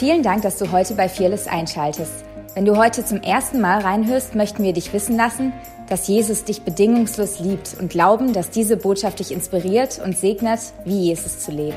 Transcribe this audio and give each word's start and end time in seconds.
Vielen 0.00 0.22
Dank, 0.22 0.40
dass 0.40 0.56
du 0.56 0.72
heute 0.72 0.94
bei 0.94 1.10
Fearless 1.10 1.46
einschaltest. 1.46 2.24
Wenn 2.54 2.64
du 2.64 2.78
heute 2.78 3.04
zum 3.04 3.20
ersten 3.20 3.60
Mal 3.60 3.82
reinhörst, 3.82 4.34
möchten 4.34 4.62
wir 4.62 4.72
dich 4.72 4.94
wissen 4.94 5.14
lassen, 5.14 5.52
dass 5.90 6.08
Jesus 6.08 6.42
dich 6.44 6.62
bedingungslos 6.62 7.38
liebt 7.40 7.76
und 7.78 7.90
glauben, 7.90 8.32
dass 8.32 8.48
diese 8.48 8.78
Botschaft 8.78 9.18
dich 9.18 9.30
inspiriert 9.30 10.00
und 10.02 10.16
segnet, 10.16 10.60
wie 10.86 11.08
Jesus 11.08 11.40
zu 11.40 11.50
leben. 11.50 11.76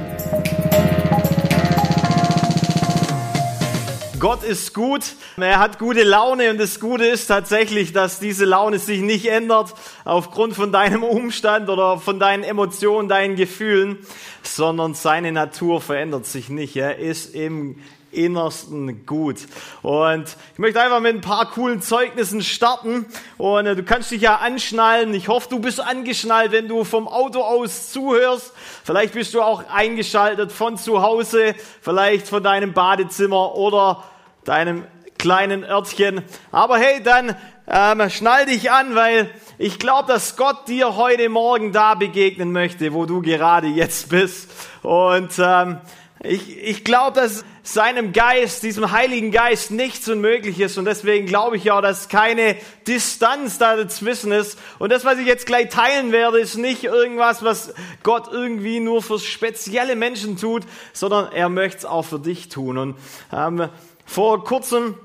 Gott 4.21 4.44
ist 4.44 4.74
gut, 4.74 5.02
er 5.36 5.60
hat 5.60 5.78
gute 5.78 6.04
Laune 6.04 6.50
und 6.50 6.60
das 6.60 6.80
Gute 6.80 7.05
ist 7.05 7.28
tatsächlich, 7.28 7.92
dass 7.92 8.21
diese 8.21 8.46
Laune 8.46 8.80
sich 8.80 9.02
nicht 9.02 9.26
ändert 9.26 9.74
aufgrund 10.05 10.54
von 10.54 10.71
deinem 10.71 11.04
Umstand 11.04 11.68
oder 11.68 11.98
von 11.98 12.21
deinen 12.21 12.46
Emotionen, 12.46 13.10
deinen 13.10 13.36
Gefühlen, 13.36 13.98
sondern 14.44 14.94
seine 14.94 15.34
Natur 15.34 15.82
verändert 15.82 16.26
sich 16.26 16.48
nicht. 16.48 16.78
Er 16.78 17.00
ist 17.00 17.36
im 17.36 17.76
Innersten 18.14 19.06
gut. 19.06 19.38
Und 19.82 20.25
ich 20.54 20.60
möchte 20.60 20.82
einfach 20.82 21.00
mit 21.00 21.15
ein 21.15 21.21
paar 21.21 21.51
coolen 21.51 21.82
Zeugnissen 21.82 22.42
starten. 22.42 23.05
Und 23.38 23.65
äh, 23.65 23.75
du 23.75 23.83
kannst 23.83 24.11
dich 24.11 24.21
ja 24.21 24.38
anschnallen. 24.38 25.14
Ich 25.14 25.28
hoffe, 25.28 25.47
du 25.50 25.60
bist 25.60 25.79
angeschnallt, 25.79 26.52
wenn 26.52 26.68
du 26.68 26.83
vom 26.83 27.07
Auto 27.07 27.41
aus 27.41 27.91
zuhörst. 27.91 28.54
Vielleicht 28.83 29.14
bist 29.14 29.33
du 29.33 29.41
auch 29.41 29.64
eingeschaltet 29.69 30.52
von 30.52 30.78
zu 30.78 31.02
Hause, 31.02 31.55
vielleicht 31.82 32.28
von 32.28 32.44
deinem 32.44 32.73
Badezimmer 32.73 33.55
oder 33.55 34.03
deinem 34.44 34.86
kleinen 35.17 35.64
Örtchen. 35.64 36.22
Aber 36.52 36.77
hey, 36.77 37.02
dann 37.02 37.36
ähm, 37.67 38.09
schnall 38.09 38.45
dich 38.45 38.72
an, 38.72 38.95
weil 38.95 39.30
ich 39.58 39.80
glaube, 39.80 40.11
dass 40.11 40.36
Gott 40.36 40.67
dir 40.67 40.97
heute 40.97 41.30
Morgen 41.30 41.72
da 41.72 41.95
begegnen 41.95 42.52
möchte, 42.52 42.94
wo 42.94 43.05
du 43.05 43.22
gerade 43.22 43.67
jetzt 43.67 44.09
bist. 44.09 44.52
Und 44.81 45.31
ähm, 45.39 45.77
ich, 46.23 46.58
ich 46.61 46.83
glaube, 46.83 47.22
dass 47.22 47.45
seinem 47.66 48.12
Geist, 48.12 48.62
diesem 48.64 48.92
Heiligen 48.92 49.31
Geist, 49.31 49.72
nichts 49.72 50.09
unmöglich 50.09 50.59
ist. 50.59 50.78
Und 50.78 50.84
deswegen 50.84 51.25
glaube 51.25 51.56
ich 51.56 51.64
ja, 51.64 51.80
dass 51.80 52.09
keine 52.09 52.58
Distanz 52.86 53.58
da 53.58 53.78
dazwischen 53.78 54.33
ist. 54.33 54.59
Und 54.80 54.92
das, 54.92 55.05
was 55.05 55.17
ich 55.17 55.25
jetzt 55.25 55.45
gleich 55.45 55.70
teilen 55.70 56.11
werde, 56.11 56.39
ist 56.39 56.58
nicht 56.58 56.83
irgendwas, 56.83 57.42
was 57.42 57.73
Gott 58.03 58.28
irgendwie 58.30 58.81
nur 58.81 59.02
für 59.02 59.17
spezielle 59.17 59.95
Menschen 59.95 60.38
tut, 60.38 60.64
sondern 60.92 61.31
er 61.31 61.47
möchte 61.47 61.78
es 61.80 61.86
auch 61.86 62.03
für 62.03 62.20
dich 62.20 62.50
tun. 62.50 62.78
Und 62.78 62.95
ähm, 63.31 63.70
vor 64.05 64.44
kurzem 64.44 64.98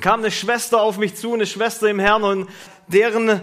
kam 0.00 0.20
eine 0.20 0.32
Schwester 0.32 0.82
auf 0.82 0.98
mich 0.98 1.14
zu, 1.14 1.32
eine 1.32 1.46
Schwester 1.46 1.88
im 1.88 2.00
Herrn 2.00 2.24
und 2.24 2.48
deren 2.88 3.40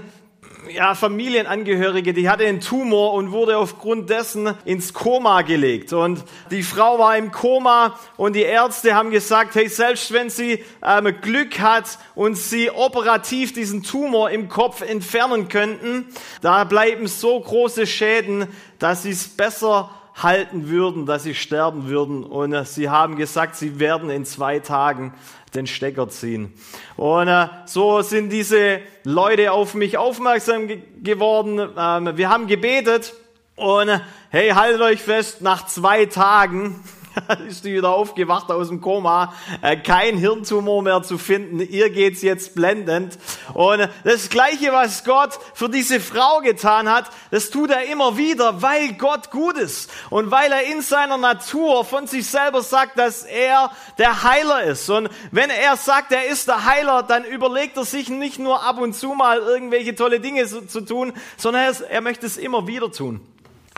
ja, 0.70 0.96
Familienangehörige, 0.96 2.14
die 2.14 2.30
hatte 2.30 2.46
einen 2.46 2.62
Tumor 2.62 3.14
und 3.14 3.32
wurde 3.32 3.58
aufgrund 3.58 4.10
dessen 4.10 4.54
ins 4.66 4.94
Koma 4.94 5.42
gelegt. 5.42 5.94
Und 5.94 6.24
die 6.52 6.64
Frau 6.64 7.00
war 7.00 7.18
im 7.18 7.32
Koma 7.32 8.00
und 8.18 8.36
die 8.36 8.44
Ärzte 8.44 8.96
haben 8.96 9.12
gesagt, 9.12 9.56
hey, 9.56 9.68
selbst 9.68 10.14
wenn 10.14 10.30
sie 10.30 10.64
ähm, 10.84 11.16
Glück 11.22 11.59
hat 11.59 11.98
und 12.16 12.36
sie 12.38 12.72
operativ 12.72 13.54
diesen 13.54 13.84
Tumor 13.84 14.30
im 14.30 14.50
Kopf 14.50 14.82
entfernen 14.82 15.48
könnten, 15.48 16.08
da 16.42 16.64
bleiben 16.64 17.08
so 17.08 17.40
große 17.40 17.88
Schäden, 17.88 18.48
dass 18.80 19.04
sie 19.04 19.12
es 19.12 19.28
besser 19.28 19.90
halten 20.22 20.70
würden, 20.70 21.06
dass 21.06 21.23
sie 21.23 21.36
sterben 21.36 21.88
würden. 21.88 22.23
Und 22.23 22.54
äh, 22.54 22.66
sie 22.66 22.90
haben 22.90 23.16
gesagt, 23.16 23.56
sie 23.56 23.80
werden 23.80 24.10
in 24.10 24.26
zwei 24.26 24.59
Tagen 24.59 25.14
den 25.54 25.68
Stecker 25.68 26.09
ziehen. 26.09 26.54
Und 26.96 27.28
äh, 27.28 27.48
so 27.66 28.02
sind 28.02 28.30
diese 28.30 28.80
Leute 29.04 29.52
auf 29.52 29.74
mich 29.74 29.98
aufmerksam 29.98 30.68
ge 30.68 30.82
geworden. 31.02 31.59
Ähm, 31.78 32.18
wir 32.18 32.30
haben 32.30 32.48
gebetet 32.48 33.14
und 33.56 33.90
äh, 33.90 34.00
hey, 34.30 34.50
haltet 34.50 34.82
euch 34.82 35.02
fest, 35.02 35.42
nach 35.42 35.68
zwei 35.68 36.06
Tagen 36.06 36.84
ist 37.48 37.66
die 37.66 37.73
wieder 37.73 37.90
aufgewacht 37.90 38.52
aus 38.52 38.70
dem 38.70 38.82
Koma, 38.82 39.34
äh, 39.62 39.78
kein 39.78 40.18
Hirntumor 40.18 40.82
mehr 40.82 41.04
zu 41.04 41.18
finden, 41.18 41.59
ihr 41.59 41.90
geht's 41.90 42.22
jetzt 42.22 42.56
blendend. 42.56 43.18
Und 43.54 43.90
das 44.04 44.30
Gleiche, 44.30 44.72
was 44.72 45.04
Gott 45.04 45.38
für 45.54 45.70
diese 45.70 46.00
Frau 46.00 46.40
getan 46.40 46.90
hat, 46.90 47.06
das 47.31 47.50
tut 47.50 47.72
er 47.72 47.86
immer 47.86 48.18
wieder, 48.18 48.62
weil 48.62 48.94
Gott 48.94 49.31
gut 49.31 49.58
ist 49.58 49.91
und 50.09 50.31
weil 50.31 50.52
er 50.52 50.64
in 50.72 50.81
seiner 50.81 51.18
Natur 51.18 51.86
von 51.86 52.08
sich 52.08 52.28
selber 52.28 52.62
sagt, 52.62 52.97
dass 52.97 53.24
er 53.24 53.72
der 53.97 54.24
Heiler 54.24 54.64
ist. 54.64 54.90
Und 54.90 55.09
wenn 55.31 55.50
er 55.50 55.78
sagt, 55.78 56.12
er 56.12 56.28
ist 56.28 56.47
der 56.47 56.66
Heiler, 56.66 57.03
dann 57.03 57.24
überlegt 57.25 57.78
er 57.78 57.86
sich 57.86 58.09
nicht 58.09 58.40
nur 58.40 58.64
ab 58.64 58.80
und 58.80 58.94
zu 58.94 59.14
mal 59.14 59.40
irgendwelche 59.40 59.96
tolle 59.96 60.20
Dinge 60.20 60.46
zu 60.46 60.81
tun, 60.81 61.14
sondern 61.38 61.64
er, 61.64 61.90
er 61.90 62.02
möchte 62.02 62.25
es 62.25 62.38
immer 62.38 62.68
wieder 62.68 62.91
tun. 62.91 63.22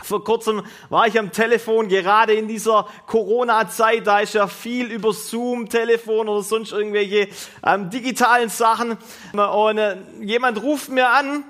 Vor 0.02 0.24
kurzem 0.24 0.62
war 0.88 1.06
ich 1.06 1.18
am 1.18 1.32
Telefon, 1.32 1.88
gerade 1.88 2.32
in 2.34 2.48
dieser 2.48 2.86
Corona-Zeit, 3.06 4.06
da 4.06 4.20
ist 4.20 4.34
ja 4.34 4.46
viel 4.46 4.86
über 4.86 5.12
Zoom, 5.12 5.68
Telefon 5.68 6.28
oder 6.28 6.42
sonst 6.42 6.72
irgendwelche 6.72 7.28
ähm, 7.64 7.90
digitalen 7.90 8.48
Sachen. 8.48 8.96
Und 9.32 9.78
äh, 9.78 9.96
jemand 10.20 10.62
ruft 10.62 10.88
mir 10.88 11.08
an 11.08 11.44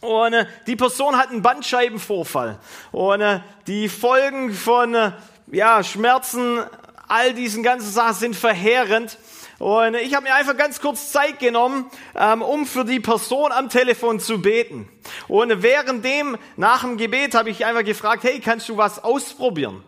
und 0.00 0.32
äh, 0.32 0.46
die 0.66 0.76
Person 0.76 1.16
hat 1.16 1.30
einen 1.30 1.42
Bandscheibenvorfall. 1.42 2.58
Und 2.92 3.20
äh, 3.20 3.40
die 3.66 3.88
Folgen 3.88 4.52
von 4.52 4.94
äh, 4.94 5.12
ja, 5.50 5.82
Schmerzen, 5.82 6.60
all 7.08 7.34
diesen 7.34 7.62
ganzen 7.62 7.90
Sachen 7.90 8.14
sind 8.14 8.36
verheerend. 8.36 9.18
Und 9.58 9.94
ich 9.94 10.14
habe 10.14 10.24
mir 10.24 10.34
einfach 10.34 10.56
ganz 10.56 10.80
kurz 10.80 11.12
Zeit 11.12 11.38
genommen, 11.38 11.86
ähm, 12.14 12.42
um 12.42 12.66
für 12.66 12.84
die 12.84 13.00
Person 13.00 13.52
am 13.52 13.70
Telefon 13.70 14.20
zu 14.20 14.42
beten. 14.42 14.88
Und 15.28 15.62
während 15.62 16.04
dem, 16.04 16.36
nach 16.56 16.82
dem 16.82 16.98
Gebet, 16.98 17.34
habe 17.34 17.48
ich 17.48 17.64
einfach 17.64 17.84
gefragt, 17.84 18.24
hey, 18.24 18.40
kannst 18.40 18.68
du 18.68 18.76
was 18.76 19.02
ausprobieren? 19.02 19.82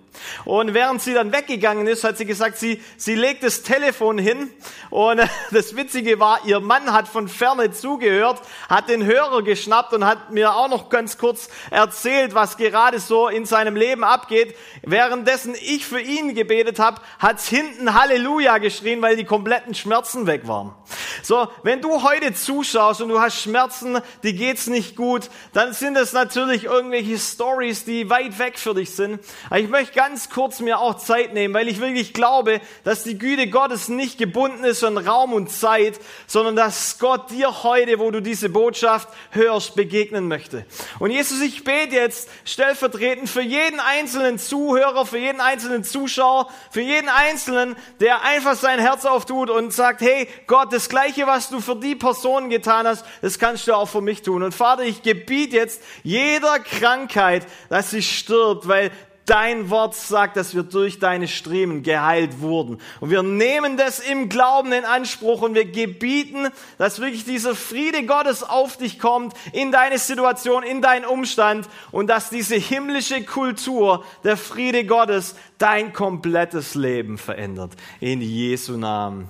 Und 0.44 0.74
während 0.74 1.02
sie 1.02 1.14
dann 1.14 1.32
weggegangen 1.32 1.86
ist, 1.86 2.04
hat 2.04 2.18
sie 2.18 2.24
gesagt, 2.24 2.58
sie, 2.58 2.82
sie 2.96 3.14
legt 3.14 3.42
das 3.42 3.62
Telefon 3.62 4.18
hin. 4.18 4.50
Und 4.90 5.20
das 5.50 5.76
Witzige 5.76 6.20
war, 6.20 6.40
ihr 6.44 6.60
Mann 6.60 6.92
hat 6.92 7.08
von 7.08 7.28
ferne 7.28 7.70
zugehört, 7.70 8.40
hat 8.68 8.88
den 8.88 9.04
Hörer 9.04 9.42
geschnappt 9.42 9.92
und 9.92 10.04
hat 10.04 10.30
mir 10.30 10.54
auch 10.54 10.68
noch 10.68 10.88
ganz 10.88 11.18
kurz 11.18 11.48
erzählt, 11.70 12.34
was 12.34 12.56
gerade 12.56 13.00
so 13.00 13.28
in 13.28 13.46
seinem 13.46 13.76
Leben 13.76 14.04
abgeht. 14.04 14.56
Währenddessen 14.82 15.54
ich 15.54 15.86
für 15.86 16.00
ihn 16.00 16.34
gebetet 16.34 16.78
habe, 16.78 17.00
hat's 17.18 17.48
hinten 17.48 17.94
Halleluja 17.94 18.58
geschrien, 18.58 19.02
weil 19.02 19.16
die 19.16 19.24
kompletten 19.24 19.74
Schmerzen 19.74 20.26
weg 20.26 20.46
waren. 20.46 20.74
So, 21.22 21.48
wenn 21.62 21.80
du 21.80 22.02
heute 22.02 22.34
zuschaust 22.34 23.00
und 23.00 23.08
du 23.08 23.20
hast 23.20 23.40
Schmerzen, 23.40 24.00
die 24.22 24.34
geht's 24.34 24.66
nicht 24.66 24.96
gut, 24.96 25.30
dann 25.52 25.72
sind 25.72 25.96
es 25.96 26.12
natürlich 26.12 26.64
irgendwelche 26.64 27.18
Stories, 27.18 27.84
die 27.84 28.08
weit 28.10 28.38
weg 28.38 28.58
für 28.58 28.74
dich 28.74 28.90
sind. 28.90 29.20
Aber 29.46 29.58
ich 29.58 29.68
möchte 29.68 29.94
ganz 29.94 30.30
kurz 30.30 30.60
mir 30.60 30.78
auch 30.78 30.96
Zeit 30.98 31.34
nehmen, 31.34 31.54
weil 31.54 31.68
ich 31.68 31.80
wirklich 31.80 32.14
glaube, 32.14 32.60
dass 32.84 33.02
die 33.02 33.18
Güte 33.18 33.48
Gottes 33.48 33.88
nicht 33.88 34.18
gebunden 34.18 34.64
ist 34.64 34.84
an 34.84 34.98
Raum 34.98 35.32
und 35.32 35.50
Zeit, 35.50 35.98
sondern 36.26 36.56
dass 36.56 36.98
Gott 36.98 37.30
dir 37.30 37.62
heute, 37.62 37.98
wo 37.98 38.10
du 38.10 38.20
diese 38.20 38.48
Botschaft 38.48 39.08
hörst, 39.30 39.74
begegnen 39.74 40.28
möchte. 40.28 40.64
Und 40.98 41.10
Jesus, 41.10 41.40
ich 41.40 41.64
bete 41.64 41.94
jetzt 41.94 42.28
stellvertretend 42.44 43.28
für 43.28 43.42
jeden 43.42 43.80
einzelnen 43.80 44.38
Zuhörer, 44.38 45.06
für 45.06 45.18
jeden 45.18 45.40
einzelnen 45.40 45.84
Zuschauer, 45.84 46.48
für 46.70 46.80
jeden 46.80 47.08
einzelnen, 47.08 47.76
der 48.00 48.22
einfach 48.22 48.54
sein 48.54 48.78
Herz 48.78 49.04
auftut 49.04 49.50
und 49.50 49.72
sagt, 49.72 50.00
hey 50.00 50.28
Gott, 50.46 50.72
das 50.72 50.88
Gleiche, 50.88 51.07
was 51.16 51.50
du 51.50 51.60
für 51.60 51.76
die 51.76 51.94
Person 51.94 52.50
getan 52.50 52.86
hast, 52.86 53.04
das 53.22 53.38
kannst 53.38 53.66
du 53.66 53.74
auch 53.74 53.88
für 53.88 54.00
mich 54.00 54.22
tun. 54.22 54.42
Und 54.42 54.54
Vater, 54.54 54.82
ich 54.82 55.02
gebiete 55.02 55.56
jetzt 55.56 55.82
jeder 56.02 56.58
Krankheit, 56.58 57.46
dass 57.68 57.90
sie 57.90 58.02
stirbt, 58.02 58.68
weil 58.68 58.90
Dein 59.28 59.68
Wort 59.68 59.94
sagt, 59.94 60.38
dass 60.38 60.54
wir 60.54 60.62
durch 60.62 61.00
deine 61.00 61.28
Striemen 61.28 61.82
geheilt 61.82 62.40
wurden. 62.40 62.80
Und 62.98 63.10
wir 63.10 63.22
nehmen 63.22 63.76
das 63.76 63.98
im 63.98 64.30
Glauben 64.30 64.72
in 64.72 64.86
Anspruch 64.86 65.42
und 65.42 65.54
wir 65.54 65.66
gebieten, 65.66 66.48
dass 66.78 66.98
wirklich 66.98 67.26
dieser 67.26 67.54
Friede 67.54 68.06
Gottes 68.06 68.42
auf 68.42 68.78
dich 68.78 68.98
kommt, 68.98 69.34
in 69.52 69.70
deine 69.70 69.98
Situation, 69.98 70.62
in 70.62 70.80
deinen 70.80 71.04
Umstand 71.04 71.68
und 71.90 72.06
dass 72.06 72.30
diese 72.30 72.54
himmlische 72.54 73.22
Kultur, 73.22 74.02
der 74.24 74.38
Friede 74.38 74.86
Gottes, 74.86 75.34
dein 75.58 75.92
komplettes 75.92 76.74
Leben 76.74 77.18
verändert. 77.18 77.72
In 78.00 78.22
Jesu 78.22 78.78
Namen. 78.78 79.28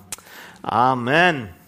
Amen. 0.61 1.58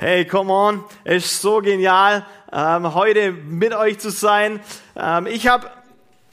Hey, 0.00 0.24
come 0.24 0.52
on, 0.52 0.84
ist 1.04 1.40
so 1.40 1.60
genial, 1.60 2.26
ähm, 2.52 2.94
heute 2.94 3.30
mit 3.30 3.72
euch 3.72 4.00
zu 4.00 4.10
sein. 4.10 4.58
Ähm, 4.96 5.28
ich 5.28 5.46
habe 5.46 5.70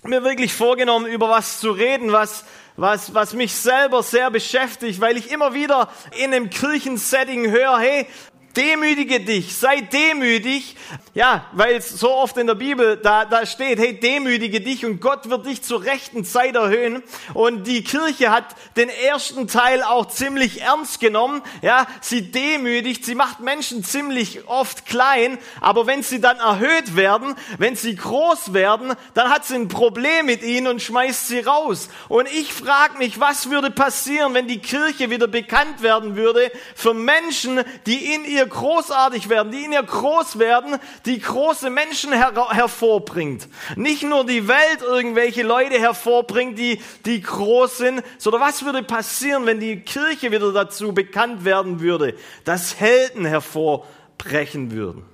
mir 0.01 0.23
wirklich 0.23 0.51
vorgenommen, 0.51 1.05
über 1.05 1.29
was 1.29 1.59
zu 1.59 1.69
reden, 1.69 2.11
was, 2.11 2.43
was, 2.75 3.13
was 3.13 3.33
mich 3.35 3.53
selber 3.53 4.01
sehr 4.01 4.31
beschäftigt, 4.31 4.99
weil 4.99 5.15
ich 5.15 5.31
immer 5.31 5.53
wieder 5.53 5.89
in 6.17 6.33
einem 6.33 6.49
Kirchensetting 6.49 7.51
höre, 7.51 7.77
hey, 7.77 8.07
Demütige 8.55 9.21
dich, 9.21 9.55
sei 9.55 9.81
demütig. 9.81 10.75
Ja, 11.13 11.45
weil 11.53 11.75
es 11.75 11.89
so 11.89 12.11
oft 12.11 12.37
in 12.37 12.47
der 12.47 12.55
Bibel 12.55 12.97
da, 12.97 13.25
da 13.25 13.45
steht, 13.45 13.79
hey, 13.79 13.99
demütige 13.99 14.61
dich 14.61 14.85
und 14.85 15.01
Gott 15.01 15.29
wird 15.29 15.45
dich 15.45 15.61
zur 15.61 15.83
rechten 15.83 16.25
Zeit 16.25 16.55
erhöhen. 16.55 17.03
Und 17.33 17.65
die 17.67 17.83
Kirche 17.83 18.29
hat 18.31 18.45
den 18.75 18.89
ersten 18.89 19.47
Teil 19.47 19.83
auch 19.83 20.07
ziemlich 20.07 20.61
ernst 20.61 20.99
genommen. 20.99 21.41
Ja, 21.61 21.87
sie 22.01 22.31
demütigt, 22.31 23.05
sie 23.05 23.15
macht 23.15 23.39
Menschen 23.39 23.83
ziemlich 23.83 24.47
oft 24.47 24.85
klein, 24.85 25.37
aber 25.59 25.87
wenn 25.87 26.03
sie 26.03 26.19
dann 26.19 26.37
erhöht 26.37 26.95
werden, 26.95 27.35
wenn 27.57 27.75
sie 27.75 27.95
groß 27.95 28.53
werden, 28.53 28.93
dann 29.13 29.29
hat 29.29 29.45
sie 29.45 29.55
ein 29.55 29.67
Problem 29.67 30.25
mit 30.25 30.43
ihnen 30.43 30.67
und 30.67 30.81
schmeißt 30.81 31.27
sie 31.27 31.39
raus. 31.39 31.89
Und 32.09 32.27
ich 32.31 32.53
frage 32.53 32.97
mich, 32.97 33.19
was 33.19 33.49
würde 33.49 33.71
passieren, 33.71 34.33
wenn 34.33 34.47
die 34.47 34.59
Kirche 34.59 35.09
wieder 35.09 35.27
bekannt 35.27 35.81
werden 35.81 36.15
würde 36.15 36.51
für 36.75 36.93
Menschen, 36.93 37.63
die 37.85 38.13
in 38.13 38.25
ihr 38.25 38.40
ihr 38.41 38.47
großartig 38.47 39.29
werden, 39.29 39.51
die 39.51 39.63
in 39.63 39.71
ihr 39.71 39.83
groß 39.83 40.39
werden, 40.39 40.77
die 41.05 41.19
große 41.19 41.69
Menschen 41.69 42.11
her 42.11 42.33
hervorbringt. 42.49 43.47
Nicht 43.75 44.03
nur 44.03 44.25
die 44.25 44.47
Welt 44.47 44.81
irgendwelche 44.81 45.43
Leute 45.43 45.79
hervorbringt, 45.79 46.57
die, 46.57 46.81
die 47.05 47.21
groß 47.21 47.77
sind, 47.77 48.03
sondern 48.17 48.41
was 48.41 48.65
würde 48.65 48.83
passieren, 48.83 49.45
wenn 49.45 49.59
die 49.59 49.81
Kirche 49.81 50.31
wieder 50.31 50.51
dazu 50.51 50.93
bekannt 50.93 51.45
werden 51.45 51.79
würde, 51.79 52.15
dass 52.43 52.79
Helden 52.79 53.25
hervorbrechen 53.25 54.71
würden. 54.71 55.05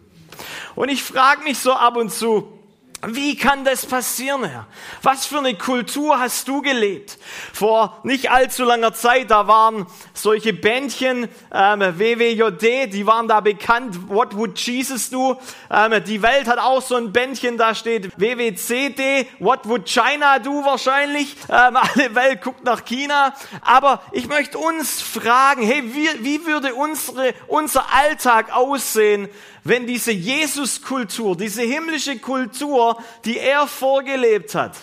Und 0.75 0.89
ich 0.89 1.03
frage 1.03 1.43
mich 1.43 1.57
so 1.59 1.73
ab 1.73 1.97
und 1.97 2.11
zu, 2.11 2.56
wie 3.05 3.37
kann 3.37 3.63
das 3.63 3.85
passieren, 3.85 4.43
Herr? 4.43 4.65
Was 5.03 5.27
für 5.27 5.37
eine 5.37 5.53
Kultur 5.53 6.19
hast 6.19 6.47
du 6.47 6.63
gelebt? 6.63 7.19
Vor 7.53 7.99
nicht 8.03 8.31
allzu 8.31 8.63
langer 8.63 8.91
Zeit, 8.91 9.29
da 9.29 9.47
waren 9.47 9.85
solche 10.15 10.51
Bändchen, 10.51 11.29
ähm, 11.53 11.79
WWJD, 11.79 12.91
die 12.91 13.05
waren 13.05 13.27
da 13.27 13.39
bekannt. 13.39 14.09
What 14.09 14.35
would 14.35 14.57
Jesus 14.59 15.11
do? 15.11 15.39
Ähm, 15.69 16.03
die 16.05 16.23
Welt 16.23 16.47
hat 16.47 16.57
auch 16.57 16.81
so 16.81 16.95
ein 16.95 17.11
Bändchen, 17.11 17.57
da 17.57 17.75
steht 17.75 18.19
WWCD, 18.19 19.27
What 19.37 19.67
would 19.67 19.85
China 19.85 20.39
do 20.39 20.65
wahrscheinlich? 20.65 21.35
Ähm, 21.49 21.77
alle 21.95 22.15
Welt 22.15 22.41
guckt 22.41 22.63
nach 22.63 22.83
China. 22.83 23.35
Aber 23.61 24.01
ich 24.11 24.27
möchte 24.27 24.57
uns 24.57 25.03
fragen, 25.03 25.61
hey, 25.61 25.83
wie, 25.93 26.09
wie 26.23 26.47
würde 26.47 26.73
unsere, 26.73 27.35
unser 27.45 27.93
Alltag 27.93 28.51
aussehen, 28.55 29.29
wenn 29.67 29.85
diese 29.85 30.11
Jesus-Kultur, 30.11 31.35
diese 31.35 31.61
himmlische 31.61 32.17
Kultur, 32.19 33.01
die 33.25 33.37
er 33.37 33.67
vorgelebt 33.67 34.55
hat, 34.55 34.77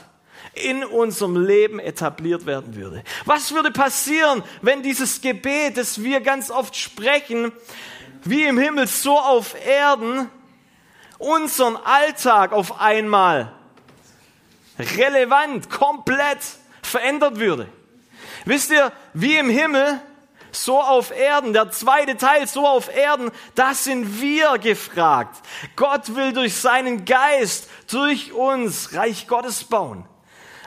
in 0.54 0.84
unserem 0.84 1.44
Leben 1.44 1.80
etabliert 1.80 2.46
werden 2.46 2.76
würde. 2.76 3.02
Was 3.24 3.52
würde 3.52 3.70
passieren, 3.70 4.42
wenn 4.62 4.82
dieses 4.82 5.20
Gebet, 5.20 5.76
das 5.76 6.02
wir 6.02 6.20
ganz 6.20 6.50
oft 6.50 6.76
sprechen, 6.76 7.50
wie 8.24 8.44
im 8.44 8.58
Himmel, 8.58 8.86
so 8.86 9.18
auf 9.18 9.54
Erden, 9.66 10.28
unseren 11.18 11.76
Alltag 11.76 12.52
auf 12.52 12.80
einmal 12.80 13.52
relevant, 14.78 15.70
komplett 15.70 16.38
verändert 16.82 17.38
würde? 17.38 17.68
Wisst 18.44 18.70
ihr, 18.70 18.92
wie 19.14 19.36
im 19.36 19.48
Himmel 19.48 20.00
so 20.54 20.80
auf 20.80 21.10
Erden, 21.10 21.52
der 21.52 21.70
zweite 21.70 22.16
Teil, 22.16 22.46
so 22.46 22.66
auf 22.66 22.94
Erden, 22.94 23.30
das 23.54 23.84
sind 23.84 24.20
wir 24.20 24.58
gefragt. 24.58 25.44
Gott 25.76 26.14
will 26.14 26.32
durch 26.32 26.56
seinen 26.56 27.04
Geist, 27.04 27.68
durch 27.90 28.32
uns 28.32 28.94
Reich 28.94 29.26
Gottes 29.26 29.64
bauen. 29.64 30.06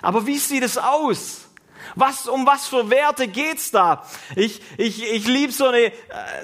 Aber 0.01 0.28
wie 0.28 0.38
sieht 0.38 0.63
es 0.63 0.78
aus? 0.78 1.48
Was, 1.95 2.28
um 2.28 2.45
was 2.45 2.68
für 2.68 2.89
Werte 2.89 3.28
geht's 3.28 3.72
da? 3.72 4.06
Ich, 4.36 4.62
ich, 4.78 5.04
ich 5.04 5.28
liebe 5.28 5.51
so 5.51 5.68
eine, 5.68 5.86
äh, 5.86 5.92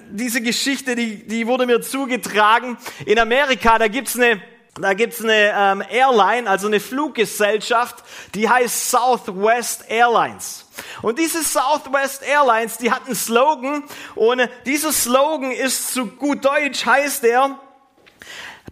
diese 0.10 0.42
Geschichte, 0.42 0.96
die, 0.96 1.28
die 1.28 1.48
wurde 1.48 1.66
mir 1.66 1.82
zugetragen. 1.82 2.78
In 3.06 3.20
Amerika, 3.20 3.78
da 3.78 3.88
gibt's 3.88 4.16
eine, 4.16 4.42
da 4.76 4.94
gibt's 4.94 5.24
eine 5.24 5.54
ähm, 5.56 5.84
Airline, 5.90 6.50
also 6.50 6.68
eine 6.68 6.80
Fluggesellschaft, 6.80 8.04
die 8.34 8.50
heißt 8.50 8.90
Southwest 8.90 9.90
Airlines. 9.90 10.63
Und 11.02 11.20
diese 11.20 11.44
Southwest 11.44 12.24
Airlines, 12.24 12.78
die 12.78 12.92
hat 12.92 13.06
einen 13.06 13.16
Slogan 13.16 13.84
und 14.16 14.42
dieser 14.66 14.92
Slogan 14.92 15.52
ist 15.52 15.94
zu 15.94 16.08
gut 16.08 16.44
Deutsch 16.46 16.86
heißt 16.86 17.24
der, 17.24 17.58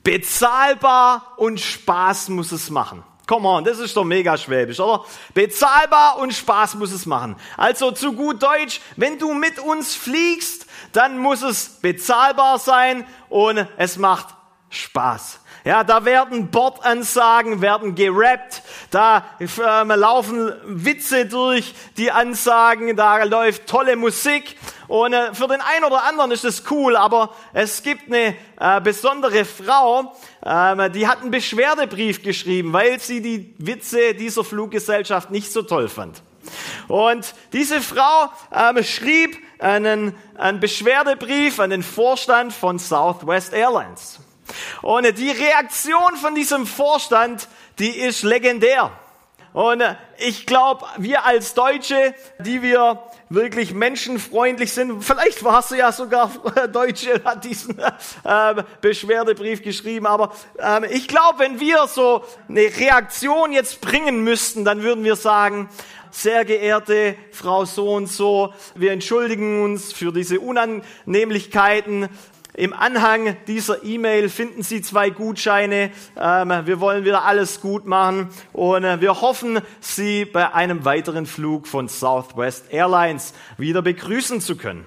bezahlbar 0.04 1.34
und 1.38 1.60
Spaß 1.60 2.30
muss 2.30 2.52
es 2.52 2.70
machen. 2.70 3.04
Come 3.28 3.48
on, 3.48 3.64
das 3.64 3.80
ist 3.80 3.96
doch 3.96 4.04
mega 4.04 4.36
schwäbisch, 4.36 4.80
oder? 4.80 5.06
Bezahlbar 5.34 6.18
und 6.18 6.34
Spaß 6.34 6.76
muss 6.76 6.92
es 6.92 7.06
machen. 7.06 7.36
Also 7.56 7.92
zu 7.92 8.14
gut 8.14 8.44
Deutsch, 8.44 8.82
wenn 8.98 9.20
du 9.20 9.34
mit 9.34 9.60
uns 9.60 9.96
fliegst, 9.96 10.66
dann 10.92 11.18
muss 11.18 11.42
es 11.42 11.80
bezahlbar 11.80 12.60
sein 12.60 13.06
und 13.30 13.68
es 13.78 13.98
macht 13.98 14.36
Spaß. 14.70 15.41
Ja, 15.64 15.84
da 15.84 16.06
werden 16.06 16.50
Bordansagen, 16.50 17.62
werden 17.62 17.94
gerappt, 17.94 18.64
da 18.90 19.24
äh, 19.40 19.96
laufen 19.96 20.52
Witze 20.66 21.28
durch 21.28 21.76
die 21.98 22.10
Ansagen, 22.10 22.96
da 22.96 23.24
läuft 23.26 23.68
tolle 23.68 23.96
Musik 23.96 24.58
und 24.88 25.14
äh, 25.14 25.36
für 25.36 25.48
den 25.48 25.62
einen 25.62 25.86
oder 25.86 26.04
anderen 26.04 26.32
ist 26.32 26.46
es 26.46 26.64
cool, 26.72 26.96
aber 26.96 27.36
es 27.54 27.84
gibt 27.84 28.12
eine 28.12 28.36
äh, 28.60 28.82
besondere 28.82 29.46
Frau, 29.46 30.16
ähm, 30.44 30.92
die 30.94 31.08
hat 31.08 31.22
einen 31.22 31.30
Beschwerdebrief 31.30 32.24
geschrieben, 32.24 32.74
weil 32.74 33.00
sie 33.00 33.22
die 33.22 33.54
Witze 33.60 34.16
dieser 34.16 34.44
Fluggesellschaft 34.44 35.30
nicht 35.30 35.54
so 35.54 35.62
toll 35.62 35.90
fand. 35.90 36.24
Und 36.88 37.36
diese 37.54 37.82
Frau 37.82 38.32
ähm, 38.52 38.84
schrieb 38.84 39.38
einen, 39.60 40.16
einen 40.40 40.60
Beschwerdebrief 40.60 41.60
an 41.60 41.70
den 41.70 41.84
Vorstand 41.84 42.52
von 42.52 42.80
Southwest 42.80 43.54
Airlines. 43.54 44.20
Und 44.82 45.18
die 45.18 45.32
Reaktion 45.32 46.16
von 46.22 46.36
diesem 46.36 46.66
Vorstand, 46.66 47.48
die 47.80 47.90
ist 47.90 48.24
legendär. 48.24 48.92
Und 49.54 49.84
ich 50.18 50.46
glaube, 50.46 50.86
wir 50.98 51.26
als 51.26 51.54
Deutsche, 51.54 52.16
die 52.40 52.62
wir 52.62 53.04
wirklich 53.28 53.74
menschenfreundlich 53.74 54.72
sind, 54.72 55.04
vielleicht 55.04 55.44
warst 55.44 55.72
du 55.72 55.76
ja 55.76 55.92
sogar 55.92 56.32
Deutsche, 56.72 57.22
hat 57.26 57.44
diesen 57.44 57.78
äh, 57.80 58.64
Beschwerdebrief 58.80 59.62
geschrieben, 59.62 60.06
aber 60.06 60.34
äh, 60.58 60.94
ich 60.94 61.10
glaube, 61.10 61.40
wenn 61.40 61.60
wir 61.60 61.88
so 61.88 62.24
eine 62.48 62.62
Reaktion 62.62 63.52
jetzt 63.52 63.82
bringen 63.82 64.24
müssten, 64.24 64.64
dann 64.64 64.84
würden 64.84 65.04
wir 65.04 65.18
sagen, 65.18 65.70
sehr 66.12 66.46
geehrte 66.46 67.16
Frau 67.32 67.66
so 67.66 67.94
und 67.94 68.08
so, 68.08 68.54
wir 68.76 68.92
entschuldigen 68.92 69.64
uns 69.64 69.94
für 69.94 70.12
diese 70.12 70.40
Unannehmlichkeiten. 70.40 72.10
Im 72.54 72.74
Anhang 72.74 73.38
dieser 73.48 73.84
E-Mail 73.84 74.28
finden 74.28 74.62
Sie 74.62 74.82
zwei 74.82 75.10
Gutscheine. 75.10 75.92
Ähm, 76.18 76.50
wir 76.66 76.82
wollen 76.82 77.06
wieder 77.06 77.24
alles 77.24 77.62
gut 77.62 77.86
machen 77.86 78.30
und 78.52 78.84
äh, 78.84 79.00
wir 79.00 79.22
hoffen, 79.22 79.62
Sie 79.80 80.26
bei 80.26 80.54
einem 80.54 80.84
weiteren 80.84 81.26
Flug 81.26 81.66
von 81.66 81.88
Southwest 81.88 82.66
Airlines 82.74 83.34
wieder 83.58 83.82
begrüßen 83.82 84.42
zu 84.42 84.58
können. 84.58 84.84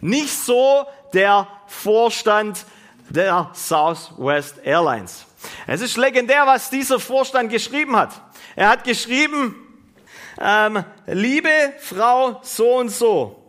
Nicht 0.00 0.32
so 0.32 0.84
der 1.12 1.46
Vorstand 1.68 2.66
der 3.08 3.50
Southwest 3.54 4.58
Airlines. 4.64 5.26
Es 5.68 5.80
ist 5.80 5.96
legendär, 5.96 6.44
was 6.44 6.70
dieser 6.70 6.98
Vorstand 6.98 7.50
geschrieben 7.50 7.94
hat. 7.94 8.20
Er 8.56 8.68
hat 8.68 8.82
geschrieben, 8.82 9.54
ähm, 10.40 10.84
liebe 11.06 11.48
Frau 11.78 12.40
so 12.42 12.78
und 12.78 12.88
so, 12.88 13.40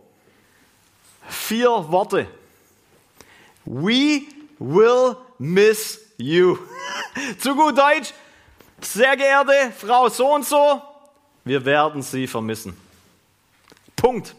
vier 1.28 1.70
Worte. 1.70 2.28
We 3.64 4.22
will 4.58 5.16
miss 5.38 6.00
you. 6.18 6.58
Zu 7.38 7.54
gut 7.54 7.78
Deutsch, 7.78 8.12
sehr 8.80 9.16
geehrte 9.16 9.72
Frau 9.78 10.08
so 10.08 10.34
und 10.34 10.44
so, 10.44 10.82
wir 11.44 11.64
werden 11.64 12.02
Sie 12.02 12.26
vermissen. 12.26 12.76
Punkt. 13.96 14.34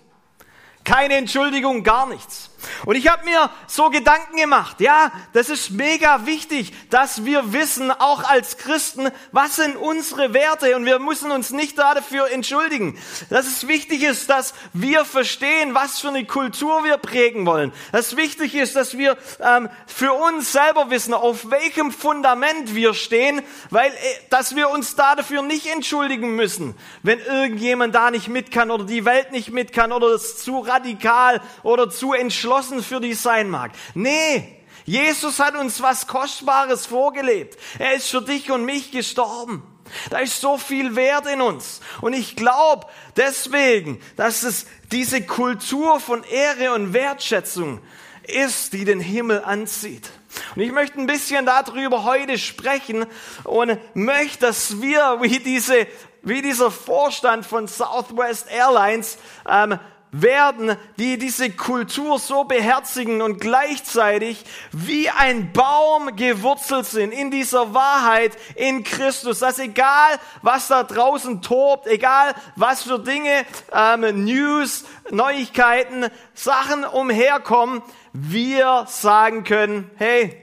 Keine 0.83 1.15
Entschuldigung, 1.15 1.83
gar 1.83 2.07
nichts. 2.07 2.50
Und 2.85 2.95
ich 2.95 3.07
habe 3.07 3.25
mir 3.25 3.49
so 3.67 3.89
Gedanken 3.89 4.37
gemacht, 4.37 4.79
ja, 4.79 5.11
das 5.33 5.49
ist 5.49 5.71
mega 5.71 6.25
wichtig, 6.25 6.73
dass 6.89 7.25
wir 7.25 7.53
wissen, 7.53 7.91
auch 7.91 8.23
als 8.23 8.57
Christen, 8.57 9.09
was 9.31 9.55
sind 9.55 9.75
unsere 9.75 10.33
Werte 10.33 10.75
und 10.75 10.85
wir 10.85 10.99
müssen 10.99 11.31
uns 11.31 11.51
nicht 11.51 11.77
dafür 11.77 12.29
entschuldigen. 12.31 12.97
Dass 13.29 13.47
es 13.47 13.67
wichtig 13.67 14.03
ist, 14.03 14.29
dass 14.29 14.53
wir 14.73 15.05
verstehen, 15.05 15.73
was 15.73 15.99
für 15.99 16.09
eine 16.09 16.25
Kultur 16.25 16.83
wir 16.83 16.97
prägen 16.97 17.45
wollen. 17.45 17.71
Dass 17.91 18.15
wichtig 18.17 18.55
ist, 18.55 18.75
dass 18.75 18.97
wir 18.97 19.17
ähm, 19.39 19.69
für 19.87 20.13
uns 20.13 20.51
selber 20.51 20.89
wissen, 20.89 21.13
auf 21.13 21.49
welchem 21.49 21.91
Fundament 21.91 22.75
wir 22.75 22.93
stehen, 22.93 23.41
weil, 23.69 23.91
äh, 23.91 23.95
dass 24.29 24.55
wir 24.55 24.69
uns 24.69 24.95
da 24.95 25.15
dafür 25.15 25.41
nicht 25.41 25.67
entschuldigen 25.67 26.35
müssen, 26.35 26.75
wenn 27.03 27.19
irgendjemand 27.19 27.95
da 27.95 28.11
nicht 28.11 28.27
mit 28.27 28.51
kann 28.51 28.71
oder 28.71 28.85
die 28.85 29.05
Welt 29.05 29.31
nicht 29.31 29.51
mit 29.51 29.73
kann 29.73 29.91
oder 29.91 30.07
es 30.07 30.37
zu 30.37 30.59
radikal 30.59 31.41
oder 31.63 31.89
zu 31.89 32.13
entschlossen 32.13 32.50
entschlossen 32.51 32.83
für 32.83 32.99
dich 32.99 33.19
sein 33.19 33.49
mag. 33.49 33.71
Nee, 33.93 34.57
Jesus 34.85 35.39
hat 35.39 35.55
uns 35.55 35.81
was 35.81 36.07
Kostbares 36.07 36.85
vorgelebt. 36.85 37.57
Er 37.79 37.93
ist 37.93 38.09
für 38.09 38.21
dich 38.21 38.51
und 38.51 38.65
mich 38.65 38.91
gestorben. 38.91 39.63
Da 40.09 40.19
ist 40.19 40.41
so 40.41 40.57
viel 40.57 40.95
Wert 40.95 41.27
in 41.27 41.41
uns. 41.41 41.81
Und 42.01 42.13
ich 42.13 42.35
glaube 42.35 42.87
deswegen, 43.15 44.01
dass 44.17 44.43
es 44.43 44.65
diese 44.91 45.21
Kultur 45.21 45.99
von 45.99 46.23
Ehre 46.23 46.73
und 46.73 46.93
Wertschätzung 46.93 47.79
ist, 48.23 48.73
die 48.73 48.85
den 48.85 48.99
Himmel 48.99 49.43
anzieht. 49.43 50.09
Und 50.55 50.61
ich 50.61 50.71
möchte 50.71 50.99
ein 50.99 51.07
bisschen 51.07 51.45
darüber 51.45 52.03
heute 52.03 52.37
sprechen 52.37 53.05
und 53.43 53.77
möchte, 53.93 54.47
dass 54.47 54.81
wir 54.81 55.19
wie 55.21 55.39
diese 55.39 55.87
wie 56.23 56.41
dieser 56.43 56.69
Vorstand 56.69 57.45
von 57.47 57.67
Southwest 57.67 58.47
Airlines 58.51 59.17
ähm, 59.49 59.79
werden, 60.11 60.75
die 60.97 61.17
diese 61.17 61.49
Kultur 61.51 62.19
so 62.19 62.43
beherzigen 62.43 63.21
und 63.21 63.39
gleichzeitig 63.39 64.43
wie 64.71 65.09
ein 65.09 65.53
Baum 65.53 66.15
gewurzelt 66.15 66.85
sind 66.85 67.11
in 67.11 67.31
dieser 67.31 67.73
Wahrheit 67.73 68.37
in 68.55 68.83
Christus, 68.83 69.39
dass 69.39 69.59
egal 69.59 70.19
was 70.41 70.67
da 70.67 70.83
draußen 70.83 71.41
tobt, 71.41 71.87
egal 71.87 72.35
was 72.55 72.83
für 72.83 72.99
Dinge, 72.99 73.45
ähm, 73.73 74.25
News, 74.25 74.83
Neuigkeiten, 75.09 76.07
Sachen 76.33 76.83
umherkommen, 76.83 77.81
wir 78.13 78.85
sagen 78.89 79.43
können, 79.45 79.89
hey, 79.95 80.37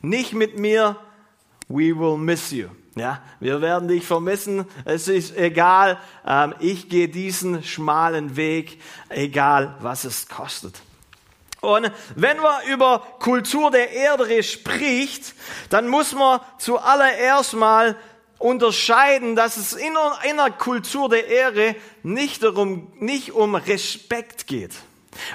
nicht 0.00 0.32
mit 0.32 0.58
mir, 0.58 0.96
we 1.68 1.94
will 1.94 2.16
miss 2.16 2.50
you. 2.50 2.68
Ja, 2.96 3.20
wir 3.40 3.60
werden 3.60 3.88
dich 3.88 4.06
vermissen. 4.06 4.66
Es 4.84 5.08
ist 5.08 5.36
egal. 5.36 5.98
Ähm, 6.26 6.54
ich 6.60 6.88
gehe 6.88 7.08
diesen 7.08 7.64
schmalen 7.64 8.36
Weg, 8.36 8.80
egal 9.08 9.74
was 9.80 10.04
es 10.04 10.28
kostet. 10.28 10.80
Und 11.60 11.90
wenn 12.14 12.38
man 12.38 12.66
über 12.68 13.00
Kultur 13.18 13.70
der 13.70 13.90
Erde 13.90 14.42
spricht, 14.42 15.34
dann 15.70 15.88
muss 15.88 16.12
man 16.12 16.40
zuallererst 16.58 17.54
mal 17.54 17.96
unterscheiden, 18.38 19.34
dass 19.34 19.56
es 19.56 19.72
in 19.72 19.96
einer 19.96 20.50
Kultur 20.50 21.08
der 21.08 21.26
Ehre 21.26 21.74
nicht 22.02 22.42
darum, 22.42 22.92
nicht 23.00 23.32
um 23.32 23.54
Respekt 23.54 24.46
geht. 24.46 24.72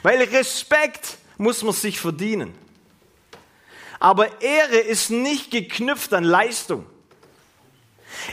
Weil 0.04 0.22
Respekt 0.22 1.18
muss 1.38 1.64
man 1.64 1.74
sich 1.74 2.00
verdienen. 2.00 2.54
Aber 4.00 4.42
Ehre 4.42 4.78
ist 4.78 5.10
nicht 5.10 5.52
geknüpft 5.52 6.14
an 6.14 6.24
Leistung. 6.24 6.86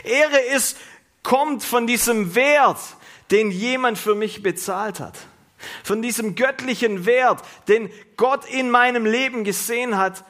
Ehre 0.03 0.39
ist, 0.39 0.77
kommt 1.23 1.63
von 1.63 1.87
diesem 1.87 2.35
Wert, 2.35 2.79
den 3.31 3.51
jemand 3.51 3.97
für 3.97 4.15
mich 4.15 4.41
bezahlt 4.41 4.99
hat. 4.99 5.17
Von 5.83 6.01
diesem 6.01 6.35
göttlichen 6.35 7.05
Wert, 7.05 7.41
den 7.67 7.91
Gott 8.15 8.45
in 8.45 8.69
meinem 8.69 9.05
Leben 9.05 9.43
gesehen 9.43 9.97
hat 9.97 10.23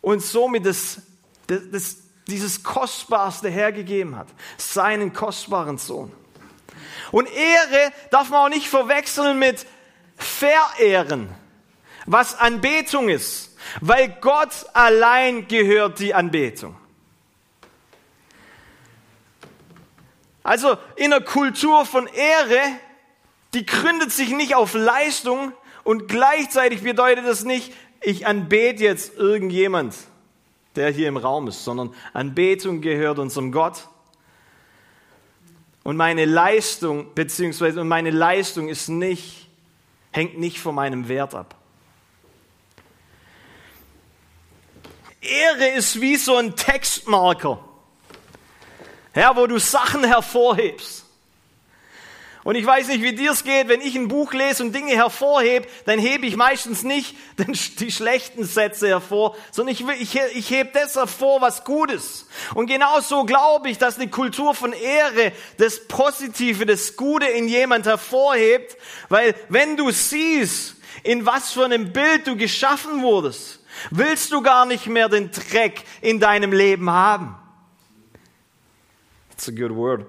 und 0.00 0.22
somit 0.22 0.66
das, 0.66 1.02
das, 1.46 1.62
das, 1.72 1.96
dieses 2.28 2.62
Kostbarste 2.62 3.48
hergegeben 3.48 4.16
hat. 4.16 4.28
Seinen 4.58 5.12
kostbaren 5.12 5.78
Sohn. 5.78 6.12
Und 7.10 7.28
Ehre 7.32 7.92
darf 8.10 8.30
man 8.30 8.46
auch 8.46 8.54
nicht 8.54 8.68
verwechseln 8.68 9.38
mit 9.38 9.66
Verehren, 10.16 11.28
was 12.06 12.38
Anbetung 12.38 13.08
ist, 13.08 13.56
weil 13.80 14.08
Gott 14.20 14.66
allein 14.72 15.48
gehört 15.48 15.98
die 15.98 16.14
Anbetung. 16.14 16.76
Also 20.46 20.78
in 20.94 21.12
einer 21.12 21.24
Kultur 21.24 21.84
von 21.84 22.06
Ehre, 22.06 22.60
die 23.52 23.66
gründet 23.66 24.12
sich 24.12 24.30
nicht 24.30 24.54
auf 24.54 24.74
Leistung 24.74 25.52
und 25.82 26.06
gleichzeitig 26.06 26.82
bedeutet 26.82 27.26
das 27.26 27.42
nicht, 27.42 27.72
ich 28.00 28.28
anbete 28.28 28.84
jetzt 28.84 29.16
irgendjemand, 29.16 29.96
der 30.76 30.90
hier 30.90 31.08
im 31.08 31.16
Raum 31.16 31.48
ist, 31.48 31.64
sondern 31.64 31.92
Anbetung 32.12 32.80
gehört 32.80 33.18
unserem 33.18 33.50
Gott. 33.50 33.88
Und 35.82 35.96
meine 35.96 36.26
Leistung, 36.26 37.12
beziehungsweise 37.16 37.82
meine 37.82 38.10
Leistung 38.10 38.68
ist 38.68 38.88
nicht, 38.88 39.48
hängt 40.12 40.38
nicht 40.38 40.60
von 40.60 40.76
meinem 40.76 41.08
Wert 41.08 41.34
ab. 41.34 41.56
Ehre 45.20 45.70
ist 45.70 46.00
wie 46.00 46.14
so 46.14 46.36
ein 46.36 46.54
Textmarker 46.54 47.58
ja, 49.16 49.34
wo 49.34 49.46
du 49.46 49.58
Sachen 49.58 50.04
hervorhebst. 50.04 51.06
Und 52.46 52.54
ich 52.54 52.64
weiß 52.64 52.86
nicht, 52.86 53.02
wie 53.02 53.12
dir 53.12 53.32
es 53.32 53.42
geht, 53.42 53.66
wenn 53.66 53.80
ich 53.80 53.96
ein 53.96 54.06
Buch 54.06 54.32
lese 54.32 54.62
und 54.62 54.72
Dinge 54.72 54.92
hervorhebe, 54.92 55.66
dann 55.84 55.98
hebe 55.98 56.26
ich 56.26 56.36
meistens 56.36 56.84
nicht 56.84 57.16
die 57.80 57.90
schlechten 57.90 58.44
Sätze 58.44 58.86
hervor, 58.86 59.34
sondern 59.50 59.74
ich, 59.74 59.84
ich, 60.00 60.20
ich 60.32 60.50
hebe 60.50 60.70
das 60.72 60.94
hervor, 60.94 61.40
was 61.40 61.64
gut 61.64 61.90
ist. 61.90 62.28
Und 62.54 62.68
genauso 62.68 63.24
glaube 63.24 63.68
ich, 63.68 63.78
dass 63.78 63.96
eine 63.96 64.08
Kultur 64.08 64.54
von 64.54 64.72
Ehre 64.72 65.32
das 65.58 65.88
Positive, 65.88 66.66
das 66.66 66.94
Gute 66.94 67.26
in 67.26 67.48
jemand 67.48 67.86
hervorhebt, 67.86 68.76
weil 69.08 69.34
wenn 69.48 69.76
du 69.76 69.90
siehst, 69.90 70.76
in 71.02 71.26
was 71.26 71.52
für 71.52 71.64
einem 71.64 71.92
Bild 71.92 72.28
du 72.28 72.36
geschaffen 72.36 73.02
wurdest, 73.02 73.58
willst 73.90 74.30
du 74.30 74.40
gar 74.40 74.66
nicht 74.66 74.86
mehr 74.86 75.08
den 75.08 75.32
Dreck 75.32 75.82
in 76.00 76.20
deinem 76.20 76.52
Leben 76.52 76.90
haben. 76.90 77.34
It's 79.36 79.48
a 79.48 79.52
good 79.52 79.72
word. 79.72 80.06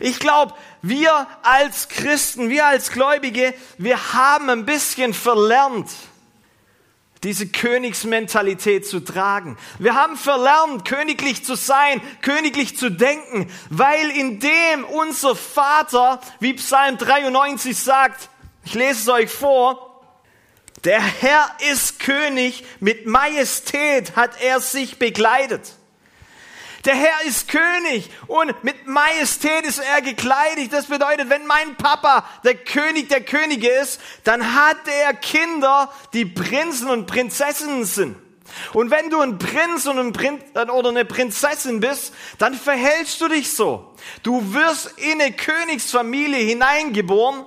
Ich 0.00 0.20
glaube, 0.20 0.54
wir 0.80 1.26
als 1.42 1.88
Christen, 1.88 2.48
wir 2.48 2.66
als 2.66 2.90
Gläubige, 2.90 3.52
wir 3.76 4.14
haben 4.14 4.48
ein 4.48 4.64
bisschen 4.64 5.12
verlernt, 5.12 5.90
diese 7.24 7.48
Königsmentalität 7.48 8.86
zu 8.86 9.00
tragen. 9.00 9.58
Wir 9.78 9.94
haben 9.94 10.16
verlernt, 10.16 10.86
königlich 10.86 11.44
zu 11.44 11.56
sein, 11.56 12.00
königlich 12.22 12.78
zu 12.78 12.90
denken, 12.90 13.50
weil 13.70 14.10
in 14.12 14.40
dem 14.40 14.84
unser 14.84 15.34
Vater, 15.34 16.20
wie 16.40 16.54
Psalm 16.54 16.96
93 16.96 17.76
sagt, 17.76 18.30
ich 18.64 18.74
lese 18.74 19.00
es 19.00 19.08
euch 19.08 19.30
vor, 19.30 19.84
der 20.84 21.02
Herr 21.02 21.50
ist 21.70 21.98
König, 21.98 22.64
mit 22.80 23.06
Majestät 23.06 24.14
hat 24.14 24.40
er 24.40 24.60
sich 24.60 24.98
begleitet. 24.98 25.77
Der 26.84 26.94
Herr 26.94 27.22
ist 27.26 27.48
König 27.48 28.08
und 28.28 28.62
mit 28.62 28.86
Majestät 28.86 29.64
ist 29.64 29.78
er 29.80 30.00
gekleidet. 30.00 30.72
Das 30.72 30.86
bedeutet, 30.86 31.28
wenn 31.28 31.46
mein 31.46 31.76
Papa 31.76 32.24
der 32.44 32.54
König 32.54 33.08
der 33.08 33.22
Könige 33.22 33.68
ist, 33.68 34.00
dann 34.24 34.54
hat 34.54 34.76
er 34.86 35.12
Kinder, 35.14 35.92
die 36.12 36.24
Prinzen 36.24 36.88
und 36.88 37.06
Prinzessinnen 37.06 37.84
sind. 37.84 38.16
Und 38.72 38.90
wenn 38.90 39.10
du 39.10 39.20
ein 39.20 39.38
Prinz 39.38 39.86
und 39.86 39.98
ein 39.98 40.12
Prinz 40.12 40.42
oder 40.54 40.88
eine 40.88 41.04
Prinzessin 41.04 41.80
bist, 41.80 42.14
dann 42.38 42.54
verhältst 42.54 43.20
du 43.20 43.28
dich 43.28 43.52
so. 43.52 43.94
Du 44.22 44.54
wirst 44.54 44.98
in 44.98 45.20
eine 45.20 45.32
Königsfamilie 45.32 46.38
hineingeboren. 46.38 47.44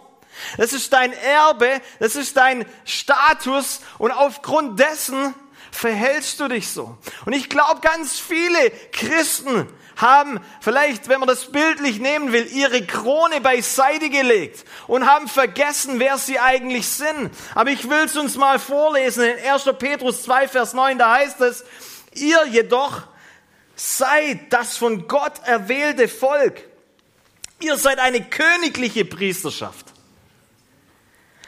Das 0.57 0.73
ist 0.73 0.93
dein 0.93 1.13
Erbe, 1.13 1.81
das 1.99 2.15
ist 2.15 2.37
dein 2.37 2.65
Status 2.85 3.81
und 3.97 4.11
aufgrund 4.11 4.79
dessen 4.79 5.33
verhältst 5.71 6.39
du 6.39 6.47
dich 6.47 6.69
so? 6.69 6.97
Und 7.25 7.33
ich 7.33 7.49
glaube, 7.49 7.81
ganz 7.81 8.19
viele 8.19 8.71
Christen 8.91 9.67
haben 9.97 10.39
vielleicht, 10.59 11.09
wenn 11.09 11.19
man 11.19 11.27
das 11.27 11.51
bildlich 11.51 11.99
nehmen 11.99 12.31
will, 12.31 12.47
ihre 12.51 12.85
Krone 12.85 13.41
beiseite 13.41 14.09
gelegt 14.09 14.65
und 14.87 15.05
haben 15.05 15.27
vergessen, 15.27 15.99
wer 15.99 16.17
sie 16.17 16.39
eigentlich 16.39 16.87
sind. 16.87 17.31
Aber 17.55 17.69
ich 17.69 17.89
will 17.89 18.05
es 18.05 18.17
uns 18.17 18.35
mal 18.35 18.59
vorlesen 18.59 19.23
in 19.23 19.51
1. 19.51 19.69
Petrus 19.77 20.23
2, 20.23 20.47
Vers 20.47 20.73
9, 20.73 20.97
da 20.97 21.15
heißt 21.15 21.41
es, 21.41 21.63
ihr 22.13 22.45
jedoch 22.47 23.03
seid 23.75 24.51
das 24.51 24.77
von 24.77 25.07
Gott 25.07 25.33
erwählte 25.45 26.07
Volk. 26.07 26.63
Ihr 27.59 27.77
seid 27.77 27.99
eine 27.99 28.23
königliche 28.23 29.05
Priesterschaft 29.05 29.90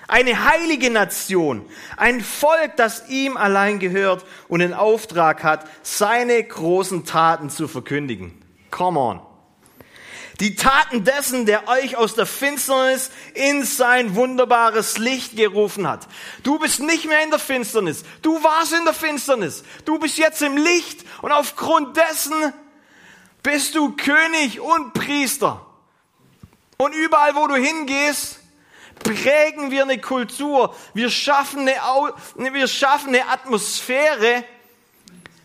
eine 0.07 0.45
heilige 0.49 0.89
Nation, 0.89 1.65
ein 1.97 2.21
Volk, 2.21 2.75
das 2.77 3.07
ihm 3.09 3.37
allein 3.37 3.79
gehört 3.79 4.25
und 4.47 4.59
den 4.59 4.73
Auftrag 4.73 5.43
hat, 5.43 5.67
seine 5.81 6.43
großen 6.43 7.05
Taten 7.05 7.49
zu 7.49 7.67
verkündigen. 7.67 8.33
Come 8.69 8.99
on. 8.99 9.21
Die 10.39 10.55
Taten 10.55 11.03
dessen, 11.03 11.45
der 11.45 11.67
euch 11.67 11.95
aus 11.95 12.15
der 12.15 12.25
Finsternis 12.25 13.11
in 13.35 13.63
sein 13.63 14.15
wunderbares 14.15 14.97
Licht 14.97 15.37
gerufen 15.37 15.87
hat. 15.87 16.07
Du 16.41 16.57
bist 16.57 16.79
nicht 16.79 17.05
mehr 17.05 17.23
in 17.23 17.29
der 17.29 17.39
Finsternis. 17.39 18.03
Du 18.23 18.43
warst 18.43 18.73
in 18.73 18.83
der 18.83 18.95
Finsternis. 18.95 19.63
Du 19.85 19.99
bist 19.99 20.17
jetzt 20.17 20.41
im 20.41 20.57
Licht 20.57 21.05
und 21.21 21.31
aufgrund 21.31 21.95
dessen 21.97 22.51
bist 23.43 23.75
du 23.75 23.95
König 23.95 24.59
und 24.59 24.93
Priester. 24.93 25.65
Und 26.77 26.93
überall, 26.93 27.35
wo 27.35 27.45
du 27.47 27.55
hingehst, 27.55 28.39
prägen 29.03 29.71
wir 29.71 29.83
eine 29.83 29.99
Kultur. 29.99 30.73
Wir 30.93 31.09
schaffen 31.09 31.67
eine, 31.67 32.53
wir 32.53 32.67
schaffen 32.67 33.09
eine 33.09 33.27
Atmosphäre 33.27 34.43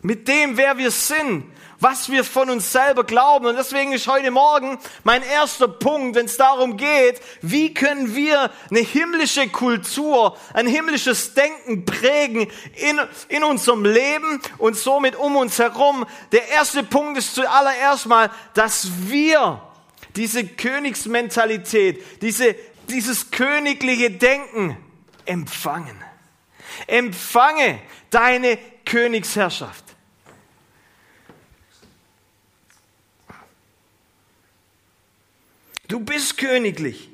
mit 0.03 0.29
dem, 0.29 0.57
wer 0.57 0.79
wir 0.79 0.91
sind, 0.91 1.45
was 1.81 2.11
wir 2.11 2.25
von 2.25 2.51
uns 2.51 2.73
selber 2.73 3.05
glauben. 3.05 3.47
Und 3.47 3.57
deswegen 3.57 3.93
ist 3.93 4.07
heute 4.07 4.31
Morgen 4.31 4.79
mein 5.05 5.23
erster 5.23 5.69
Punkt, 5.69 6.17
wenn 6.17 6.27
es 6.27 6.37
darum 6.37 6.77
geht, 6.77 7.21
wie 7.41 7.75
können 7.75 8.15
wir 8.15 8.51
eine 8.71 8.81
himmlische 8.81 9.49
Kultur, 9.49 10.37
ein 10.55 10.67
himmlisches 10.67 11.35
Denken 11.35 11.85
prägen 11.85 12.49
in, 12.77 13.01
in 13.29 13.45
unserem 13.45 13.85
Leben 13.85 14.41
und 14.59 14.77
somit 14.77 15.17
um 15.17 15.37
uns 15.37 15.59
herum. 15.59 16.07
Der 16.33 16.49
erste 16.49 16.83
Punkt 16.83 17.19
ist 17.19 17.35
zuallererst 17.35 18.07
mal, 18.07 18.31
dass 18.55 18.89
wir 19.07 19.63
diese 20.17 20.45
Königsmentalität, 20.45 22.03
diese 22.23 22.57
dieses 22.89 23.31
königliche 23.31 24.11
Denken 24.11 24.77
empfangen. 25.25 25.97
Empfange 26.87 27.81
deine 28.11 28.59
Königsherrschaft. 28.85 29.85
Du 35.89 36.01
bist 36.01 36.37
königlich. 36.37 37.09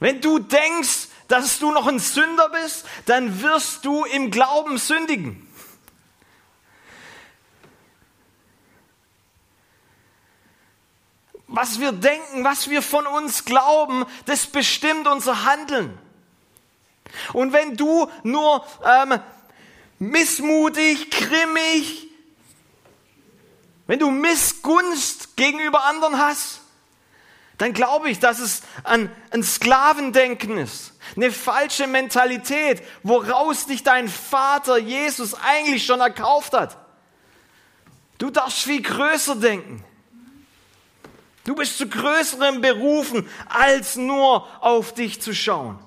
Wenn 0.00 0.20
du 0.20 0.38
denkst, 0.38 1.08
dass 1.26 1.58
du 1.58 1.72
noch 1.72 1.86
ein 1.86 1.98
Sünder 1.98 2.50
bist, 2.50 2.86
dann 3.06 3.42
wirst 3.42 3.84
du 3.84 4.04
im 4.04 4.30
Glauben 4.30 4.78
sündigen. 4.78 5.47
Was 11.48 11.80
wir 11.80 11.92
denken, 11.92 12.44
was 12.44 12.68
wir 12.68 12.82
von 12.82 13.06
uns 13.06 13.44
glauben, 13.44 14.04
das 14.26 14.46
bestimmt 14.46 15.06
unser 15.06 15.44
Handeln. 15.44 15.98
Und 17.32 17.52
wenn 17.52 17.76
du 17.76 18.10
nur 18.22 18.64
ähm, 18.84 19.18
missmutig, 19.98 21.10
grimmig, 21.10 22.08
wenn 23.86 23.98
du 23.98 24.10
Missgunst 24.10 25.36
gegenüber 25.36 25.84
anderen 25.84 26.18
hast, 26.18 26.60
dann 27.56 27.72
glaube 27.72 28.08
ich, 28.10 28.20
dass 28.20 28.38
es 28.38 28.62
ein, 28.84 29.10
ein 29.30 29.42
Sklavendenken 29.42 30.58
ist. 30.58 30.92
Eine 31.16 31.32
falsche 31.32 31.86
Mentalität, 31.86 32.82
woraus 33.02 33.66
dich 33.66 33.82
dein 33.82 34.08
Vater 34.08 34.78
Jesus 34.78 35.34
eigentlich 35.34 35.84
schon 35.84 36.00
erkauft 36.00 36.52
hat. 36.52 36.76
Du 38.18 38.30
darfst 38.30 38.62
viel 38.62 38.82
größer 38.82 39.36
denken. 39.36 39.84
Du 41.48 41.54
bist 41.54 41.78
zu 41.78 41.88
größeren 41.88 42.60
berufen, 42.60 43.26
als 43.48 43.96
nur 43.96 44.46
auf 44.62 44.92
dich 44.92 45.22
zu 45.22 45.34
schauen. 45.34 45.78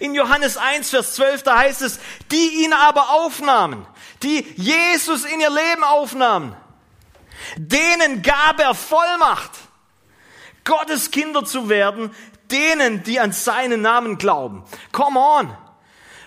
In 0.00 0.16
Johannes 0.16 0.56
1, 0.56 0.90
Vers 0.90 1.14
12, 1.14 1.44
da 1.44 1.58
heißt 1.58 1.80
es, 1.82 2.00
die 2.32 2.64
ihn 2.64 2.72
aber 2.72 3.10
aufnahmen, 3.10 3.86
die 4.24 4.44
Jesus 4.56 5.24
in 5.26 5.40
ihr 5.40 5.48
Leben 5.48 5.84
aufnahmen, 5.84 6.56
denen 7.54 8.22
gab 8.22 8.58
er 8.58 8.74
Vollmacht, 8.74 9.52
Gottes 10.64 11.12
Kinder 11.12 11.44
zu 11.44 11.68
werden, 11.68 12.12
denen, 12.50 13.04
die 13.04 13.20
an 13.20 13.30
seinen 13.30 13.80
Namen 13.80 14.18
glauben. 14.18 14.64
Come 14.90 15.20
on. 15.20 15.56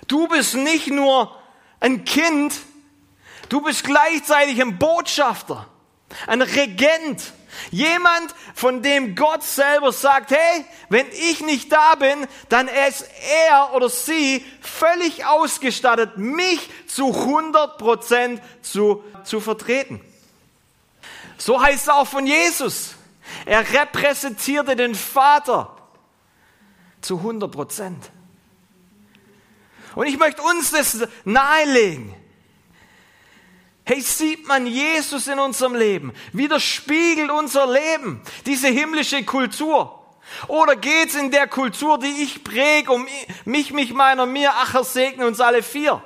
Du 0.07 0.29
bist 0.29 0.55
nicht 0.55 0.88
nur 0.88 1.38
ein 1.81 2.05
Kind, 2.05 2.55
du 3.50 3.60
bist 3.60 3.84
gleichzeitig 3.84 4.62
ein 4.62 4.79
Botschafter, 4.79 5.67
ein 6.27 6.41
Regent, 6.41 7.34
jemand, 7.71 8.33
von 8.53 8.81
dem 8.81 9.15
Gott 9.15 9.43
selber 9.43 9.91
sagt, 9.91 10.31
hey, 10.31 10.65
wenn 10.89 11.07
ich 11.12 11.41
nicht 11.41 11.71
da 11.71 11.95
bin, 11.95 12.27
dann 12.50 12.67
ist 12.67 13.07
er 13.47 13.74
oder 13.74 13.89
sie 13.89 14.45
völlig 14.62 15.25
ausgestattet, 15.25 16.17
mich 16.17 16.69
zu 16.88 17.07
100 17.07 17.77
Prozent 17.77 18.41
zu, 18.62 19.03
zu 19.24 19.39
vertreten. 19.39 20.01
So 21.38 21.62
heißt 21.62 21.83
es 21.83 21.89
auch 21.89 22.07
von 22.07 22.25
Jesus. 22.25 22.95
Er 23.45 23.62
repräsentierte 23.74 24.75
den 24.75 24.95
Vater 24.95 25.75
zu 27.01 27.17
100 27.17 27.51
Prozent. 27.51 28.12
Und 29.95 30.07
ich 30.07 30.17
möchte 30.17 30.41
uns 30.41 30.71
das 30.71 31.07
nahelegen. 31.24 32.13
Hey, 33.86 34.01
sieht 34.01 34.48
man 34.48 34.65
Jesus 34.65 35.27
in 35.27 35.39
unserem 35.39 35.75
Leben? 35.75 36.13
Widerspiegelt 36.34 37.30
unser 37.30 37.72
Leben 37.72 38.22
diese 38.46 38.68
himmlische 38.68 39.24
Kultur? 39.24 40.01
Oder 40.48 40.75
geht's 40.75 41.13
in 41.13 41.30
der 41.30 41.48
Kultur, 41.48 42.00
die 42.00 42.24
ich 42.24 42.44
präge, 42.44 42.92
um 42.92 43.08
mich, 43.46 43.72
mich, 43.72 43.94
meiner, 43.94 44.25
mir, 44.25 44.54
Acher 44.56 44.84
segne 44.84 45.27
uns 45.27 45.39
alle 45.39 45.62
vier? 45.62 46.04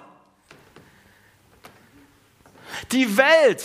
Die 2.91 3.17
Welt 3.17 3.63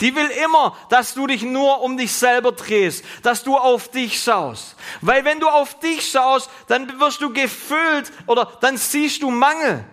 die 0.00 0.14
will 0.14 0.28
immer, 0.44 0.76
dass 0.88 1.14
du 1.14 1.26
dich 1.26 1.42
nur 1.42 1.80
um 1.82 1.96
dich 1.96 2.12
selber 2.12 2.52
drehst, 2.52 3.04
dass 3.22 3.42
du 3.42 3.56
auf 3.56 3.90
dich 3.90 4.22
schaust. 4.22 4.76
Weil 5.00 5.24
wenn 5.24 5.40
du 5.40 5.48
auf 5.48 5.78
dich 5.80 6.10
schaust, 6.10 6.50
dann 6.68 7.00
wirst 7.00 7.20
du 7.20 7.32
gefüllt 7.32 8.12
oder 8.26 8.56
dann 8.60 8.76
siehst 8.76 9.22
du 9.22 9.30
Mangel. 9.30 9.84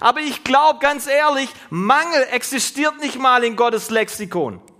Aber 0.00 0.20
ich 0.20 0.44
glaube 0.44 0.78
ganz 0.80 1.06
ehrlich, 1.06 1.48
Mangel 1.70 2.26
existiert 2.30 2.98
nicht 3.00 3.18
mal 3.18 3.44
in 3.44 3.56
Gottes 3.56 3.90
Lexikon. 3.90 4.60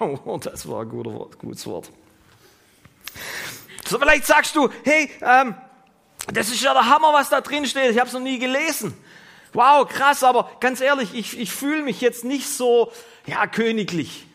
Oh, 0.00 0.38
das 0.40 0.68
war 0.68 0.82
ein 0.82 0.88
guter 0.88 1.12
Wort, 1.12 1.38
gutes 1.38 1.66
Wort. 1.66 1.90
So, 3.84 3.98
vielleicht 3.98 4.26
sagst 4.26 4.54
du, 4.54 4.68
hey, 4.84 5.10
ähm, 5.22 5.54
das 6.32 6.50
ist 6.50 6.62
ja 6.62 6.72
der 6.72 6.86
Hammer, 6.86 7.12
was 7.12 7.30
da 7.30 7.40
drin 7.40 7.66
steht. 7.66 7.90
Ich 7.90 7.98
habe 7.98 8.06
es 8.06 8.12
noch 8.12 8.20
nie 8.20 8.38
gelesen. 8.38 8.96
Wow, 9.52 9.88
krass, 9.88 10.22
aber 10.22 10.50
ganz 10.60 10.80
ehrlich, 10.80 11.14
ich, 11.14 11.38
ich 11.38 11.52
fühle 11.52 11.82
mich 11.82 12.00
jetzt 12.00 12.24
nicht 12.24 12.48
so, 12.48 12.92
ja, 13.26 13.46
königlich. 13.46 14.26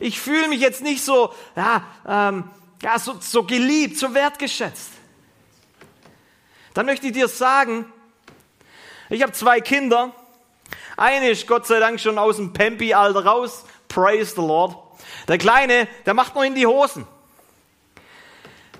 Ich 0.00 0.20
fühle 0.20 0.48
mich 0.48 0.60
jetzt 0.60 0.82
nicht 0.82 1.04
so, 1.04 1.32
ja, 1.56 1.84
ähm, 2.06 2.50
ja 2.82 2.98
so, 2.98 3.16
so 3.20 3.44
geliebt, 3.44 3.98
so 3.98 4.14
wertgeschätzt. 4.14 4.90
Dann 6.74 6.86
möchte 6.86 7.06
ich 7.06 7.12
dir 7.12 7.28
sagen, 7.28 7.90
ich 9.08 9.22
habe 9.22 9.32
zwei 9.32 9.60
Kinder. 9.60 10.12
Eine 10.96 11.30
ist 11.30 11.46
Gott 11.46 11.66
sei 11.66 11.78
Dank 11.78 12.00
schon 12.00 12.18
aus 12.18 12.36
dem 12.36 12.52
Pempi-Alter 12.52 13.24
raus. 13.24 13.64
Praise 13.88 14.34
the 14.34 14.40
Lord. 14.40 14.76
Der 15.28 15.38
Kleine, 15.38 15.88
der 16.04 16.14
macht 16.14 16.34
noch 16.34 16.42
in 16.42 16.54
die 16.54 16.66
Hosen. 16.66 17.06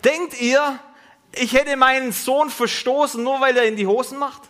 Denkt 0.03 0.41
ihr, 0.41 0.79
ich 1.33 1.55
hätte 1.55 1.77
meinen 1.77 2.13
Sohn 2.13 2.51
verstoßen, 2.51 3.23
nur 3.23 3.41
weil 3.41 3.57
er 3.57 3.65
in 3.65 3.77
die 3.77 3.87
Hosen 3.87 4.19
macht? 4.19 4.43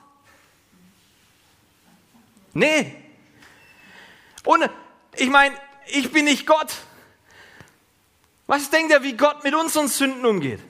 Nee. 2.52 2.94
Und 4.44 4.68
ich 5.16 5.28
meine, 5.28 5.54
ich 5.86 6.10
bin 6.10 6.24
nicht 6.24 6.46
Gott. 6.46 6.72
Was 8.46 8.70
denkt 8.70 8.90
ihr, 8.90 9.02
wie 9.02 9.16
Gott 9.16 9.44
mit 9.44 9.54
unseren 9.54 9.88
Sünden 9.88 10.24
umgeht? 10.24 10.60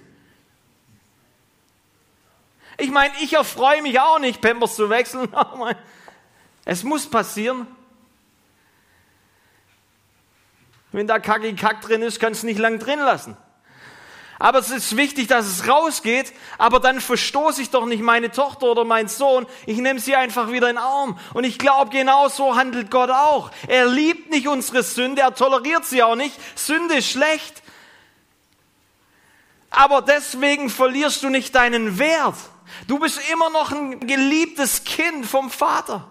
Ich 2.76 2.90
meine, 2.90 3.14
ich 3.20 3.32
erfreue 3.32 3.82
mich 3.82 4.00
auch 4.00 4.18
nicht, 4.18 4.40
Pampers 4.40 4.76
zu 4.76 4.90
wechseln. 4.90 5.28
Es 6.66 6.82
muss 6.82 7.06
passieren. 7.06 7.66
Wenn 10.92 11.06
da 11.06 11.18
Kacki 11.18 11.54
Kack 11.54 11.82
drin 11.82 12.00
ist, 12.00 12.20
kannst 12.20 12.42
du 12.42 12.46
nicht 12.46 12.58
lang 12.58 12.78
drin 12.78 13.00
lassen. 13.00 13.37
Aber 14.38 14.58
es 14.58 14.70
ist 14.70 14.96
wichtig, 14.96 15.28
dass 15.28 15.46
es 15.46 15.68
rausgeht, 15.68 16.32
aber 16.58 16.80
dann 16.80 17.00
verstoße 17.00 17.62
ich 17.62 17.70
doch 17.70 17.87
nicht 17.87 18.02
meine 18.02 18.30
Tochter 18.30 18.66
oder 18.66 18.84
meinen 18.84 19.08
Sohn. 19.08 19.46
Ich 19.66 19.78
nehme 19.78 20.00
sie 20.00 20.16
einfach 20.16 20.50
wieder 20.50 20.68
in 20.68 20.76
den 20.76 20.82
Arm. 20.82 21.18
Und 21.34 21.44
ich 21.44 21.58
glaube, 21.58 21.90
genau 21.90 22.28
so 22.28 22.56
handelt 22.56 22.90
Gott 22.90 23.10
auch. 23.10 23.50
Er 23.68 23.87
liebt 23.87 24.30
nicht 24.30 24.48
unsere 24.48 24.82
Sünde, 24.82 25.22
er 25.22 25.34
toleriert 25.34 25.84
sie 25.84 26.02
auch 26.02 26.16
nicht. 26.16 26.37
Sünde 26.56 26.96
ist 26.96 27.10
schlecht. 27.10 27.62
Aber 29.70 30.02
deswegen 30.02 30.70
verlierst 30.70 31.22
du 31.22 31.30
nicht 31.30 31.54
deinen 31.54 31.98
Wert. 31.98 32.37
Du 32.87 32.98
bist 32.98 33.20
immer 33.32 33.50
noch 33.50 33.72
ein 33.72 34.00
geliebtes 34.06 34.84
Kind 34.84 35.26
vom 35.26 35.50
Vater. 35.50 36.08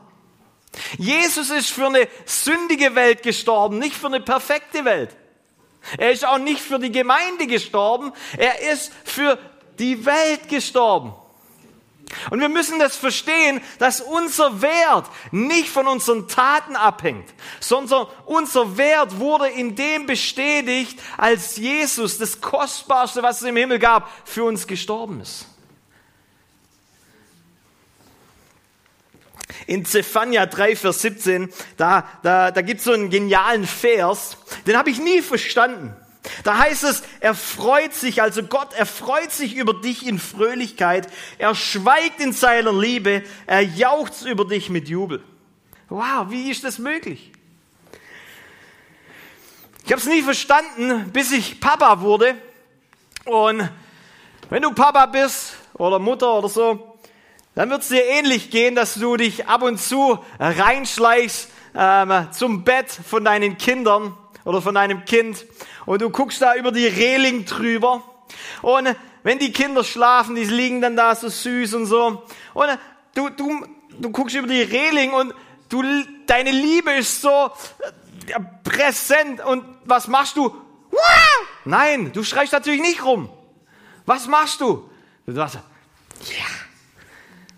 Jesus 0.98 1.50
ist 1.50 1.70
für 1.70 1.88
eine 1.88 2.08
sündige 2.26 2.96
Welt 2.96 3.22
gestorben, 3.24 3.78
nicht 3.80 3.96
für 3.96 4.08
eine 4.08 4.22
perfekte 4.22 4.86
Welt. 4.86 5.16
Er 5.98 6.12
ist 6.12 6.26
auch 6.26 6.38
nicht 6.38 6.62
für 6.62 6.80
die 6.80 6.92
Gemeinde 6.92 7.46
gestorben, 7.46 8.14
er 8.38 8.72
ist 8.72 8.92
für 9.04 9.38
die 9.80 10.06
Welt 10.06 10.48
gestorben. 10.48 11.14
Und 12.30 12.40
wir 12.40 12.50
müssen 12.50 12.80
das 12.80 12.96
verstehen, 12.96 13.62
dass 13.80 14.02
unser 14.02 14.62
Wert 14.62 15.08
nicht 15.32 15.70
von 15.70 15.88
unseren 15.88 16.28
Taten 16.28 16.76
abhängt, 16.76 17.28
sondern 17.60 18.08
unser 18.26 18.78
Wert 18.78 19.20
wurde 19.20 19.50
in 19.50 19.76
dem 19.76 20.06
bestätigt, 20.06 21.00
als 21.18 21.58
Jesus, 21.58 22.18
das 22.18 22.40
Kostbarste, 22.40 23.24
was 23.24 23.42
es 23.42 23.48
im 23.48 23.58
Himmel 23.58 23.80
gab, 23.80 24.10
für 24.26 24.44
uns 24.44 24.68
gestorben 24.68 25.22
ist. 25.22 25.48
In 29.68 29.86
Zephania 29.86 30.46
3, 30.46 30.76
Vers 30.76 31.02
17, 31.02 31.50
da, 31.78 32.08
da, 32.22 32.52
da 32.52 32.62
gibt 32.62 32.80
es 32.80 32.86
so 32.86 32.92
einen 32.92 33.10
genialen 33.10 33.66
Vers, 33.66 34.38
den 34.68 34.78
habe 34.78 34.90
ich 34.90 35.00
nie 35.00 35.22
verstanden. 35.22 35.96
Da 36.44 36.58
heißt 36.58 36.84
es, 36.84 37.04
er 37.20 37.36
freut 37.36 37.94
sich, 37.94 38.22
also 38.22 38.44
Gott, 38.44 38.70
er 38.78 38.86
freut 38.86 39.32
sich 39.32 39.56
über 39.56 39.74
dich 39.74 40.08
in 40.08 40.20
Fröhlichkeit, 40.20 41.08
er 41.38 41.54
schweigt 41.54 42.22
in 42.22 42.32
seiner 42.32 42.72
Liebe, 42.72 43.24
er 43.46 43.62
jauchzt 43.62 44.26
über 44.26 44.46
dich 44.46 44.70
mit 44.70 44.88
Jubel. 44.88 45.22
Wow, 45.90 46.28
wie 46.30 46.50
ist 46.50 46.64
das 46.64 46.80
möglich? 46.80 47.32
Ich 49.86 49.92
habe 49.92 50.00
es 50.00 50.08
nie 50.08 50.22
verstanden, 50.22 51.12
bis 51.12 51.32
ich 51.34 51.60
Papa 51.60 52.00
wurde. 52.00 52.36
Und 53.26 53.70
wenn 54.50 54.62
du 54.62 54.72
Papa 54.72 55.06
bist 55.08 55.56
oder 55.74 56.00
Mutter 56.00 56.34
oder 56.36 56.48
so, 56.48 56.93
dann 57.56 57.70
wird 57.70 57.82
es 57.82 57.90
dir 57.90 58.06
ähnlich 58.06 58.50
gehen, 58.50 58.76
dass 58.76 58.96
du 58.96 59.16
dich 59.18 59.48
ab 59.48 59.62
und 59.62 59.80
zu 59.80 60.20
reinschleichst 60.40 61.50
ähm, 61.76 62.28
zum 62.32 62.64
Bett 62.64 62.90
von 62.90 63.24
deinen 63.24 63.58
Kindern 63.58 64.18
oder 64.46 64.62
von 64.62 64.76
deinem 64.76 65.06
Kind 65.06 65.46
und 65.86 66.02
du 66.02 66.10
guckst 66.10 66.42
da 66.42 66.56
über 66.56 66.72
die 66.72 66.88
Reling 66.88 67.46
drüber 67.46 68.04
und 68.62 68.96
wenn 69.24 69.40
die 69.40 69.52
Kinder 69.52 69.84
schlafen, 69.84 70.36
die 70.36 70.44
liegen 70.44 70.82
dann 70.82 70.96
da 70.96 71.16
so 71.16 71.30
süß 71.30 71.74
und 71.76 71.86
so. 71.86 72.24
Und 72.54 72.68
du, 73.16 73.30
du, 73.30 73.66
du 74.00 74.10
guckst 74.12 74.36
über 74.36 74.48
die 74.48 74.62
Reling 74.62 75.14
und 75.14 75.34
du, 75.70 75.82
deine 76.28 76.52
Liebe 76.52 76.92
ist 76.92 77.22
so 77.22 77.52
äh, 78.28 78.40
präsent. 78.64 79.44
Und 79.44 79.64
was 79.86 80.08
machst 80.08 80.36
du? 80.36 80.54
Nein, 81.66 82.12
du 82.12 82.24
schreist 82.24 82.52
natürlich 82.52 82.82
nicht 82.82 83.04
rum. 83.04 83.30
Was 84.06 84.28
machst 84.28 84.60
du? 84.62 84.90
Du 85.26 85.34
sagst. 85.34 85.60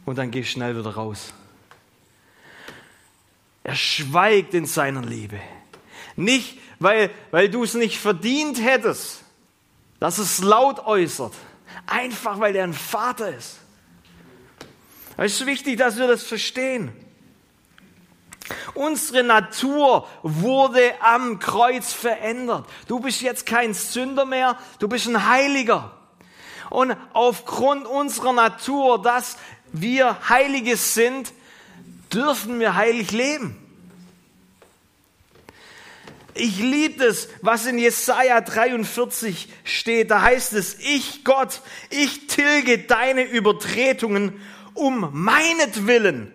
Und 0.06 0.18
dann 0.18 0.32
gehst 0.32 0.50
schnell 0.50 0.78
wieder 0.78 0.94
raus. 0.94 1.34
Er 3.64 3.76
schweigt 3.76 4.54
in 4.54 4.66
seiner 4.66 5.02
Liebe. 5.02 5.40
Nicht, 6.16 6.60
weil, 6.80 7.10
weil 7.32 7.50
du 7.50 7.64
es 7.64 7.74
nicht 7.74 8.00
verdient 8.00 8.64
hättest, 8.64 9.24
dass 10.00 10.20
es 10.20 10.40
laut 10.40 10.86
äußert. 10.86 11.34
Einfach, 11.88 12.40
weil 12.40 12.56
er 12.56 12.64
ein 12.64 12.74
Vater 12.74 13.36
ist. 13.36 13.58
Es 15.18 15.40
ist 15.40 15.48
wichtig, 15.48 15.78
dass 15.78 15.98
wir 15.98 16.08
das 16.08 16.24
verstehen. 16.24 16.92
Unsere 18.74 19.24
Natur 19.24 20.08
wurde 20.22 20.94
am 21.02 21.40
Kreuz 21.40 21.94
verändert. 21.94 22.68
Du 22.88 23.00
bist 23.00 23.22
jetzt 23.22 23.46
kein 23.46 23.74
Sünder 23.74 24.26
mehr, 24.26 24.58
du 24.80 24.88
bist 24.88 25.08
ein 25.08 25.28
Heiliger. 25.28 25.92
Und 26.70 26.96
aufgrund 27.14 27.88
unserer 27.88 28.34
Natur, 28.34 29.02
dass 29.02 29.38
wir 29.82 30.30
Heilige 30.30 30.78
sind, 30.78 31.34
dürfen 32.14 32.60
wir 32.60 32.76
heilig 32.76 33.12
leben. 33.12 33.58
Ich 36.38 36.60
liebe 36.60 37.06
es, 37.06 37.30
was 37.42 37.66
in 37.66 37.78
Jesaja 37.78 38.42
43 38.42 39.48
steht. 39.64 40.12
Da 40.12 40.22
heißt 40.22 40.52
es, 40.54 40.78
ich 40.80 41.24
Gott, 41.24 41.62
ich 41.90 42.28
tilge 42.28 42.80
deine 42.80 43.24
Übertretungen 43.24 44.42
um 44.74 45.10
meinetwillen 45.14 46.34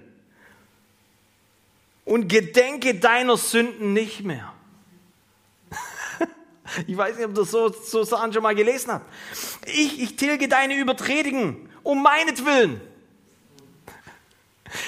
und 2.07 2.29
gedenke 2.29 2.94
deiner 2.94 3.37
Sünden 3.37 3.92
nicht 3.92 4.24
mehr. 4.24 4.53
Ich 6.87 6.96
weiß 6.96 7.16
nicht, 7.16 7.26
ob 7.26 7.35
du 7.35 7.42
so, 7.42 7.68
so 7.68 8.05
Sachen 8.05 8.33
schon 8.33 8.44
mal 8.44 8.55
gelesen 8.55 8.92
hast. 8.92 9.03
Ich, 9.66 10.00
ich 10.00 10.14
tilge 10.14 10.46
deine 10.46 10.76
Übertretungen 10.76 11.68
um 11.83 12.00
meinetwillen. 12.00 12.81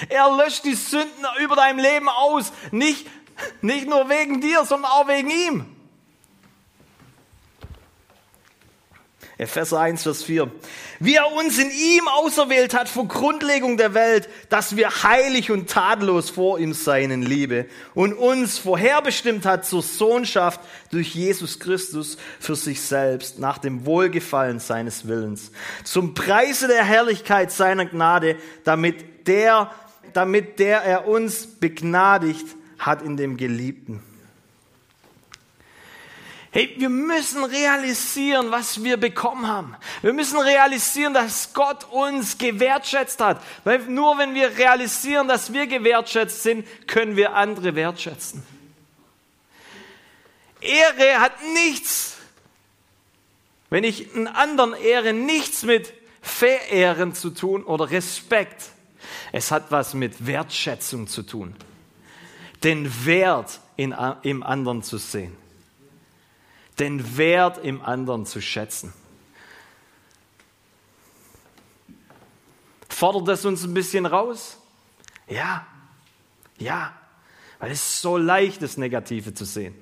Er 0.09 0.35
löscht 0.35 0.65
die 0.65 0.75
Sünden 0.75 1.25
über 1.41 1.55
deinem 1.55 1.79
Leben 1.79 2.09
aus. 2.09 2.51
Nicht, 2.71 3.07
nicht 3.61 3.87
nur 3.87 4.09
wegen 4.09 4.41
dir, 4.41 4.65
sondern 4.65 4.91
auch 4.91 5.07
wegen 5.07 5.29
ihm. 5.29 5.73
Epheser 9.37 9.79
1, 9.79 10.03
Vers 10.03 10.23
4. 10.23 10.49
Wie 10.99 11.15
er 11.15 11.31
uns 11.33 11.57
in 11.57 11.69
ihm 11.69 12.07
auserwählt 12.07 12.73
hat 12.75 12.87
vor 12.87 13.07
Grundlegung 13.07 13.77
der 13.77 13.93
Welt, 13.95 14.29
dass 14.49 14.75
wir 14.75 15.03
heilig 15.03 15.49
und 15.49 15.69
tadellos 15.69 16.29
vor 16.29 16.59
ihm 16.59 16.73
seien 16.73 17.09
in 17.09 17.23
Liebe 17.23 17.65
und 17.95 18.13
uns 18.13 18.59
vorherbestimmt 18.59 19.45
hat 19.45 19.65
zur 19.65 19.81
Sohnschaft 19.81 20.61
durch 20.91 21.15
Jesus 21.15 21.59
Christus 21.59 22.17
für 22.39 22.55
sich 22.55 22.81
selbst 22.81 23.39
nach 23.39 23.57
dem 23.57 23.85
Wohlgefallen 23.87 24.59
seines 24.59 25.07
Willens. 25.07 25.51
Zum 25.83 26.13
Preise 26.13 26.67
der 26.67 26.83
Herrlichkeit 26.83 27.51
seiner 27.51 27.85
Gnade, 27.85 28.37
damit 28.63 29.12
der, 29.27 29.71
damit 30.13 30.59
der 30.59 30.81
er 30.81 31.07
uns 31.07 31.47
begnadigt 31.47 32.45
hat 32.77 33.01
in 33.01 33.17
dem 33.17 33.37
Geliebten. 33.37 34.01
Hey, 36.51 36.75
wir 36.77 36.89
müssen 36.89 37.43
realisieren, 37.43 38.51
was 38.51 38.83
wir 38.83 38.97
bekommen 38.97 39.47
haben. 39.47 39.75
Wir 40.03 40.13
müssen 40.13 40.39
realisieren, 40.39 41.11
dass 41.11 41.51
Gott 41.53 41.85
uns 41.89 42.37
gewertschätzt 42.37 43.19
hat. 43.21 43.41
Weil 43.63 43.79
nur 43.79 44.19
wenn 44.19 44.35
wir 44.35 44.55
realisieren, 44.55 45.27
dass 45.27 45.51
wir 45.51 45.65
gewertschätzt 45.65 46.43
sind, 46.43 46.67
können 46.85 47.15
wir 47.15 47.33
andere 47.33 47.73
wertschätzen. 47.73 48.43
Ehre 50.61 51.19
hat 51.19 51.41
nichts, 51.55 52.17
wenn 53.71 53.83
ich 53.83 54.13
einen 54.15 54.27
anderen 54.27 54.73
ehre, 54.73 55.11
nichts 55.11 55.63
mit 55.63 55.91
Verehren 56.21 57.15
zu 57.15 57.31
tun 57.31 57.63
oder 57.63 57.89
Respekt. 57.89 58.63
Es 59.33 59.51
hat 59.51 59.69
was 59.71 59.93
mit 59.93 60.25
Wertschätzung 60.25 61.07
zu 61.07 61.23
tun. 61.23 61.55
Den 62.63 63.05
Wert 63.05 63.59
in, 63.75 63.93
im 64.21 64.43
anderen 64.43 64.81
zu 64.81 64.97
sehen 64.97 65.35
den 66.79 67.17
Wert 67.17 67.63
im 67.63 67.81
anderen 67.81 68.25
zu 68.25 68.41
schätzen. 68.41 68.93
Fordert 72.89 73.27
das 73.27 73.45
uns 73.45 73.63
ein 73.63 73.73
bisschen 73.73 74.05
raus? 74.05 74.57
Ja, 75.27 75.65
ja, 76.57 76.93
weil 77.59 77.71
es 77.71 77.79
ist 77.79 78.01
so 78.01 78.17
leicht, 78.17 78.61
das 78.61 78.77
Negative 78.77 79.33
zu 79.33 79.45
sehen. 79.45 79.75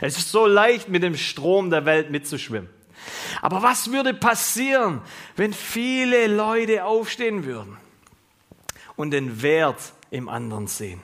Es 0.00 0.18
ist 0.18 0.30
so 0.30 0.46
leicht, 0.46 0.88
mit 0.88 1.02
dem 1.02 1.16
Strom 1.16 1.70
der 1.70 1.84
Welt 1.84 2.10
mitzuschwimmen. 2.10 2.70
Aber 3.40 3.62
was 3.62 3.90
würde 3.90 4.14
passieren, 4.14 5.00
wenn 5.36 5.52
viele 5.52 6.28
Leute 6.28 6.84
aufstehen 6.84 7.44
würden 7.44 7.76
und 9.02 9.10
den 9.10 9.42
Wert 9.42 9.92
im 10.10 10.28
anderen 10.28 10.68
sehen? 10.68 11.00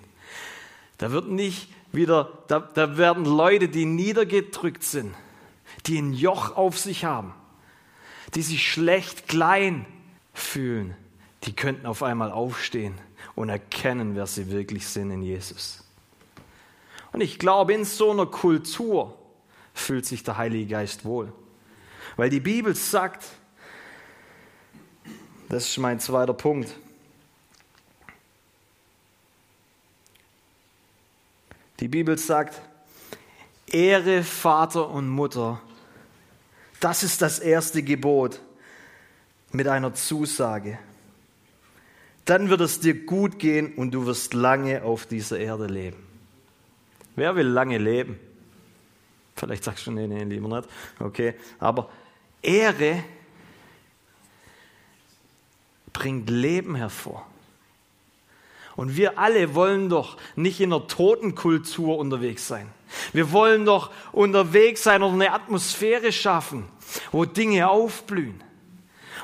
Da 0.98 1.10
wird 1.10 1.28
nicht 1.28 1.68
wieder, 1.92 2.38
da, 2.46 2.60
da 2.60 2.96
werden 2.96 3.24
Leute, 3.24 3.68
die 3.68 3.84
niedergedrückt 3.84 4.84
sind, 4.84 5.14
die 5.86 5.98
ein 5.98 6.12
Joch 6.12 6.56
auf 6.56 6.78
sich 6.78 7.04
haben, 7.04 7.34
die 8.34 8.42
sich 8.42 8.70
schlecht 8.70 9.26
klein 9.28 9.84
fühlen, 10.32 10.94
die 11.44 11.54
könnten 11.54 11.86
auf 11.86 12.02
einmal 12.02 12.30
aufstehen 12.30 12.94
und 13.34 13.48
erkennen, 13.48 14.14
wer 14.14 14.26
sie 14.26 14.50
wirklich 14.50 14.86
sind 14.86 15.10
in 15.10 15.22
Jesus. 15.22 15.84
Und 17.12 17.20
ich 17.20 17.38
glaube, 17.38 17.72
in 17.72 17.84
so 17.84 18.12
einer 18.12 18.26
Kultur 18.26 19.16
fühlt 19.74 20.06
sich 20.06 20.22
der 20.22 20.36
Heilige 20.36 20.66
Geist 20.66 21.04
wohl. 21.04 21.32
Weil 22.16 22.30
die 22.30 22.40
Bibel 22.40 22.74
sagt, 22.76 23.24
das 25.48 25.68
ist 25.68 25.78
mein 25.78 25.98
zweiter 26.00 26.34
Punkt, 26.34 26.76
Die 31.80 31.88
Bibel 31.88 32.18
sagt, 32.18 32.60
Ehre 33.70 34.24
Vater 34.24 34.88
und 34.88 35.08
Mutter. 35.08 35.60
Das 36.80 37.02
ist 37.02 37.22
das 37.22 37.38
erste 37.38 37.82
Gebot 37.82 38.40
mit 39.52 39.68
einer 39.68 39.94
Zusage. 39.94 40.78
Dann 42.24 42.50
wird 42.50 42.60
es 42.60 42.80
dir 42.80 42.94
gut 43.06 43.38
gehen 43.38 43.74
und 43.74 43.92
du 43.92 44.06
wirst 44.06 44.34
lange 44.34 44.82
auf 44.82 45.06
dieser 45.06 45.38
Erde 45.38 45.66
leben. 45.66 45.96
Wer 47.16 47.34
will 47.36 47.46
lange 47.46 47.78
leben? 47.78 48.18
Vielleicht 49.34 49.64
sagst 49.64 49.86
du, 49.86 49.92
nee, 49.92 50.06
nee, 50.06 50.24
lieber 50.24 50.48
nicht. 50.48 50.68
Okay, 50.98 51.34
aber 51.58 51.88
Ehre 52.42 53.02
bringt 55.92 56.28
Leben 56.28 56.74
hervor. 56.74 57.26
Und 58.78 58.96
wir 58.96 59.18
alle 59.18 59.56
wollen 59.56 59.88
doch 59.88 60.16
nicht 60.36 60.60
in 60.60 60.72
einer 60.72 60.86
Totenkultur 60.86 61.98
unterwegs 61.98 62.46
sein. 62.46 62.68
Wir 63.12 63.32
wollen 63.32 63.64
doch 63.64 63.90
unterwegs 64.12 64.84
sein 64.84 65.02
und 65.02 65.14
eine 65.14 65.32
Atmosphäre 65.32 66.12
schaffen, 66.12 66.68
wo 67.10 67.24
Dinge 67.24 67.68
aufblühen. 67.68 68.40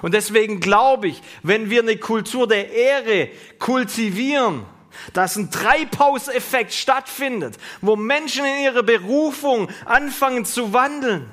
Und 0.02 0.12
deswegen 0.12 0.58
glaube 0.58 1.06
ich, 1.06 1.22
wenn 1.44 1.70
wir 1.70 1.82
eine 1.82 1.96
Kultur 1.96 2.48
der 2.48 2.72
Ehre 2.72 3.28
kultivieren, 3.60 4.64
dass 5.12 5.36
ein 5.36 5.52
Treibhauseffekt 5.52 6.72
stattfindet, 6.72 7.56
wo 7.80 7.94
Menschen 7.94 8.44
in 8.44 8.64
ihrer 8.64 8.82
Berufung 8.82 9.68
anfangen 9.84 10.44
zu 10.46 10.72
wandeln, 10.72 11.30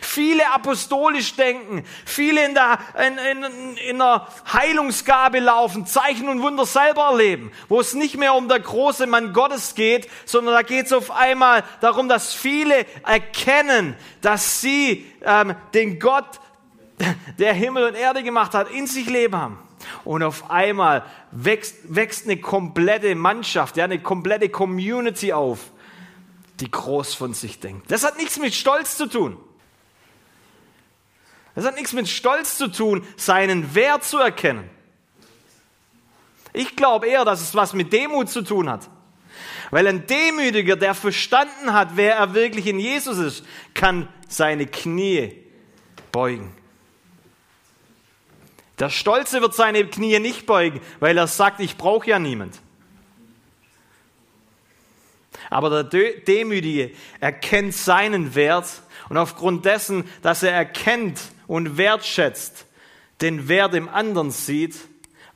Viele 0.00 0.52
apostolisch 0.52 1.34
denken, 1.34 1.84
viele 2.04 2.44
in 2.44 2.54
der, 2.54 2.78
in, 3.06 3.18
in, 3.18 3.76
in 3.76 3.98
der 3.98 4.28
Heilungsgabe 4.52 5.40
laufen, 5.40 5.84
Zeichen 5.84 6.28
und 6.28 6.42
Wunder 6.42 6.64
selber 6.64 7.06
erleben, 7.06 7.50
wo 7.68 7.80
es 7.80 7.94
nicht 7.94 8.16
mehr 8.16 8.34
um 8.34 8.48
der 8.48 8.60
große 8.60 9.08
Mann 9.08 9.32
Gottes 9.32 9.74
geht, 9.74 10.08
sondern 10.26 10.54
da 10.54 10.62
geht 10.62 10.86
es 10.86 10.92
auf 10.92 11.10
einmal 11.10 11.64
darum, 11.80 12.08
dass 12.08 12.32
viele 12.32 12.86
erkennen, 13.04 13.96
dass 14.20 14.60
sie 14.60 15.10
ähm, 15.22 15.56
den 15.74 15.98
Gott, 15.98 16.40
der 17.38 17.52
Himmel 17.52 17.88
und 17.88 17.94
Erde 17.96 18.22
gemacht 18.22 18.54
hat, 18.54 18.70
in 18.70 18.86
sich 18.86 19.08
leben 19.10 19.36
haben. 19.36 19.58
Und 20.04 20.22
auf 20.22 20.50
einmal 20.50 21.04
wächst, 21.32 21.76
wächst 21.84 22.26
eine 22.26 22.36
komplette 22.36 23.14
Mannschaft, 23.16 23.76
ja, 23.76 23.84
eine 23.84 23.98
komplette 23.98 24.48
Community 24.48 25.32
auf, 25.32 25.58
die 26.60 26.70
groß 26.70 27.14
von 27.14 27.34
sich 27.34 27.58
denkt. 27.58 27.90
Das 27.90 28.04
hat 28.04 28.16
nichts 28.16 28.38
mit 28.38 28.54
Stolz 28.54 28.96
zu 28.96 29.08
tun. 29.08 29.36
Das 31.54 31.64
hat 31.64 31.76
nichts 31.76 31.92
mit 31.92 32.08
Stolz 32.08 32.58
zu 32.58 32.68
tun, 32.68 33.06
seinen 33.16 33.74
Wert 33.74 34.04
zu 34.04 34.18
erkennen. 34.18 34.68
Ich 36.52 36.76
glaube 36.76 37.08
eher, 37.08 37.24
dass 37.24 37.40
es 37.40 37.54
was 37.54 37.72
mit 37.72 37.92
Demut 37.92 38.28
zu 38.28 38.42
tun 38.42 38.70
hat. 38.70 38.88
Weil 39.70 39.86
ein 39.86 40.06
Demütiger, 40.06 40.76
der 40.76 40.94
verstanden 40.94 41.72
hat, 41.72 41.96
wer 41.96 42.16
er 42.16 42.34
wirklich 42.34 42.66
in 42.66 42.78
Jesus 42.78 43.18
ist, 43.18 43.44
kann 43.74 44.08
seine 44.28 44.66
Knie 44.66 45.32
beugen. 46.12 46.54
Der 48.78 48.90
Stolze 48.90 49.40
wird 49.40 49.54
seine 49.54 49.84
Knie 49.86 50.18
nicht 50.18 50.46
beugen, 50.46 50.80
weil 51.00 51.16
er 51.16 51.26
sagt, 51.26 51.60
ich 51.60 51.76
brauche 51.76 52.08
ja 52.08 52.18
niemand. 52.18 52.60
Aber 55.50 55.82
der 55.82 56.12
Demütige 56.20 56.90
erkennt 57.20 57.74
seinen 57.74 58.34
Wert 58.34 58.82
und 59.08 59.16
aufgrund 59.16 59.64
dessen, 59.64 60.04
dass 60.22 60.42
er 60.42 60.52
erkennt 60.52 61.20
und 61.46 61.76
wertschätzt, 61.76 62.66
den 63.20 63.48
Wert 63.48 63.74
im 63.74 63.88
anderen 63.88 64.30
sieht, 64.30 64.76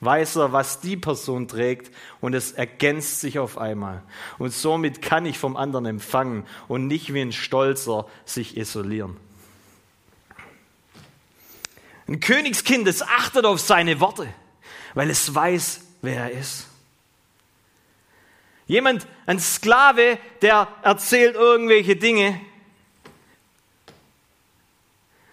weiß 0.00 0.36
er, 0.36 0.52
was 0.52 0.80
die 0.80 0.96
Person 0.96 1.48
trägt 1.48 1.92
und 2.20 2.34
es 2.34 2.52
ergänzt 2.52 3.20
sich 3.20 3.38
auf 3.38 3.58
einmal. 3.58 4.02
Und 4.38 4.52
somit 4.52 5.02
kann 5.02 5.26
ich 5.26 5.38
vom 5.38 5.56
anderen 5.56 5.86
empfangen 5.86 6.46
und 6.68 6.86
nicht 6.86 7.12
wie 7.14 7.20
ein 7.20 7.32
Stolzer 7.32 8.06
sich 8.24 8.56
isolieren. 8.56 9.16
Ein 12.06 12.20
Königskind, 12.20 12.88
es 12.88 13.02
achtet 13.02 13.44
auf 13.44 13.60
seine 13.60 14.00
Worte, 14.00 14.28
weil 14.94 15.10
es 15.10 15.34
weiß, 15.34 15.80
wer 16.00 16.24
er 16.24 16.30
ist. 16.30 16.66
Jemand, 18.68 19.06
ein 19.24 19.40
Sklave, 19.40 20.18
der 20.42 20.68
erzählt 20.82 21.34
irgendwelche 21.34 21.96
Dinge, 21.96 22.38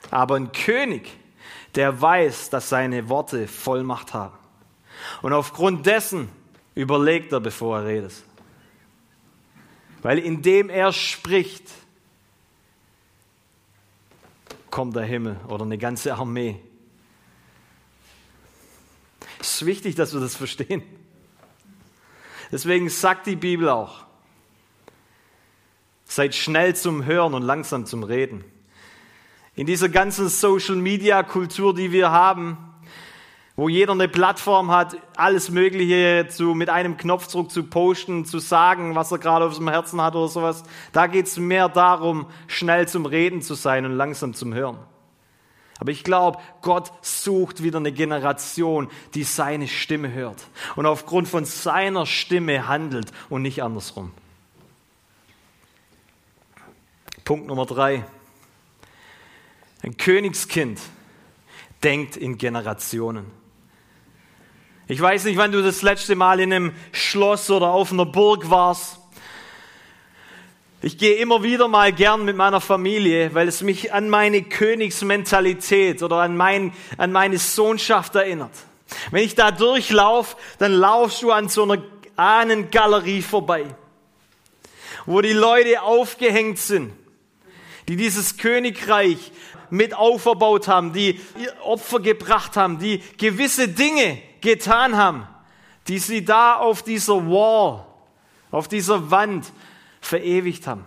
aber 0.09 0.35
ein 0.35 0.53
König, 0.53 1.11
der 1.75 2.01
weiß, 2.01 2.49
dass 2.49 2.69
seine 2.69 3.09
Worte 3.09 3.49
Vollmacht 3.49 4.13
haben. 4.13 4.37
Und 5.21 5.33
aufgrund 5.33 5.85
dessen 5.85 6.29
überlegt 6.75 7.33
er, 7.33 7.41
bevor 7.41 7.79
er 7.79 7.85
redet. 7.85 8.13
Weil 10.01 10.19
indem 10.19 10.69
er 10.69 10.93
spricht, 10.93 11.69
kommt 14.71 14.95
der 14.95 15.03
Himmel 15.03 15.37
oder 15.49 15.65
eine 15.65 15.77
ganze 15.77 16.15
Armee. 16.15 16.61
Es 19.39 19.55
ist 19.55 19.65
wichtig, 19.65 19.95
dass 19.95 20.13
wir 20.13 20.21
das 20.21 20.35
verstehen. 20.35 20.83
Deswegen 22.51 22.89
sagt 22.89 23.27
die 23.27 23.35
Bibel 23.35 23.69
auch, 23.69 24.05
seid 26.05 26.35
schnell 26.35 26.75
zum 26.75 27.05
Hören 27.05 27.33
und 27.33 27.43
langsam 27.43 27.85
zum 27.85 28.03
Reden. 28.03 28.43
In 29.55 29.65
dieser 29.65 29.89
ganzen 29.89 30.29
Social-Media-Kultur, 30.29 31.73
die 31.73 31.91
wir 31.91 32.11
haben, 32.11 32.57
wo 33.55 33.69
jeder 33.69 33.93
eine 33.93 34.09
Plattform 34.09 34.69
hat, 34.69 34.97
alles 35.15 35.49
Mögliche 35.49 36.27
zu, 36.29 36.53
mit 36.53 36.69
einem 36.69 36.97
Knopfdruck 36.97 37.49
zu 37.49 37.63
posten, 37.63 38.25
zu 38.25 38.39
sagen, 38.39 38.95
was 38.95 39.11
er 39.11 39.17
gerade 39.17 39.45
auf 39.45 39.55
dem 39.55 39.69
Herzen 39.69 40.01
hat 40.01 40.15
oder 40.15 40.27
sowas. 40.27 40.63
Da 40.91 41.07
geht 41.07 41.27
es 41.27 41.37
mehr 41.37 41.69
darum, 41.69 42.27
schnell 42.47 42.87
zum 42.87 43.05
Reden 43.05 43.41
zu 43.41 43.53
sein 43.53 43.85
und 43.85 43.93
langsam 43.93 44.33
zum 44.33 44.53
Hören. 44.53 44.77
Aber 45.79 45.91
ich 45.91 46.03
glaube, 46.03 46.39
Gott 46.61 46.91
sucht 47.01 47.61
wieder 47.61 47.79
eine 47.79 47.91
Generation, 47.91 48.89
die 49.13 49.23
seine 49.23 49.67
Stimme 49.67 50.11
hört 50.11 50.47
und 50.75 50.85
aufgrund 50.85 51.27
von 51.27 51.45
seiner 51.45 52.05
Stimme 52.05 52.67
handelt 52.67 53.11
und 53.29 53.41
nicht 53.41 53.61
andersrum. 53.61 54.11
Punkt 57.25 57.47
Nummer 57.47 57.65
drei. 57.65 58.05
Ein 59.81 59.97
Königskind 59.97 60.79
denkt 61.83 62.15
in 62.17 62.37
Generationen. 62.37 63.25
Ich 64.87 65.01
weiß 65.01 65.25
nicht, 65.25 65.37
wann 65.37 65.51
du 65.51 65.63
das 65.63 65.81
letzte 65.81 66.15
Mal 66.15 66.39
in 66.39 66.53
einem 66.53 66.73
Schloss 66.91 67.49
oder 67.49 67.69
auf 67.69 67.91
einer 67.91 68.05
Burg 68.05 68.49
warst. 68.49 68.99
Ich 70.85 70.99
gehe 70.99 71.15
immer 71.15 71.41
wieder 71.41 71.67
mal 71.67 71.91
gern 71.91 72.25
mit 72.25 72.37
meiner 72.37 72.61
Familie, 72.61 73.33
weil 73.33 73.47
es 73.47 73.63
mich 73.63 73.91
an 73.91 74.07
meine 74.07 74.43
Königsmentalität 74.43 76.03
oder 76.03 76.17
an, 76.17 76.37
mein, 76.37 76.73
an 76.99 77.11
meine 77.11 77.39
Sohnschaft 77.39 78.13
erinnert. 78.13 78.51
Wenn 79.09 79.23
ich 79.23 79.33
da 79.33 79.49
durchlaufe, 79.49 80.37
dann 80.59 80.73
laufst 80.73 81.23
du 81.23 81.31
an 81.31 81.49
so 81.49 81.63
einer 81.63 81.81
Ahnengalerie 82.17 83.23
vorbei, 83.23 83.65
wo 85.07 85.21
die 85.21 85.33
Leute 85.33 85.81
aufgehängt 85.81 86.59
sind, 86.59 86.93
die 87.87 87.95
dieses 87.95 88.37
Königreich 88.37 89.31
mit 89.71 89.95
aufgebaut 89.95 90.67
haben, 90.67 90.93
die 90.93 91.19
Opfer 91.63 91.99
gebracht 91.99 92.57
haben, 92.57 92.77
die 92.77 92.99
gewisse 93.17 93.69
Dinge 93.69 94.19
getan 94.39 94.95
haben, 94.97 95.27
die 95.87 95.97
sie 95.97 96.23
da 96.23 96.57
auf 96.57 96.83
dieser 96.83 97.25
Wall, 97.25 97.83
auf 98.51 98.67
dieser 98.67 99.09
Wand 99.09 99.51
verewigt 100.05 100.67
haben. 100.67 100.85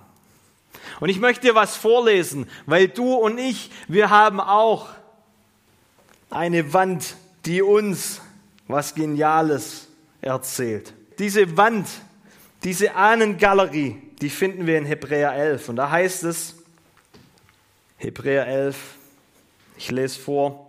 Und 1.00 1.08
ich 1.08 1.20
möchte 1.20 1.46
dir 1.46 1.54
was 1.54 1.76
vorlesen, 1.76 2.48
weil 2.66 2.88
du 2.88 3.14
und 3.14 3.38
ich, 3.38 3.70
wir 3.88 4.10
haben 4.10 4.40
auch 4.40 4.88
eine 6.30 6.72
Wand, 6.72 7.16
die 7.44 7.62
uns 7.62 8.20
was 8.66 8.94
Geniales 8.94 9.88
erzählt. 10.20 10.92
Diese 11.18 11.56
Wand, 11.56 11.88
diese 12.64 12.94
Ahnengalerie, 12.94 14.00
die 14.20 14.30
finden 14.30 14.66
wir 14.66 14.78
in 14.78 14.84
Hebräer 14.84 15.32
11. 15.32 15.68
Und 15.68 15.76
da 15.76 15.90
heißt 15.90 16.24
es, 16.24 16.56
Hebräer 17.96 18.46
11, 18.46 18.76
ich 19.76 19.90
lese 19.90 20.20
vor, 20.20 20.66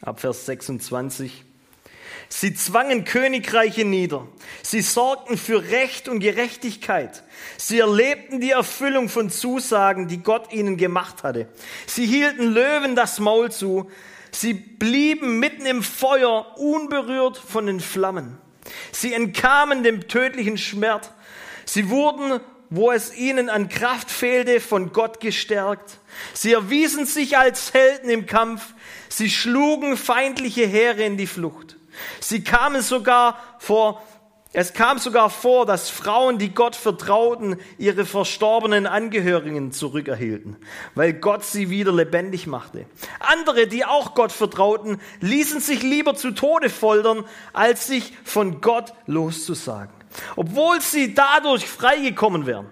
ab 0.00 0.20
Vers 0.20 0.46
26. 0.46 1.44
Sie 2.32 2.54
zwangen 2.54 3.04
Königreiche 3.04 3.84
nieder. 3.84 4.26
Sie 4.62 4.82
sorgten 4.82 5.36
für 5.36 5.68
Recht 5.70 6.08
und 6.08 6.20
Gerechtigkeit. 6.20 7.24
Sie 7.56 7.80
erlebten 7.80 8.40
die 8.40 8.52
Erfüllung 8.52 9.08
von 9.08 9.30
Zusagen, 9.30 10.06
die 10.06 10.22
Gott 10.22 10.52
ihnen 10.52 10.76
gemacht 10.76 11.24
hatte. 11.24 11.48
Sie 11.86 12.06
hielten 12.06 12.44
Löwen 12.44 12.94
das 12.94 13.18
Maul 13.18 13.50
zu. 13.50 13.90
Sie 14.30 14.54
blieben 14.54 15.40
mitten 15.40 15.66
im 15.66 15.82
Feuer, 15.82 16.56
unberührt 16.56 17.36
von 17.36 17.66
den 17.66 17.80
Flammen. 17.80 18.38
Sie 18.92 19.12
entkamen 19.12 19.82
dem 19.82 20.06
tödlichen 20.06 20.56
Schmerz. 20.56 21.10
Sie 21.64 21.90
wurden, 21.90 22.38
wo 22.70 22.92
es 22.92 23.12
ihnen 23.12 23.50
an 23.50 23.68
Kraft 23.68 24.08
fehlte, 24.08 24.60
von 24.60 24.92
Gott 24.92 25.18
gestärkt. 25.18 25.98
Sie 26.32 26.52
erwiesen 26.52 27.06
sich 27.06 27.36
als 27.36 27.74
Helden 27.74 28.08
im 28.08 28.26
Kampf. 28.26 28.72
Sie 29.08 29.30
schlugen 29.30 29.96
feindliche 29.96 30.64
Heere 30.64 31.02
in 31.02 31.16
die 31.16 31.26
Flucht. 31.26 31.76
Sie 32.20 32.44
kamen 32.44 32.82
sogar 32.82 33.38
vor, 33.58 34.02
es 34.52 34.72
kam 34.72 34.98
sogar 34.98 35.30
vor, 35.30 35.64
dass 35.64 35.90
Frauen, 35.90 36.38
die 36.38 36.52
Gott 36.52 36.74
vertrauten, 36.74 37.56
ihre 37.78 38.04
verstorbenen 38.04 38.88
Angehörigen 38.88 39.70
zurückerhielten, 39.70 40.56
weil 40.96 41.12
Gott 41.12 41.44
sie 41.44 41.70
wieder 41.70 41.92
lebendig 41.92 42.48
machte. 42.48 42.86
Andere, 43.20 43.68
die 43.68 43.84
auch 43.84 44.14
Gott 44.16 44.32
vertrauten, 44.32 45.00
ließen 45.20 45.60
sich 45.60 45.84
lieber 45.84 46.16
zu 46.16 46.32
Tode 46.32 46.68
foltern, 46.68 47.24
als 47.52 47.86
sich 47.86 48.12
von 48.24 48.60
Gott 48.60 48.92
loszusagen, 49.06 49.94
obwohl 50.34 50.80
sie 50.80 51.14
dadurch 51.14 51.68
freigekommen 51.68 52.44
wären. 52.46 52.66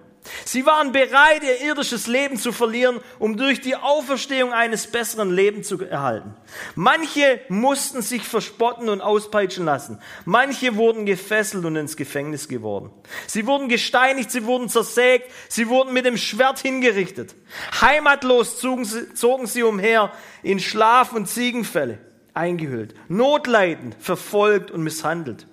Sie 0.44 0.66
waren 0.66 0.92
bereit, 0.92 1.42
ihr 1.42 1.60
irdisches 1.60 2.06
Leben 2.06 2.36
zu 2.36 2.52
verlieren, 2.52 3.00
um 3.18 3.36
durch 3.36 3.60
die 3.60 3.76
Auferstehung 3.76 4.52
eines 4.52 4.86
besseren 4.86 5.30
Lebens 5.30 5.68
zu 5.68 5.80
erhalten. 5.82 6.34
Manche 6.74 7.40
mussten 7.48 8.02
sich 8.02 8.22
verspotten 8.22 8.88
und 8.88 9.00
auspeitschen 9.00 9.64
lassen. 9.64 10.00
Manche 10.24 10.76
wurden 10.76 11.06
gefesselt 11.06 11.64
und 11.64 11.76
ins 11.76 11.96
Gefängnis 11.96 12.48
geworden. 12.48 12.90
Sie 13.26 13.46
wurden 13.46 13.68
gesteinigt, 13.68 14.30
sie 14.30 14.44
wurden 14.44 14.68
zersägt, 14.68 15.30
sie 15.48 15.68
wurden 15.68 15.92
mit 15.92 16.06
dem 16.06 16.16
Schwert 16.16 16.58
hingerichtet. 16.58 17.34
Heimatlos 17.80 18.58
zogen 18.58 18.84
sie, 18.84 19.14
zogen 19.14 19.46
sie 19.46 19.62
umher 19.62 20.12
in 20.42 20.60
Schlaf- 20.60 21.12
und 21.12 21.28
Ziegenfälle 21.28 21.98
eingehüllt, 22.34 22.94
notleidend, 23.08 23.96
verfolgt 23.98 24.70
und 24.70 24.82
misshandelt. 24.82 25.46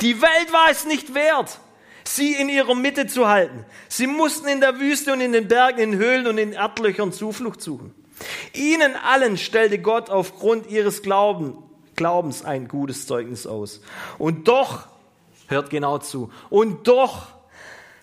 Die 0.00 0.20
Welt 0.22 0.52
war 0.52 0.70
es 0.70 0.86
nicht 0.86 1.14
wert 1.14 1.60
sie 2.16 2.34
in 2.34 2.48
ihrer 2.48 2.74
Mitte 2.74 3.06
zu 3.06 3.28
halten. 3.28 3.64
Sie 3.88 4.06
mussten 4.06 4.48
in 4.48 4.60
der 4.60 4.78
Wüste 4.78 5.12
und 5.12 5.20
in 5.20 5.32
den 5.32 5.48
Bergen, 5.48 5.78
in 5.80 5.94
Höhlen 5.96 6.26
und 6.26 6.38
in 6.38 6.52
Erdlöchern 6.52 7.12
Zuflucht 7.12 7.60
suchen. 7.62 7.94
Ihnen 8.52 8.96
allen 8.96 9.38
stellte 9.38 9.78
Gott 9.78 10.10
aufgrund 10.10 10.68
ihres 10.68 11.02
Glauben, 11.02 11.56
Glaubens 11.96 12.44
ein 12.44 12.68
gutes 12.68 13.06
Zeugnis 13.06 13.46
aus. 13.46 13.80
Und 14.18 14.48
doch, 14.48 14.88
hört 15.48 15.70
genau 15.70 15.98
zu, 15.98 16.30
und 16.50 16.86
doch 16.86 17.28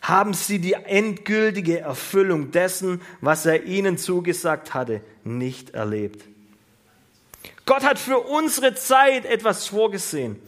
haben 0.02 0.34
sie 0.34 0.60
die 0.60 0.74
endgültige 0.74 1.80
Erfüllung 1.80 2.52
dessen, 2.52 3.02
was 3.22 3.46
er 3.46 3.66
ihnen 3.66 3.98
zugesagt 3.98 4.74
hatte, 4.74 5.02
nicht 5.24 5.72
erlebt. 5.72 6.24
Gott 7.66 7.84
hat 7.84 8.00
für 8.00 8.20
unsere 8.20 8.76
Zeit 8.76 9.26
etwas 9.26 9.68
vorgesehen, 9.68 10.42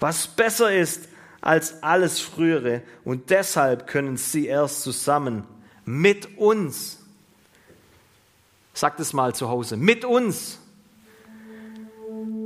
was 0.00 0.26
besser 0.26 0.72
ist 0.72 1.07
als 1.40 1.82
alles 1.82 2.20
Frühere 2.20 2.82
und 3.04 3.30
deshalb 3.30 3.86
können 3.86 4.16
sie 4.16 4.46
erst 4.46 4.82
zusammen 4.82 5.44
mit 5.84 6.38
uns, 6.38 6.98
sagt 8.74 9.00
es 9.00 9.12
mal 9.12 9.34
zu 9.34 9.48
Hause, 9.48 9.76
mit 9.76 10.04
uns. 10.04 10.58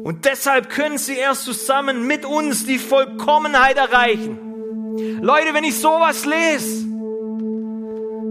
Und 0.05 0.25
deshalb 0.25 0.69
können 0.69 0.99
sie 0.99 1.17
erst 1.17 1.45
zusammen 1.45 2.07
mit 2.07 2.25
uns 2.25 2.67
die 2.67 2.79
Vollkommenheit 2.79 3.77
erreichen. 3.77 4.39
Leute, 5.21 5.55
wenn 5.55 5.65
ich 5.65 5.79
sowas 5.79 6.25
lese, 6.27 6.87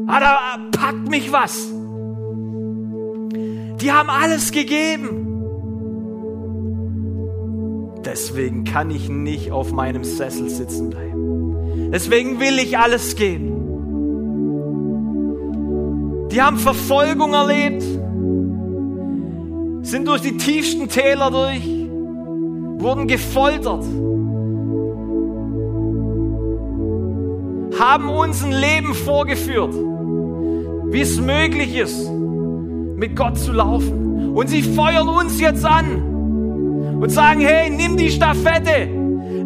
ah, 0.07 0.19
da 0.19 0.59
packt 0.77 1.09
mich 1.09 1.31
was. 1.31 1.67
Die 3.81 3.91
haben 3.91 4.09
alles 4.09 4.51
gegeben. 4.51 5.30
Deswegen 8.05 8.63
kann 8.63 8.89
ich 8.89 9.09
nicht 9.09 9.51
auf 9.51 9.71
meinem 9.71 10.03
Sessel 10.03 10.49
sitzen 10.49 10.89
bleiben. 10.89 11.91
Deswegen 11.91 12.39
will 12.39 12.57
ich 12.57 12.77
alles 12.77 13.15
geben. 13.15 13.51
Die 16.31 16.41
haben 16.41 16.57
Verfolgung 16.57 17.33
erlebt, 17.33 17.83
sind 19.83 20.07
durch 20.07 20.21
die 20.21 20.37
tiefsten 20.37 20.87
Täler 20.87 21.29
durch, 21.29 21.67
wurden 22.81 23.07
gefoltert, 23.07 23.83
haben 27.77 28.09
uns 28.09 28.43
ein 28.43 28.53
Leben 28.53 28.95
vorgeführt, 28.95 29.73
wie 29.73 31.01
es 31.01 31.19
möglich 31.19 31.75
ist, 31.75 32.09
mit 32.09 33.15
Gott 33.15 33.37
zu 33.37 33.51
laufen. 33.51 34.31
Und 34.33 34.47
sie 34.47 34.61
feuern 34.63 35.09
uns 35.09 35.39
jetzt 35.41 35.65
an 35.65 36.10
und 37.01 37.09
sagen, 37.09 37.41
hey, 37.41 37.69
nimm 37.71 37.97
die 37.97 38.11
Stafette, 38.11 38.87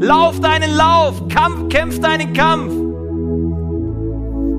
lauf 0.02 0.42
deinen 0.42 0.76
Lauf, 0.76 1.26
Kampf, 1.30 1.70
kämpf 1.70 2.00
deinen 2.02 2.34
Kampf. 2.34 2.74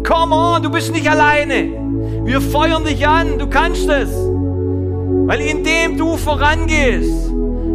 Come 0.08 0.34
on, 0.34 0.62
du 0.62 0.70
bist 0.70 0.92
nicht 0.92 1.10
alleine. 1.10 2.24
Wir 2.24 2.40
feuern 2.40 2.84
dich 2.84 3.06
an, 3.06 3.38
du 3.38 3.48
kannst 3.48 3.86
es. 3.90 4.08
Weil 4.08 5.40
indem 5.42 5.98
du 5.98 6.16
vorangehst, 6.16 7.30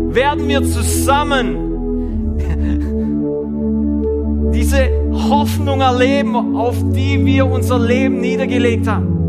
werden 0.10 0.48
wir 0.48 0.64
zusammen 0.64 1.68
diese 4.54 4.90
Hoffnung 5.30 5.82
erleben, 5.82 6.56
auf 6.56 6.78
die 6.94 7.24
wir 7.24 7.46
unser 7.46 7.78
Leben 7.78 8.22
niedergelegt 8.22 8.88
haben. 8.88 9.21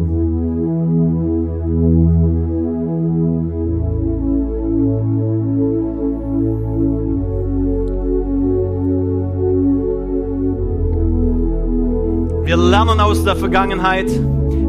Wir 12.52 12.58
lernen 12.58 13.00
aus 13.00 13.24
der 13.24 13.34
Vergangenheit, 13.34 14.10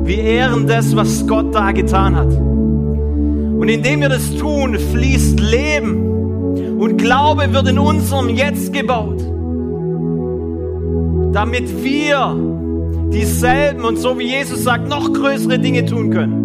wir 0.05 0.17
ehren 0.17 0.67
das, 0.67 0.95
was 0.95 1.27
Gott 1.27 1.53
da 1.53 1.73
getan 1.73 2.15
hat. 2.15 2.31
Und 2.31 3.67
indem 3.67 3.99
wir 3.99 4.07
das 4.07 4.33
tun, 4.37 4.79
fließt 4.79 5.37
Leben 5.37 6.79
und 6.79 6.97
Glaube 6.97 7.51
wird 7.51 7.67
in 7.67 7.77
unserem 7.77 8.29
Jetzt 8.29 8.71
gebaut, 8.71 9.19
damit 11.33 11.83
wir 11.83 12.37
dieselben 13.11 13.83
und 13.83 13.97
so 13.97 14.17
wie 14.17 14.29
Jesus 14.29 14.63
sagt, 14.63 14.87
noch 14.87 15.11
größere 15.11 15.59
Dinge 15.59 15.85
tun 15.85 16.09
können. 16.09 16.39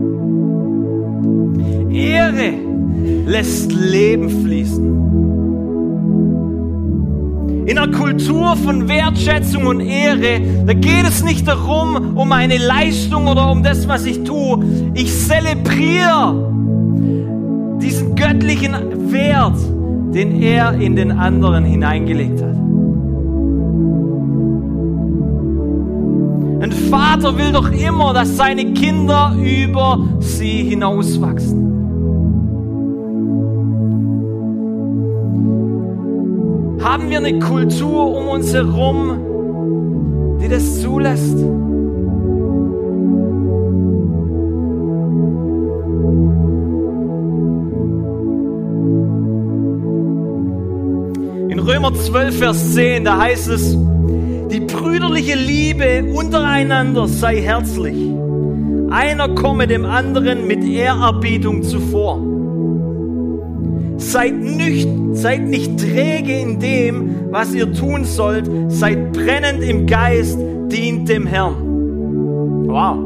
Ehre 1.93 2.55
lässt 3.27 3.71
Leben 3.71 4.29
fließen. 4.29 4.48
In 7.69 7.77
einer 7.77 7.93
Kultur 7.93 8.57
von 8.57 8.89
Wertschätzung 8.89 9.67
und 9.67 9.81
Ehre, 9.81 10.41
da 10.65 10.73
geht 10.73 11.07
es 11.07 11.23
nicht 11.23 11.47
darum, 11.47 12.17
um 12.17 12.33
eine 12.33 12.57
Leistung 12.57 13.27
oder 13.27 13.51
um 13.51 13.63
das, 13.63 13.87
was 13.87 14.07
ich 14.07 14.25
tue. 14.25 14.65
Ich 14.95 15.15
zelebriere 15.27 16.51
diesen 17.79 18.17
göttlichen 18.17 19.13
Wert, 19.13 19.59
den 20.15 20.41
er 20.41 20.81
in 20.81 20.97
den 20.97 21.13
anderen 21.13 21.67
hineingelegt 21.67 22.41
hat. 22.41 22.57
Ein 26.63 26.73
Vater 26.91 27.37
will 27.37 27.53
doch 27.53 27.71
immer, 27.71 28.15
dass 28.15 28.35
seine 28.35 28.73
Kinder 28.73 29.37
über 29.39 30.09
sie 30.21 30.63
hinauswachsen. 30.63 31.68
Haben 36.99 37.11
wir 37.11 37.19
eine 37.19 37.39
Kultur 37.39 38.17
um 38.17 38.27
uns 38.27 38.53
herum, 38.53 40.39
die 40.43 40.49
das 40.49 40.83
zulässt? 40.83 41.39
In 51.49 51.61
Römer 51.61 51.95
12, 51.95 52.37
Vers 52.37 52.75
10, 52.75 53.05
da 53.05 53.19
heißt 53.19 53.49
es, 53.49 53.79
die 54.51 54.59
brüderliche 54.59 55.37
Liebe 55.37 56.13
untereinander 56.13 57.07
sei 57.07 57.41
herzlich. 57.41 58.11
Einer 58.91 59.29
komme 59.37 59.69
dem 59.69 59.85
anderen 59.85 60.49
mit 60.49 60.65
Ehrerbietung 60.65 61.63
zuvor. 61.63 62.38
Seid 64.09 64.37
nicht, 64.37 64.89
seid 65.13 65.43
nicht 65.43 65.79
träge 65.79 66.41
in 66.41 66.59
dem, 66.61 67.31
was 67.31 67.53
ihr 67.53 67.71
tun 67.75 68.07
sollt. 68.07 68.49
Seid 68.69 69.13
brennend 69.13 69.63
im 69.63 69.87
Geist, 69.87 70.39
dient 70.73 71.11
dem 71.11 71.27
Herrn. 71.27 71.57
Wow. 72.67 72.97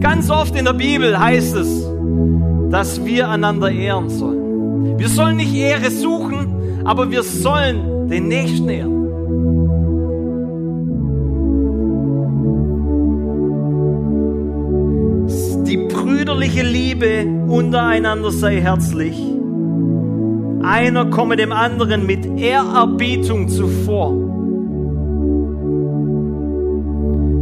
Ganz 0.00 0.28
oft 0.28 0.54
in 0.54 0.66
der 0.66 0.74
Bibel 0.74 1.18
heißt 1.18 1.56
es, 1.56 1.88
dass 2.70 3.02
wir 3.06 3.30
einander 3.30 3.70
ehren 3.70 4.10
sollen. 4.10 4.98
Wir 4.98 5.08
sollen 5.08 5.38
nicht 5.38 5.54
Ehre 5.54 5.90
suchen, 5.90 6.82
aber 6.84 7.10
wir 7.10 7.22
sollen 7.22 8.10
den 8.10 8.28
Nächsten 8.28 8.68
ehren. 8.68 8.97
Brüderliche 16.58 16.62
Liebe 16.62 17.26
untereinander 17.48 18.30
sei 18.30 18.60
herzlich. 18.60 19.16
Einer 20.62 21.06
komme 21.06 21.36
dem 21.36 21.52
anderen 21.52 22.06
mit 22.06 22.26
Ehrerbietung 22.38 23.48
zuvor. 23.48 24.14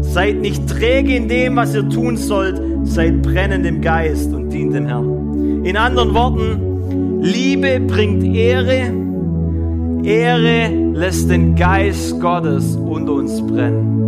Seid 0.03 0.41
nicht 0.41 0.69
träge 0.69 1.15
in 1.15 1.29
dem, 1.29 1.57
was 1.57 1.75
ihr 1.75 1.89
tun 1.89 2.17
sollt, 2.17 2.61
seid 2.85 3.23
brennend 3.23 3.67
im 3.67 3.81
Geist 3.81 4.33
und 4.33 4.51
dient 4.51 4.75
dem 4.75 4.87
Herrn. 4.87 5.65
In 5.65 5.77
anderen 5.77 6.15
Worten, 6.15 7.23
Liebe 7.23 7.81
bringt 7.81 8.23
Ehre, 8.25 8.93
Ehre 10.05 10.69
lässt 10.95 11.31
den 11.31 11.57
Geist 11.57 12.21
Gottes 12.21 12.77
unter 12.77 13.15
uns 13.15 13.45
brennen. 13.47 14.06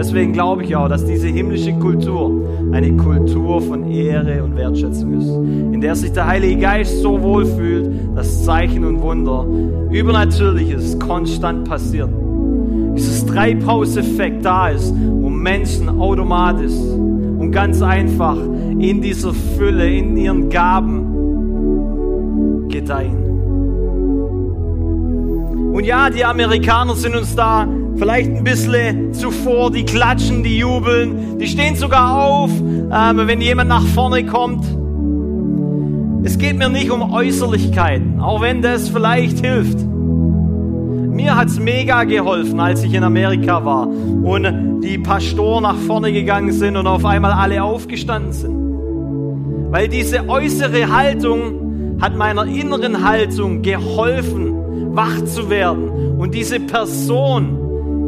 Deswegen 0.00 0.32
glaube 0.32 0.64
ich 0.64 0.74
auch, 0.74 0.88
dass 0.88 1.04
diese 1.04 1.28
himmlische 1.28 1.74
Kultur 1.74 2.42
eine 2.72 2.96
Kultur 2.96 3.60
von 3.60 3.90
Ehre 3.90 4.42
und 4.42 4.56
Wertschätzung 4.56 5.12
ist, 5.12 5.28
in 5.74 5.78
der 5.82 5.94
sich 5.94 6.10
der 6.12 6.26
Heilige 6.26 6.58
Geist 6.58 7.02
so 7.02 7.20
wohl 7.20 7.44
fühlt, 7.44 8.16
dass 8.16 8.46
Zeichen 8.46 8.82
und 8.86 9.02
Wunder, 9.02 9.44
Übernatürliches 9.90 10.98
konstant 10.98 11.68
passiert. 11.68 12.08
Dieses 12.96 13.26
Treibhauseffekt 13.26 14.42
da 14.42 14.70
ist, 14.70 14.94
wo 14.94 15.28
Menschen 15.28 15.90
automatisch 15.90 16.72
und 16.72 17.52
ganz 17.52 17.82
einfach 17.82 18.38
in 18.78 19.02
dieser 19.02 19.34
Fülle, 19.34 19.86
in 19.86 20.16
ihren 20.16 20.48
Gaben 20.48 21.04
gedeihen. 22.70 23.18
Und 25.74 25.84
ja, 25.84 26.08
die 26.08 26.24
Amerikaner 26.24 26.94
sind 26.94 27.14
uns 27.14 27.36
da 27.36 27.68
vielleicht 27.96 28.30
ein 28.30 28.44
bisschen 28.44 29.12
zuvor, 29.12 29.70
die 29.70 29.84
klatschen, 29.84 30.42
die 30.42 30.58
jubeln, 30.58 31.38
die 31.38 31.46
stehen 31.46 31.76
sogar 31.76 32.22
auf, 32.22 32.50
ähm, 32.50 33.26
wenn 33.26 33.40
jemand 33.40 33.68
nach 33.68 33.84
vorne 33.84 34.24
kommt. 34.24 34.64
Es 36.22 36.38
geht 36.38 36.56
mir 36.58 36.68
nicht 36.68 36.90
um 36.90 37.12
Äußerlichkeiten, 37.12 38.20
auch 38.20 38.40
wenn 38.42 38.62
das 38.62 38.88
vielleicht 38.88 39.44
hilft. 39.44 39.78
Mir 41.20 41.36
hat 41.36 41.48
es 41.48 41.58
mega 41.58 42.04
geholfen, 42.04 42.60
als 42.60 42.82
ich 42.82 42.94
in 42.94 43.04
Amerika 43.04 43.64
war 43.64 43.86
und 43.86 44.80
die 44.82 44.98
Pastoren 44.98 45.64
nach 45.64 45.76
vorne 45.76 46.12
gegangen 46.12 46.52
sind 46.52 46.76
und 46.76 46.86
auf 46.86 47.04
einmal 47.04 47.32
alle 47.32 47.62
aufgestanden 47.62 48.32
sind. 48.32 48.60
Weil 49.70 49.88
diese 49.88 50.28
äußere 50.28 50.90
Haltung 50.90 51.98
hat 52.00 52.16
meiner 52.16 52.46
inneren 52.46 53.04
Haltung 53.04 53.62
geholfen, 53.62 54.54
wach 54.94 55.24
zu 55.24 55.50
werden 55.50 55.90
und 56.18 56.34
diese 56.34 56.58
Person 56.58 57.59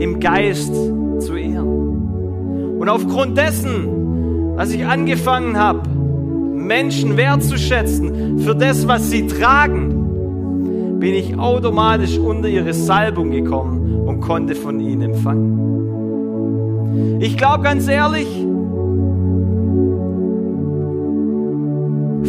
im 0.03 0.21
Geist 0.21 0.75
zu 1.21 1.37
ehren. 1.37 2.79
Und 2.79 2.89
aufgrund 2.89 3.37
dessen, 3.39 4.57
dass 4.57 4.73
ich 4.73 4.85
angefangen 4.85 5.57
habe, 5.57 5.89
Menschen 5.89 7.17
wertzuschätzen 7.17 8.41
für 8.41 8.57
das, 8.57 8.89
was 8.89 9.11
sie 9.11 9.29
tragen, 9.29 10.99
bin 10.99 11.15
ich 11.15 11.39
automatisch 11.39 12.19
unter 12.19 12.49
ihre 12.49 12.75
Salbung 12.75 13.31
gekommen 13.31 14.03
und 14.07 14.21
konnte 14.21 14.55
von 14.55 14.79
ihnen 14.81 15.03
empfangen. 15.03 17.21
Ich 17.21 17.37
glaube 17.37 17.63
ganz 17.63 17.87
ehrlich, 17.89 18.29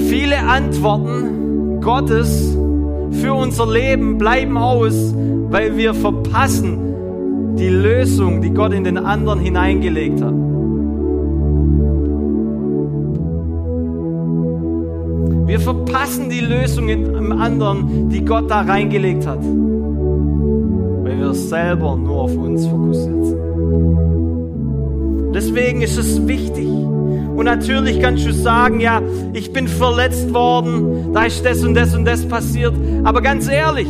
viele 0.10 0.40
Antworten 0.40 1.80
Gottes 1.82 2.58
für 3.12 3.34
unser 3.34 3.72
Leben 3.72 4.18
bleiben 4.18 4.58
aus, 4.58 5.14
weil 5.50 5.78
wir 5.78 5.94
verpassen, 5.94 6.83
die 7.58 7.70
Lösung, 7.70 8.42
die 8.42 8.52
Gott 8.52 8.74
in 8.74 8.84
den 8.84 8.98
anderen 8.98 9.40
hineingelegt 9.40 10.22
hat. 10.22 10.34
Wir 15.48 15.60
verpassen 15.60 16.30
die 16.30 16.40
Lösungen 16.40 17.16
im 17.16 17.32
anderen, 17.32 18.10
die 18.10 18.26
Gott 18.26 18.50
da 18.50 18.62
reingelegt 18.62 19.28
hat, 19.28 19.44
weil 21.04 21.20
wir 21.20 21.34
selber 21.34 21.96
nur 21.96 22.22
auf 22.22 22.36
uns 22.36 22.66
fokussiert 22.66 23.26
sind. 23.26 23.44
Deswegen 25.36 25.82
ist 25.82 25.98
es 25.98 26.28
wichtig. 26.28 26.68
Und 26.68 27.46
natürlich 27.46 28.00
kannst 28.00 28.26
du 28.26 28.34
sagen, 28.34 28.80
ja, 28.80 29.02
ich 29.34 29.52
bin 29.52 29.68
verletzt 29.68 30.34
worden, 30.34 31.14
da 31.14 31.26
ist 31.26 31.46
das 31.46 31.64
und 31.64 31.74
das 31.74 31.94
und 31.96 32.06
das 32.06 32.26
passiert. 32.28 32.74
Aber 33.04 33.22
ganz 33.22 33.48
ehrlich, 33.48 33.88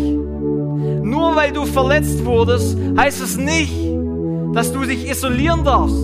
nur 1.23 1.37
weil 1.37 1.53
du 1.53 1.65
verletzt 1.65 2.25
wurdest, 2.25 2.77
heißt 2.97 3.21
es 3.21 3.37
nicht, 3.37 3.73
dass 4.53 4.73
du 4.73 4.81
dich 4.81 5.09
isolieren 5.09 5.63
darfst. 5.63 6.03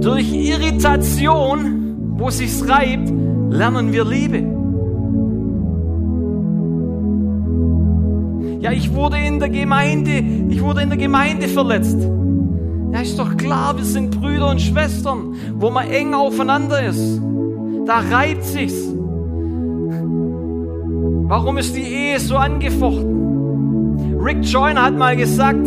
Durch 0.00 0.32
Irritation, 0.32 2.14
wo 2.16 2.28
es 2.28 2.38
sich 2.38 2.68
reibt, 2.68 3.12
lernen 3.50 3.92
wir 3.92 4.04
Liebe. 4.04 4.38
Ja, 8.60 8.70
ich 8.70 8.94
wurde 8.94 9.16
in 9.16 9.40
der 9.40 9.48
Gemeinde, 9.48 10.22
ich 10.50 10.62
wurde 10.62 10.82
in 10.82 10.88
der 10.88 10.98
Gemeinde 10.98 11.48
verletzt. 11.48 11.98
Ja, 12.92 13.00
ist 13.00 13.18
doch 13.18 13.36
klar, 13.36 13.76
wir 13.76 13.84
sind 13.84 14.20
Brüder 14.20 14.50
und 14.50 14.60
Schwestern, 14.60 15.34
wo 15.54 15.70
man 15.70 15.88
eng 15.90 16.14
aufeinander 16.14 16.80
ist. 16.86 17.20
Da 17.86 17.98
reibt 17.98 18.44
sich's. 18.44 18.91
Warum 21.34 21.56
ist 21.56 21.74
die 21.74 21.80
Ehe 21.80 22.20
so 22.20 22.36
angefochten? 22.36 24.20
Rick 24.22 24.44
Joyner 24.44 24.84
hat 24.84 24.94
mal 24.94 25.16
gesagt, 25.16 25.66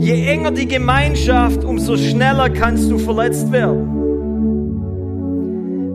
je 0.00 0.26
enger 0.26 0.50
die 0.50 0.66
Gemeinschaft, 0.66 1.62
umso 1.62 1.96
schneller 1.96 2.50
kannst 2.50 2.90
du 2.90 2.98
verletzt 2.98 3.52
werden. 3.52 3.92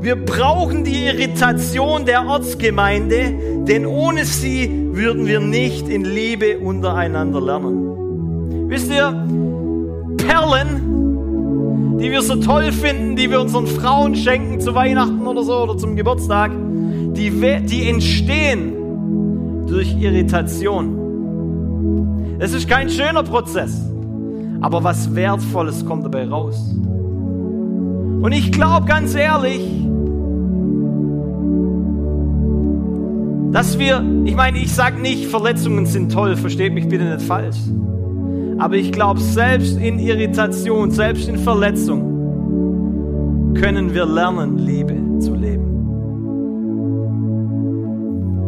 Wir 0.02 0.16
brauchen 0.16 0.86
die 0.86 1.04
Irritation 1.04 2.06
der 2.06 2.26
Ortsgemeinde, 2.28 3.66
denn 3.68 3.86
ohne 3.86 4.24
sie 4.24 4.88
würden 4.94 5.28
wir 5.28 5.42
nicht 5.42 5.90
in 5.90 6.06
Liebe 6.06 6.60
untereinander 6.60 7.42
lernen. 7.42 8.70
Wisst 8.70 8.90
ihr, 8.90 9.28
Perlen, 10.16 10.89
die 12.00 12.12
wir 12.12 12.22
so 12.22 12.36
toll 12.36 12.72
finden, 12.72 13.16
die 13.16 13.30
wir 13.30 13.42
unseren 13.42 13.68
Frauen 13.68 14.16
schenken 14.16 14.60
zu 14.60 14.74
Weihnachten 14.76 15.26
oder 15.28 15.44
so 15.44 15.64
oder 15.64 15.78
zum 15.78 15.96
Geburtstag, 15.96 16.52
die, 16.52 17.32
die 17.66 17.90
entstehen 17.90 18.74
durch 19.68 19.96
Irritation. 20.00 20.96
Es 22.40 22.54
ist 22.54 22.70
kein 22.70 22.90
schöner 22.90 23.24
Prozess, 23.24 23.82
aber 24.62 24.84
was 24.84 25.14
Wertvolles 25.14 25.86
kommt 25.86 26.06
dabei 26.06 26.28
raus. 26.28 26.74
Und 28.22 28.32
ich 28.32 28.52
glaube 28.52 28.86
ganz 28.86 29.16
ehrlich, 29.16 29.62
Dass 33.52 33.80
wir, 33.80 34.06
ich 34.26 34.36
meine, 34.36 34.60
ich 34.60 34.72
sage 34.72 35.02
nicht, 35.02 35.26
Verletzungen 35.26 35.88
sind 35.88 36.12
toll, 36.12 36.36
versteht 36.36 36.72
mich 36.72 36.88
bitte 36.88 37.06
nicht 37.06 37.24
falsch. 37.24 37.58
Aber 38.60 38.76
ich 38.76 38.92
glaube, 38.92 39.22
selbst 39.22 39.80
in 39.80 40.00
Irritation, 40.00 40.92
selbst 40.92 41.30
in 41.30 41.38
Verletzung 41.38 43.54
können 43.56 43.94
wir 43.94 44.06
lernen, 44.06 44.58
Liebe 44.58 44.96
zu 45.20 45.34
leben. 45.34 45.70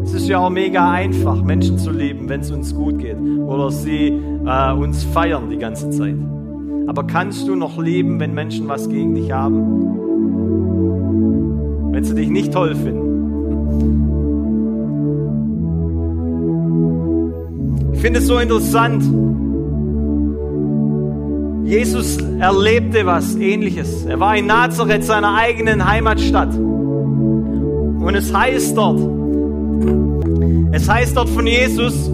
Es 0.03 0.13
ist 0.13 0.27
ja 0.27 0.39
auch 0.39 0.49
mega 0.49 0.91
einfach, 0.91 1.41
Menschen 1.41 1.77
zu 1.77 1.91
lieben, 1.91 2.27
wenn 2.27 2.41
es 2.41 2.51
uns 2.51 2.75
gut 2.75 2.99
geht 2.99 3.15
oder 3.17 3.71
sie 3.71 4.19
äh, 4.45 4.73
uns 4.73 5.05
feiern 5.05 5.49
die 5.49 5.57
ganze 5.57 5.89
Zeit. 5.91 6.17
Aber 6.87 7.07
kannst 7.07 7.47
du 7.47 7.55
noch 7.55 7.81
leben, 7.81 8.19
wenn 8.19 8.33
Menschen 8.33 8.67
was 8.67 8.89
gegen 8.89 9.15
dich 9.15 9.31
haben? 9.31 10.01
Wenn 11.93 12.03
sie 12.03 12.15
dich 12.15 12.29
nicht 12.29 12.51
toll 12.51 12.75
finden? 12.75 13.07
Ich 17.93 18.01
finde 18.01 18.19
es 18.19 18.27
so 18.27 18.39
interessant. 18.39 19.05
Jesus 21.71 22.17
erlebte 22.17 23.05
was 23.05 23.35
ähnliches. 23.37 24.03
Er 24.03 24.19
war 24.19 24.35
in 24.35 24.47
Nazareth, 24.47 25.05
seiner 25.05 25.35
eigenen 25.35 25.89
Heimatstadt. 25.89 26.53
Und 26.53 28.13
es 28.13 28.33
heißt 28.33 28.75
dort, 28.75 28.99
es 30.73 30.89
heißt 30.89 31.15
dort 31.15 31.29
von 31.29 31.47
Jesus, 31.47 32.11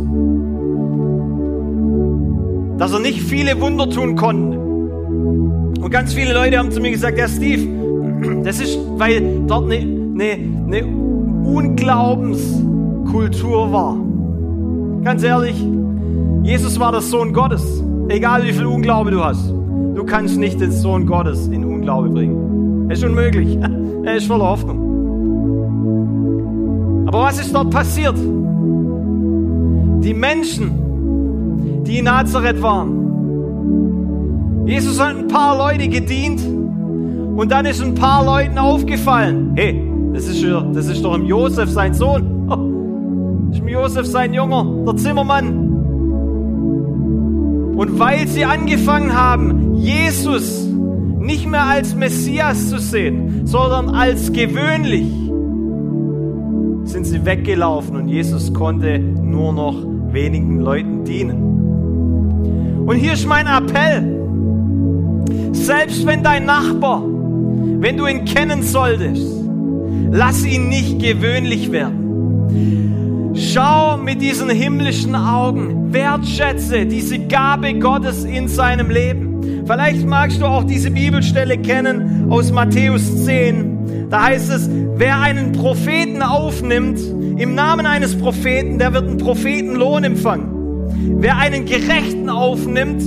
dass 2.77 2.93
er 2.93 2.99
nicht 2.99 3.19
viele 3.19 3.59
Wunder 3.59 3.89
tun 3.89 4.15
konnte. 4.15 4.59
Und 4.59 5.89
ganz 5.89 6.13
viele 6.13 6.35
Leute 6.35 6.59
haben 6.59 6.69
zu 6.69 6.79
mir 6.79 6.91
gesagt, 6.91 7.17
ja 7.17 7.27
Steve, 7.27 8.43
das 8.43 8.59
ist, 8.59 8.77
weil 8.97 9.41
dort 9.47 9.71
eine, 9.71 9.77
eine, 9.77 10.37
eine 10.67 10.85
Unglaubenskultur 10.85 13.71
war. 13.71 13.97
Ganz 15.03 15.23
ehrlich, 15.23 15.55
Jesus 16.43 16.79
war 16.79 16.91
der 16.91 17.01
Sohn 17.01 17.33
Gottes. 17.33 17.86
Egal 18.09 18.43
wie 18.45 18.53
viel 18.53 18.65
Unglaube 18.65 19.11
du 19.11 19.23
hast. 19.23 19.49
Du 19.49 20.03
kannst 20.05 20.37
nicht 20.37 20.61
den 20.61 20.71
Sohn 20.71 21.05
Gottes 21.05 21.47
in 21.47 21.65
Unglaube 21.65 22.09
bringen. 22.09 22.87
Es 22.89 22.99
ist 22.99 23.05
unmöglich. 23.05 23.57
Er 24.03 24.15
ist 24.15 24.27
voller 24.27 24.45
Hoffnung. 24.45 24.77
Aber 27.07 27.23
was 27.23 27.39
ist 27.39 27.53
dort 27.53 27.71
passiert? 27.71 28.17
Die 30.01 30.13
Menschen, 30.13 31.83
die 31.83 31.97
in 31.97 32.05
Nazareth 32.05 32.61
waren. 32.61 33.07
Jesus 34.65 34.97
hat 35.01 35.17
ein 35.17 35.27
paar 35.27 35.57
Leute 35.57 35.89
gedient 35.89 36.41
und 37.35 37.51
dann 37.51 37.65
ist 37.65 37.81
ein 37.81 37.95
paar 37.95 38.23
Leuten 38.23 38.57
aufgefallen. 38.57 39.51
Hey, 39.55 39.85
das 40.13 40.27
ist, 40.29 40.41
das 40.73 40.87
ist 40.87 41.03
doch 41.03 41.15
im 41.15 41.25
Josef 41.25 41.69
sein 41.69 41.93
Sohn. 41.93 42.33
Das 43.49 43.55
ist 43.57 43.61
im 43.61 43.69
Josef 43.69 44.05
sein 44.05 44.33
Junge, 44.33 44.83
der 44.85 44.97
Zimmermann. 44.97 45.56
Und 47.77 47.99
weil 47.99 48.27
sie 48.27 48.43
angefangen 48.43 49.13
haben, 49.13 49.75
Jesus 49.75 50.67
nicht 51.19 51.45
mehr 51.47 51.65
als 51.65 51.93
Messias 51.93 52.69
zu 52.69 52.79
sehen, 52.79 53.45
sondern 53.45 53.89
als 53.89 54.33
gewöhnlich, 54.33 55.05
sind 56.85 57.05
sie 57.05 57.23
weggelaufen 57.23 57.95
und 57.95 58.07
Jesus 58.07 58.51
konnte 58.51 58.97
nur 58.97 59.53
noch 59.53 59.75
wenigen 60.11 60.59
Leuten 60.59 61.05
dienen. 61.05 62.85
Und 62.87 62.95
hier 62.95 63.13
ist 63.13 63.27
mein 63.27 63.45
Appell. 63.45 64.23
Selbst 65.51 66.03
wenn 66.07 66.23
dein 66.23 66.45
Nachbar, 66.45 67.03
wenn 67.03 67.95
du 67.95 68.07
ihn 68.07 68.25
kennen 68.25 68.63
solltest, 68.63 69.27
lass 70.09 70.43
ihn 70.43 70.67
nicht 70.67 70.99
gewöhnlich 70.99 71.71
werden. 71.71 72.86
Schau 73.39 73.97
mit 73.97 74.19
diesen 74.19 74.49
himmlischen 74.49 75.13
Augen, 75.13 75.93
wertschätze 75.93 76.87
diese 76.87 77.19
Gabe 77.19 77.75
Gottes 77.75 78.23
in 78.23 78.47
seinem 78.47 78.89
Leben. 78.89 79.63
Vielleicht 79.67 80.07
magst 80.07 80.41
du 80.41 80.45
auch 80.45 80.63
diese 80.63 80.89
Bibelstelle 80.89 81.59
kennen 81.59 82.31
aus 82.31 82.51
Matthäus 82.51 83.25
10. 83.25 84.09
Da 84.09 84.23
heißt 84.23 84.49
es, 84.51 84.67
wer 84.95 85.19
einen 85.19 85.51
Propheten 85.51 86.23
aufnimmt, 86.23 86.99
im 87.37 87.53
Namen 87.53 87.85
eines 87.85 88.17
Propheten, 88.17 88.79
der 88.79 88.93
wird 88.93 89.07
einen 89.07 89.17
Prophetenlohn 89.19 90.03
empfangen. 90.03 91.19
Wer 91.19 91.37
einen 91.37 91.65
Gerechten 91.65 92.29
aufnimmt, 92.29 93.03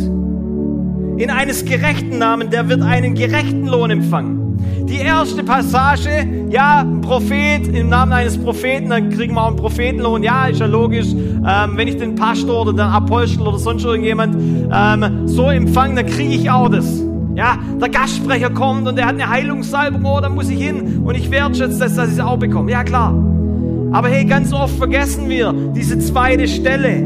in 1.21 1.29
eines 1.29 1.65
gerechten 1.65 2.19
Namen, 2.19 2.51
der 2.51 2.69
wird 2.69 2.83
einen 2.83 3.15
gerechten 3.15 3.67
Lohn 3.67 3.91
empfangen. 3.91 4.40
Die 4.83 4.97
erste 4.97 5.45
Passage, 5.45 6.27
ja, 6.51 6.81
ein 6.81 7.01
Prophet 7.01 7.69
im 7.69 7.89
Namen 7.89 8.13
eines 8.13 8.37
Propheten, 8.37 8.91
dann 8.91 9.11
kriegen 9.11 9.35
wir 9.35 9.43
auch 9.43 9.49
einen 9.49 9.57
Prophetenlohn. 9.57 10.23
Ja, 10.23 10.47
ist 10.47 10.61
ja 10.61 10.67
logisch. 10.67 11.07
Ähm, 11.13 11.77
wenn 11.77 11.89
ich 11.89 11.97
den 11.97 12.15
Pastor 12.15 12.63
oder 12.63 12.73
den 12.73 12.81
Apostel 12.81 13.47
oder 13.47 13.59
sonst 13.59 13.85
irgendjemand 13.85 14.37
ähm, 14.73 15.29
so 15.29 15.49
empfange, 15.49 15.97
dann 15.97 16.07
kriege 16.07 16.35
ich 16.35 16.51
auch 16.51 16.69
das. 16.69 17.03
Ja, 17.35 17.59
der 17.81 17.89
Gastsprecher 17.89 18.51
kommt 18.51 18.89
und 18.89 18.99
er 18.99 19.07
hat 19.07 19.15
eine 19.15 19.29
Heilungssalbung, 19.29 20.05
oh, 20.05 20.21
dann 20.21 20.35
muss 20.35 20.49
ich 20.51 20.61
hin 20.61 21.03
und 21.05 21.15
ich 21.15 21.31
wertschätze 21.31 21.79
das, 21.79 21.95
dass 21.95 22.09
ich 22.09 22.15
es 22.15 22.21
auch 22.21 22.39
bekomme. 22.39 22.71
Ja, 22.71 22.83
klar. 22.83 23.15
Aber 23.93 24.09
hey, 24.09 24.25
ganz 24.25 24.53
oft 24.53 24.77
vergessen 24.77 25.29
wir 25.29 25.53
diese 25.75 25.99
zweite 25.99 26.47
Stelle. 26.49 27.05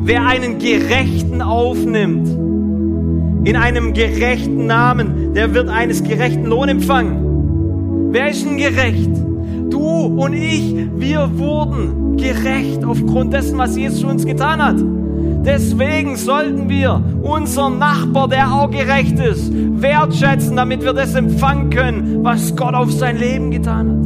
Wer 0.00 0.26
einen 0.26 0.58
Gerechten 0.58 1.42
aufnimmt, 1.42 2.28
in 3.46 3.56
einem 3.56 3.92
gerechten 3.92 4.66
Namen, 4.66 5.25
der 5.36 5.52
wird 5.52 5.68
eines 5.68 6.02
gerechten 6.02 6.46
Lohn 6.46 6.70
empfangen. 6.70 8.10
Wer 8.10 8.30
ist 8.30 8.46
denn 8.46 8.56
gerecht? 8.56 9.10
Du 9.68 9.84
und 9.84 10.32
ich, 10.32 10.74
wir 10.96 11.38
wurden 11.38 12.16
gerecht 12.16 12.82
aufgrund 12.82 13.34
dessen, 13.34 13.58
was 13.58 13.76
Jesus 13.76 14.00
für 14.00 14.06
uns 14.06 14.24
getan 14.24 14.64
hat. 14.64 14.76
Deswegen 15.44 16.16
sollten 16.16 16.70
wir 16.70 17.02
unseren 17.22 17.78
Nachbar, 17.78 18.28
der 18.28 18.50
auch 18.50 18.70
gerecht 18.70 19.18
ist, 19.18 19.52
wertschätzen, 19.52 20.56
damit 20.56 20.82
wir 20.82 20.94
das 20.94 21.14
empfangen 21.14 21.68
können, 21.68 22.24
was 22.24 22.56
Gott 22.56 22.74
auf 22.74 22.90
sein 22.90 23.18
Leben 23.18 23.50
getan 23.50 23.90
hat. 23.90 23.96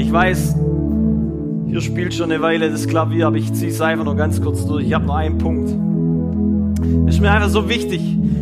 Ich 0.00 0.10
weiß, 0.10 0.56
Hier 1.66 1.80
spielt 1.80 2.14
schon 2.14 2.30
eine 2.30 2.40
Weile 2.40 2.70
das 2.70 2.86
Klavier, 2.86 3.26
aber 3.26 3.36
ich 3.36 3.52
ziehe 3.52 3.70
es 3.70 3.80
einfach 3.80 4.04
noch 4.04 4.16
ganz 4.16 4.40
kurz 4.40 4.64
durch. 4.64 4.86
Ich 4.86 4.94
habe 4.94 5.06
nur 5.06 5.16
einen 5.16 5.38
Punkt. 5.38 5.83
Ist 7.06 7.20
mir 7.20 7.30
einfach 7.30 7.48
so 7.48 7.68
wichtig, 7.68 8.00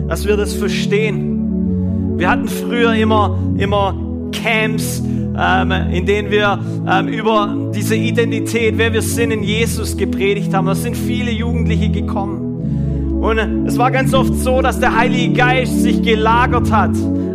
dass 0.09 0.26
wir 0.26 0.36
das 0.36 0.55
verstehen. 0.55 2.18
Wir 2.18 2.30
hatten 2.30 2.49
früher 2.49 2.95
immer, 2.95 3.38
immer 3.57 3.95
Camps, 4.32 5.03
ähm, 5.03 5.72
in 5.93 6.07
denen 6.07 6.30
wir 6.30 6.59
ähm, 6.88 7.09
über 7.09 7.70
diese 7.74 7.97
Identität, 7.97 8.76
wer 8.76 8.93
wir 8.93 9.03
sind 9.03 9.30
in 9.30 9.43
Jesus 9.43 9.97
gepredigt 9.97 10.55
haben. 10.55 10.66
Da 10.66 10.74
sind 10.74 10.97
viele 10.97 11.30
Jugendliche 11.30 11.90
gekommen. 11.90 13.20
Und 13.22 13.38
es 13.38 13.78
war 13.78 13.90
ganz 13.90 14.14
oft 14.14 14.34
so, 14.34 14.61
dass 14.62 14.80
der 14.80 14.97
Heilige 14.97 15.32
Geist 15.34 15.80
sich 15.80 16.03
gelagert 16.03 16.72
hat 16.72 16.90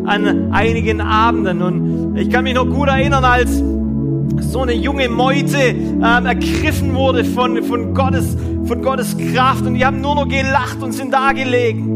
an 0.05 0.51
einigen 0.51 0.99
Abenden. 0.99 1.62
Und 1.62 2.18
ich 2.18 2.30
kann 2.30 2.43
mich 2.43 2.55
noch 2.55 2.68
gut 2.68 2.89
erinnern, 2.89 3.24
als 3.24 3.64
so 4.39 4.62
eine 4.62 4.74
junge 4.74 5.10
Meute 5.10 5.58
ähm, 5.58 6.26
ergriffen 6.26 6.93
wurde 6.93 7.24
von, 7.24 7.64
von, 7.64 7.93
Gottes, 7.93 8.38
von 8.68 8.82
Gottes 8.82 9.15
Kraft 9.18 9.65
und 9.65 9.76
die 9.76 9.86
haben 9.86 10.01
nur 10.01 10.15
noch 10.15 10.28
gelacht 10.28 10.82
und 10.82 10.91
sind 10.91 11.13
da 11.13 11.32
gelegen. 11.32 11.88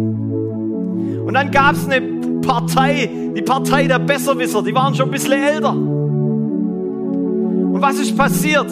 Und 1.26 1.34
dann 1.34 1.52
gab 1.52 1.74
es 1.74 1.86
eine 1.88 2.02
Partei, 2.42 3.10
die 3.36 3.42
Partei 3.42 3.88
der 3.88 4.00
Besserwisser, 4.00 4.64
die 4.64 4.74
waren 4.74 4.96
schon 4.96 5.10
ein 5.10 5.12
bisschen 5.12 5.34
älter. 5.34 5.74
Und 5.74 7.82
was 7.82 8.00
ist 8.00 8.18
passiert? 8.18 8.72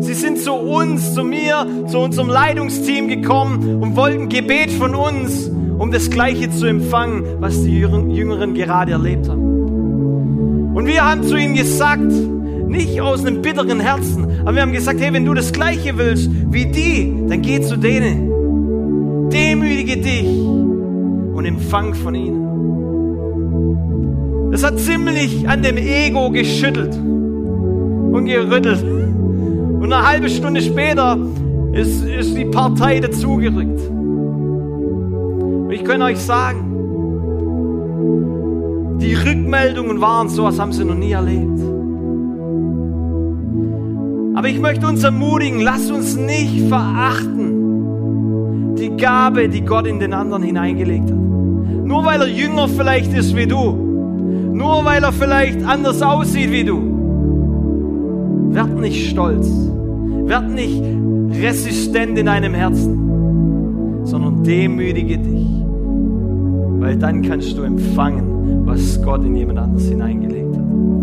Sie 0.00 0.14
sind 0.14 0.38
zu 0.38 0.52
uns, 0.52 1.14
zu 1.14 1.24
mir, 1.24 1.66
zu 1.88 1.98
unserem 1.98 2.28
Leitungsteam 2.28 3.08
gekommen 3.08 3.82
und 3.82 3.96
wollten 3.96 4.28
Gebet 4.28 4.70
von 4.70 4.94
uns, 4.94 5.48
um 5.48 5.90
das 5.90 6.10
Gleiche 6.10 6.50
zu 6.50 6.66
empfangen, 6.66 7.24
was 7.40 7.62
die 7.62 7.80
Jüngeren 7.80 8.54
gerade 8.54 8.92
erlebt 8.92 9.28
haben. 9.28 10.74
Und 10.74 10.86
wir 10.86 11.04
haben 11.04 11.24
zu 11.24 11.36
ihnen 11.36 11.54
gesagt, 11.54 12.12
nicht 12.72 13.00
aus 13.00 13.24
einem 13.24 13.40
bitteren 13.42 13.78
Herzen, 13.78 14.26
aber 14.40 14.56
wir 14.56 14.62
haben 14.62 14.72
gesagt, 14.72 15.00
hey, 15.00 15.12
wenn 15.12 15.24
du 15.24 15.34
das 15.34 15.52
Gleiche 15.52 15.96
willst 15.96 16.28
wie 16.50 16.66
die, 16.66 17.14
dann 17.28 17.40
geh 17.42 17.60
zu 17.60 17.76
denen. 17.76 19.30
Demütige 19.30 19.98
dich 19.98 20.26
und 20.26 21.44
empfang 21.44 21.94
von 21.94 22.14
ihnen. 22.14 22.42
Das 24.50 24.64
hat 24.64 24.78
ziemlich 24.80 25.48
an 25.48 25.62
dem 25.62 25.76
Ego 25.76 26.30
geschüttelt 26.30 26.94
und 26.96 28.24
gerüttelt. 28.26 28.82
Und 28.82 29.92
eine 29.92 30.06
halbe 30.06 30.28
Stunde 30.28 30.60
später 30.60 31.16
ist, 31.72 32.04
ist 32.04 32.36
die 32.36 32.44
Partei 32.44 33.00
dazugerückt. 33.00 33.80
Und 35.64 35.70
ich 35.72 35.84
kann 35.84 36.02
euch 36.02 36.18
sagen, 36.18 36.68
die 39.00 39.14
Rückmeldungen 39.14 40.00
waren 40.00 40.28
so, 40.28 40.44
als 40.46 40.58
haben 40.58 40.72
sie 40.72 40.84
noch 40.84 40.96
nie 40.96 41.12
erlebt. 41.12 41.61
Aber 44.42 44.50
ich 44.50 44.58
möchte 44.58 44.88
uns 44.88 45.04
ermutigen, 45.04 45.60
lass 45.60 45.88
uns 45.88 46.16
nicht 46.16 46.66
verachten 46.66 48.74
die 48.76 48.90
Gabe, 48.96 49.48
die 49.48 49.60
Gott 49.60 49.86
in 49.86 50.00
den 50.00 50.12
anderen 50.12 50.42
hineingelegt 50.42 51.08
hat. 51.08 51.16
Nur 51.16 52.04
weil 52.04 52.22
er 52.22 52.26
jünger 52.26 52.66
vielleicht 52.66 53.14
ist 53.14 53.36
wie 53.36 53.46
du, 53.46 53.70
nur 54.52 54.84
weil 54.84 55.04
er 55.04 55.12
vielleicht 55.12 55.64
anders 55.64 56.02
aussieht 56.02 56.50
wie 56.50 56.64
du. 56.64 58.52
Werd 58.52 58.76
nicht 58.80 59.10
stolz. 59.10 59.48
Werd 60.24 60.50
nicht 60.50 60.82
resistent 61.40 62.18
in 62.18 62.26
deinem 62.26 62.54
Herzen, 62.54 64.02
sondern 64.02 64.42
demütige 64.42 65.18
dich. 65.18 65.46
Weil 66.80 66.96
dann 66.96 67.22
kannst 67.22 67.56
du 67.56 67.62
empfangen, 67.62 68.66
was 68.66 69.00
Gott 69.04 69.24
in 69.24 69.36
jemand 69.36 69.60
anders 69.60 69.84
hineingelegt 69.84 70.36
hat. 70.36 70.41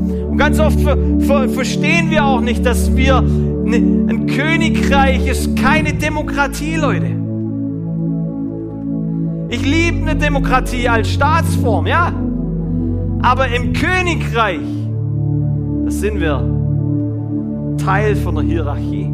Und 0.10 0.38
ganz 0.38 0.60
oft 0.60 0.80
ver 0.80 0.98
ver 1.20 1.50
verstehen 1.50 2.10
wir 2.10 2.26
auch 2.26 2.42
nicht, 2.42 2.66
dass 2.66 2.96
wir 2.96 3.22
ne, 3.22 3.78
ein 3.78 4.26
Königreich 4.28 5.28
ist 5.28 5.56
keine 5.56 5.94
Demokratie, 5.94 6.76
Leute. 6.76 7.08
Ich 9.50 9.66
liebe 9.66 10.02
eine 10.02 10.16
Demokratie 10.16 10.88
als 10.88 11.10
Staatsform, 11.10 11.88
ja. 11.88 12.14
Aber 13.22 13.48
im 13.48 13.74
Königreich, 13.74 14.60
da 15.86 15.92
sind 15.92 16.20
wir 16.20 17.76
Teil 17.84 18.16
von 18.16 18.36
der 18.36 18.44
Hierarchie. 18.44 19.06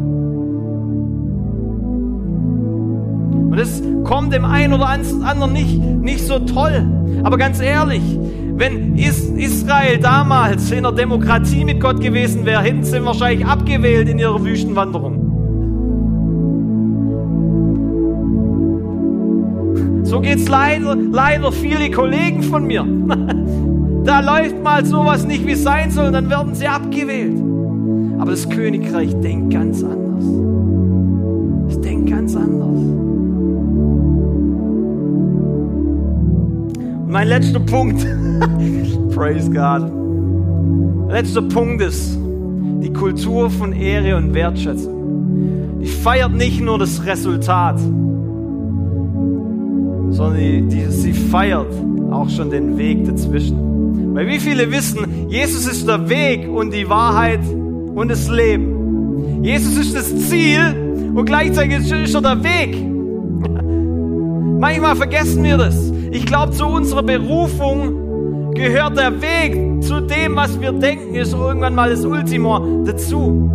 Und 3.50 3.58
es 3.58 3.82
kommt 4.04 4.34
dem 4.34 4.44
einen 4.44 4.74
oder 4.74 4.88
anderen 4.88 5.52
nicht, 5.52 5.78
nicht 5.78 6.26
so 6.26 6.38
toll. 6.40 6.84
Aber 7.22 7.38
ganz 7.38 7.60
ehrlich, 7.60 8.02
wenn 8.56 8.96
Israel 8.96 9.98
damals 9.98 10.70
in 10.70 10.82
der 10.82 10.92
Demokratie 10.92 11.64
mit 11.64 11.80
Gott 11.80 12.00
gewesen 12.00 12.46
wäre, 12.46 12.62
hätten 12.62 12.84
sie 12.84 13.04
wahrscheinlich 13.04 13.46
abgewählt 13.46 14.08
in 14.08 14.18
ihrer 14.18 14.42
Wüstenwanderung. 14.42 15.26
So 20.04 20.20
geht 20.20 20.38
es 20.38 20.48
leider, 20.48 20.96
leider 20.96 21.52
viele 21.52 21.90
Kollegen 21.90 22.42
von 22.42 22.66
mir. 22.66 22.84
Da 24.06 24.20
läuft 24.20 24.62
mal 24.62 24.86
sowas 24.86 25.26
nicht, 25.26 25.44
wie 25.48 25.52
es 25.52 25.64
sein 25.64 25.90
soll, 25.90 26.06
und 26.06 26.12
dann 26.12 26.30
werden 26.30 26.54
sie 26.54 26.68
abgewählt. 26.68 27.36
Aber 28.20 28.30
das 28.30 28.48
Königreich 28.48 29.12
denkt 29.20 29.52
ganz 29.52 29.82
anders. 29.82 30.24
Mein 37.16 37.28
letzter 37.28 37.60
Punkt, 37.60 38.04
praise 39.14 39.50
God. 39.50 39.90
Letzter 41.10 41.40
Punkt 41.40 41.80
ist 41.80 42.14
die 42.82 42.92
Kultur 42.92 43.48
von 43.48 43.72
Ehre 43.72 44.18
und 44.18 44.34
Wertschätzung. 44.34 45.80
Die 45.80 45.86
feiert 45.86 46.32
nicht 46.32 46.60
nur 46.60 46.78
das 46.78 47.06
Resultat, 47.06 47.78
sondern 50.10 50.36
die, 50.36 50.60
die, 50.68 50.84
sie 50.90 51.14
feiert 51.14 51.72
auch 52.10 52.28
schon 52.28 52.50
den 52.50 52.76
Weg 52.76 53.06
dazwischen. 53.06 54.14
Weil 54.14 54.26
wie 54.26 54.38
viele 54.38 54.70
wissen, 54.70 55.30
Jesus 55.30 55.66
ist 55.66 55.88
der 55.88 56.10
Weg 56.10 56.46
und 56.46 56.74
die 56.74 56.86
Wahrheit 56.86 57.40
und 57.94 58.10
das 58.10 58.28
Leben. 58.28 59.42
Jesus 59.42 59.78
ist 59.78 59.96
das 59.96 60.14
Ziel 60.28 60.60
und 61.14 61.24
gleichzeitig 61.24 61.90
ist 61.90 62.14
er 62.14 62.20
der 62.20 62.44
Weg. 62.44 62.76
Manchmal 64.60 64.96
vergessen 64.96 65.42
wir 65.42 65.56
das. 65.56 65.95
Ich 66.10 66.26
glaube, 66.26 66.52
zu 66.52 66.66
unserer 66.66 67.02
Berufung 67.02 68.52
gehört 68.54 68.96
der 68.96 69.20
Weg 69.20 69.82
zu 69.82 70.00
dem, 70.00 70.36
was 70.36 70.60
wir 70.60 70.72
denken, 70.72 71.14
ist 71.14 71.32
irgendwann 71.32 71.74
mal 71.74 71.90
das 71.90 72.04
Ultimo 72.04 72.84
dazu. 72.84 73.50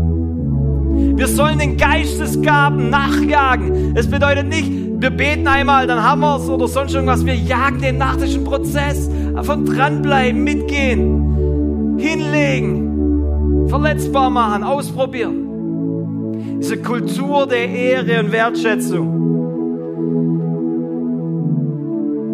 Wir 1.15 1.27
sollen 1.27 1.59
den 1.59 1.77
Geistesgaben 1.77 2.89
nachjagen. 2.89 3.95
Es 3.95 4.09
bedeutet 4.09 4.47
nicht, 4.47 4.69
wir 5.01 5.09
beten 5.09 5.47
einmal, 5.47 5.87
dann 5.87 6.03
haben 6.03 6.21
wir 6.21 6.37
es 6.37 6.47
oder 6.49 6.67
sonst 6.67 6.93
irgendwas. 6.93 7.25
Wir 7.25 7.35
jagen 7.35 7.81
den 7.81 7.97
nach, 7.97 8.17
Prozess. 8.43 9.09
Von 9.43 9.65
dranbleiben, 9.65 10.43
mitgehen, 10.43 11.97
hinlegen, 11.97 13.67
verletzbar 13.67 14.29
machen, 14.29 14.63
ausprobieren. 14.63 16.59
Diese 16.59 16.77
Kultur 16.77 17.47
der 17.47 17.67
Ehre 17.67 18.19
und 18.19 18.31
Wertschätzung, 18.31 19.20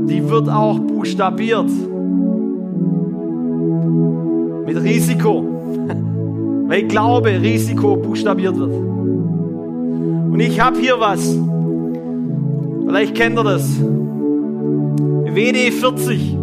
die 0.10 0.30
wird 0.30 0.50
auch 0.50 0.80
buchstabiert. 0.80 1.70
Mit 4.66 4.84
Risiko. 4.84 5.44
Weil 6.68 6.84
Glaube 6.84 7.30
Risiko 7.42 7.96
buchstabiert 7.96 8.58
wird. 8.58 8.72
Und 8.72 10.40
ich 10.40 10.60
habe 10.60 10.78
hier 10.80 11.00
was. 11.00 11.38
Vielleicht 12.86 13.16
kennt 13.16 13.38
ihr 13.38 13.44
das. 13.44 13.80
WD 15.38 15.74
40. 15.74 16.38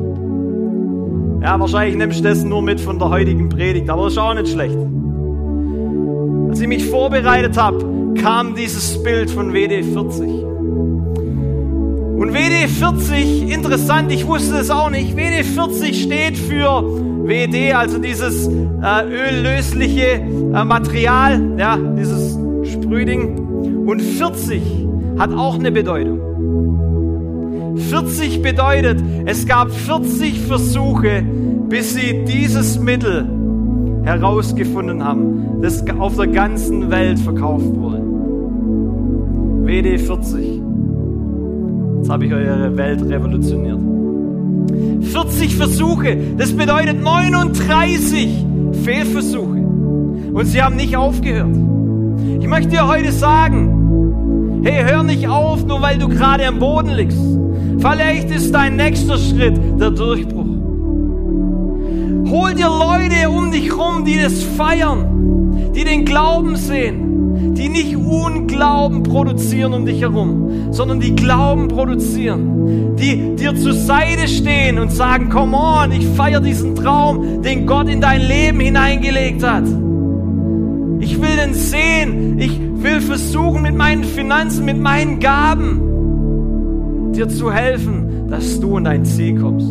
Ja, 1.43 1.61
wahrscheinlich 1.61 1.97
nimmst 1.97 2.21
du 2.21 2.25
das 2.25 2.45
nur 2.45 2.63
mit 2.63 2.81
von 2.81 2.99
der 2.99 3.11
heutigen 3.11 3.49
Predigt, 3.49 3.91
aber 3.91 4.05
das 4.05 4.15
ist 4.15 4.19
auch 4.19 4.35
nicht 4.35 4.49
schlecht. 4.49 4.79
Als 6.49 6.61
ich 6.61 6.69
mich 6.69 6.87
vorbereitet 6.87 7.61
habe, 7.61 8.15
kam 8.15 8.55
dieses 8.55 9.03
Bild 9.03 9.31
von 9.31 9.53
WD 9.53 9.85
40. 9.85 10.54
Und 12.17 12.33
WD 12.33 12.69
40, 12.69 13.51
interessant, 13.53 14.13
ich 14.13 14.27
wusste 14.27 14.57
es 14.57 14.71
auch 14.71 14.89
nicht, 14.89 15.17
WD 15.17 15.45
40 15.45 16.03
steht 16.03 16.39
für 16.39 16.83
WD, 17.27 17.75
also 17.75 17.99
dieses 17.99 18.47
äh, 18.47 19.03
öllösliche 19.05 20.21
äh, 20.21 20.65
Material, 20.65 21.57
ja, 21.59 21.77
dieses 21.77 22.39
Sprühding. 22.71 23.85
Und 23.87 24.01
40 24.01 24.63
hat 25.19 25.33
auch 25.33 25.59
eine 25.59 25.73
Bedeutung. 25.73 26.21
40 27.77 28.43
bedeutet, 28.43 29.03
es 29.27 29.47
gab 29.47 29.73
40 29.73 30.41
Versuche, 30.41 31.25
bis 31.69 31.95
sie 31.95 32.25
dieses 32.25 32.79
Mittel 32.79 33.29
herausgefunden 34.05 35.03
haben, 35.03 35.61
das 35.63 35.85
auf 35.99 36.17
der 36.17 36.29
ganzen 36.29 36.91
Welt 36.91 37.19
verkauft 37.19 37.75
wurde. 37.75 38.03
WD 39.67 40.01
40. 40.01 40.54
Jetzt 42.05 42.11
habe 42.11 42.27
ich 42.27 42.35
eure 42.35 42.77
Welt 42.77 43.01
revolutioniert. 43.01 43.81
40 45.11 45.57
Versuche, 45.57 46.19
das 46.37 46.53
bedeutet 46.53 47.03
39 47.03 48.45
Fehlversuche. 48.83 49.57
Und 50.35 50.45
sie 50.45 50.63
haben 50.63 50.77
nicht 50.77 50.99
aufgehört. 50.99 51.57
möchte 52.47 52.73
dir 52.73 52.87
heute 52.87 53.11
sagen, 53.11 54.61
hey, 54.65 54.85
hör 54.87 55.03
nicht 55.03 55.29
auf, 55.29 55.65
nur 55.65 55.81
weil 55.81 55.97
du 55.97 56.09
gerade 56.09 56.47
am 56.47 56.59
Boden 56.59 56.91
liegst. 56.91 57.17
Vielleicht 57.79 58.31
ist 58.31 58.55
dein 58.55 58.77
nächster 58.77 59.17
Schritt 59.17 59.59
der 59.81 59.91
Durchbruch. 59.91 60.45
Hol 62.29 62.53
dir 62.53 62.69
Leute 62.69 63.31
um 63.31 63.51
dich 63.51 63.75
rum, 63.75 64.05
die 64.05 64.21
das 64.21 64.43
feiern, 64.43 65.73
die 65.75 65.85
den 65.85 66.05
Glauben 66.05 66.57
sehen, 66.57 67.04
die 67.53 67.69
nicht 67.69 67.97
Unglauben 67.97 69.03
produzieren 69.03 69.75
um 69.75 69.87
dich 69.87 70.01
herum, 70.01 70.73
sondern 70.73 71.01
die 71.01 71.15
Glauben 71.15 71.69
produzieren, 71.69 72.97
die 72.97 73.37
dir 73.37 73.55
zur 73.55 73.75
Seite 73.75 74.29
stehen 74.29 74.79
und 74.79 74.93
sagen, 74.93 75.29
come 75.31 75.57
on, 75.57 75.93
ich 75.93 76.07
feiere 76.09 76.41
diesen 76.41 76.75
Traum, 76.75 77.43
den 77.43 77.67
Gott 77.67 77.89
in 77.89 78.01
dein 78.01 78.23
Leben 78.23 78.61
hineingelegt 78.61 79.43
hat. 79.43 79.65
Ich 81.01 81.21
will 81.21 81.37
den 81.37 81.55
sehen. 81.55 82.39
Ich 82.39 82.59
will 82.59 83.01
versuchen, 83.01 83.63
mit 83.63 83.75
meinen 83.75 84.05
Finanzen, 84.05 84.65
mit 84.65 84.79
meinen 84.79 85.21
Gaben 85.21 87.13
dir 87.13 87.29
zu 87.29 87.53
helfen, 87.53 88.29
dass 88.29 88.59
du 88.61 88.79
in 88.79 88.85
dein 88.85 89.05
Ziel 89.05 89.41
kommst. 89.41 89.69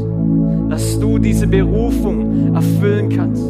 Dass 0.69 0.99
du 0.99 1.17
diese 1.17 1.47
Berufung 1.47 2.55
erfüllen 2.55 3.09
kannst. 3.09 3.43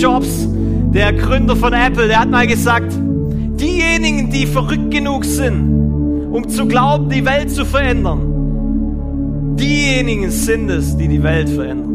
Jobs, 0.00 0.48
der 0.94 1.12
Gründer 1.12 1.56
von 1.56 1.72
Apple, 1.72 2.08
der 2.08 2.20
hat 2.20 2.30
mal 2.30 2.46
gesagt, 2.46 2.92
diejenigen, 2.96 4.30
die 4.30 4.46
verrückt 4.46 4.90
genug 4.90 5.24
sind, 5.24 6.30
um 6.32 6.48
zu 6.48 6.66
glauben, 6.66 7.10
die 7.10 7.24
Welt 7.24 7.50
zu 7.50 7.64
verändern, 7.64 9.56
diejenigen 9.56 10.30
sind 10.30 10.70
es, 10.70 10.96
die 10.96 11.08
die 11.08 11.22
Welt 11.22 11.48
verändern 11.48 11.90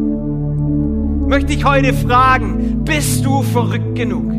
möchte 1.26 1.52
ich 1.52 1.64
heute 1.64 1.92
fragen, 1.92 2.84
bist 2.84 3.24
du 3.24 3.42
verrückt 3.42 3.94
genug? 3.94 4.32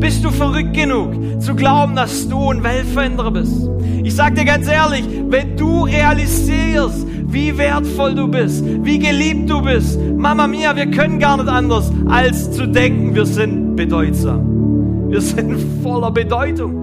Bist 0.00 0.24
du 0.24 0.30
verrückt 0.30 0.74
genug 0.74 1.12
zu 1.40 1.54
glauben, 1.54 1.94
dass 1.94 2.28
du 2.28 2.50
ein 2.50 2.62
Weltveränderer 2.62 3.30
bist? 3.30 3.68
Ich 4.02 4.14
sage 4.14 4.34
dir 4.34 4.44
ganz 4.44 4.68
ehrlich, 4.68 5.04
wenn 5.28 5.56
du 5.56 5.84
realisierst, 5.84 7.06
wie 7.26 7.56
wertvoll 7.56 8.14
du 8.14 8.28
bist, 8.28 8.64
wie 8.84 8.98
geliebt 8.98 9.48
du 9.48 9.62
bist, 9.62 9.98
Mama 10.20 10.46
Mia, 10.46 10.76
wir 10.76 10.90
können 10.90 11.18
gar 11.18 11.36
nicht 11.36 11.48
anders, 11.48 11.90
als 12.06 12.52
zu 12.52 12.66
denken, 12.66 13.14
wir 13.14 13.26
sind 13.26 13.74
bedeutsam. 13.74 15.08
Wir 15.10 15.20
sind 15.20 15.58
voller 15.82 16.10
Bedeutung. 16.10 16.74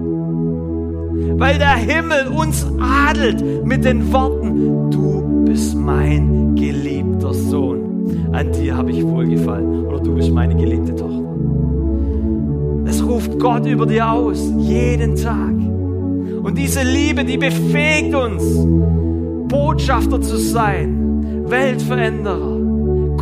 Weil 1.38 1.58
der 1.58 1.76
Himmel 1.76 2.28
uns 2.28 2.66
adelt 2.80 3.64
mit 3.64 3.84
den 3.84 4.12
Worten, 4.12 4.90
du 4.90 5.44
bist 5.44 5.76
mein 5.76 6.54
geliebter 6.56 7.32
Sohn 7.32 7.88
an 8.32 8.52
dir 8.52 8.76
habe 8.76 8.90
ich 8.90 9.04
wohlgefallen 9.04 9.86
oder 9.86 10.00
du 10.00 10.14
bist 10.14 10.30
meine 10.32 10.54
geliebte 10.54 10.94
Tochter. 10.94 11.34
Es 12.86 13.04
ruft 13.04 13.38
Gott 13.38 13.66
über 13.66 13.86
dir 13.86 14.10
aus, 14.10 14.52
jeden 14.58 15.16
Tag. 15.16 15.54
Und 16.42 16.56
diese 16.56 16.82
Liebe, 16.82 17.24
die 17.24 17.36
befähigt 17.36 18.14
uns, 18.14 18.42
Botschafter 19.48 20.20
zu 20.20 20.36
sein, 20.36 21.44
Weltveränderer, 21.48 22.57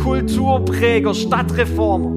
Kulturpräger, 0.07 1.13
Stadtreformer. 1.13 2.09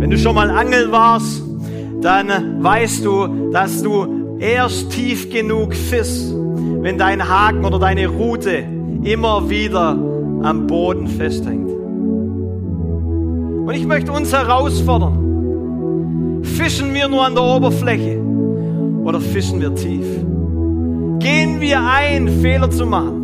Wenn 0.00 0.08
du 0.08 0.16
schon 0.16 0.34
mal 0.34 0.50
angeln 0.50 0.90
warst, 0.90 1.42
dann 2.00 2.64
weißt 2.64 3.04
du, 3.04 3.50
dass 3.52 3.82
du 3.82 4.38
erst 4.38 4.92
tief 4.92 5.28
genug 5.28 5.74
fischst, 5.74 6.34
wenn 6.80 6.96
dein 6.96 7.28
Haken 7.28 7.66
oder 7.66 7.78
deine 7.78 8.06
Rute 8.06 8.64
immer 9.02 9.50
wieder 9.50 9.98
am 10.42 10.66
Boden 10.66 11.06
festhängt. 11.06 11.68
Und 11.68 13.74
ich 13.74 13.86
möchte 13.86 14.10
uns 14.10 14.32
herausfordern, 14.32 16.40
fischen 16.44 16.94
wir 16.94 17.08
nur 17.08 17.26
an 17.26 17.34
der 17.34 17.44
Oberfläche 17.44 18.18
oder 19.04 19.20
fischen 19.20 19.60
wir 19.60 19.74
tief? 19.74 20.06
Gehen 21.20 21.60
wir 21.60 21.80
ein, 21.84 22.28
Fehler 22.40 22.70
zu 22.70 22.86
machen? 22.86 23.18